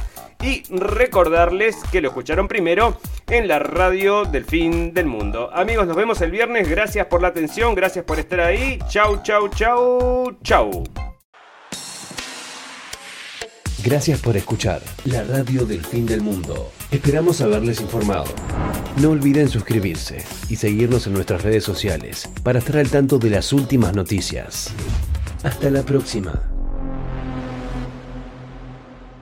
Y 0.42 0.62
recordarles 0.70 1.76
que 1.92 2.00
lo 2.00 2.08
escucharon 2.08 2.48
primero 2.48 2.98
en 3.28 3.48
la 3.48 3.58
radio 3.58 4.24
del 4.24 4.44
fin 4.44 4.94
del 4.94 5.06
mundo. 5.06 5.50
Amigos, 5.52 5.86
nos 5.86 5.96
vemos 5.96 6.20
el 6.22 6.30
viernes. 6.30 6.68
Gracias 6.68 7.06
por 7.06 7.20
la 7.20 7.28
atención, 7.28 7.74
gracias 7.74 8.04
por 8.04 8.18
estar 8.18 8.40
ahí. 8.40 8.78
Chau, 8.88 9.22
chau, 9.22 9.48
chau, 9.48 10.38
chau. 10.42 10.84
Gracias 13.84 14.20
por 14.20 14.38
escuchar 14.38 14.80
la 15.04 15.22
radio 15.24 15.66
del 15.66 15.84
fin 15.84 16.06
del 16.06 16.22
mundo. 16.22 16.72
Esperamos 16.90 17.42
haberles 17.42 17.82
informado. 17.82 18.24
No 19.02 19.10
olviden 19.10 19.50
suscribirse 19.50 20.24
y 20.48 20.56
seguirnos 20.56 21.06
en 21.06 21.12
nuestras 21.12 21.42
redes 21.42 21.64
sociales 21.64 22.30
para 22.42 22.60
estar 22.60 22.78
al 22.78 22.88
tanto 22.88 23.18
de 23.18 23.28
las 23.28 23.52
últimas 23.52 23.94
noticias. 23.94 24.72
Hasta 25.42 25.68
la 25.68 25.82
próxima. 25.82 26.53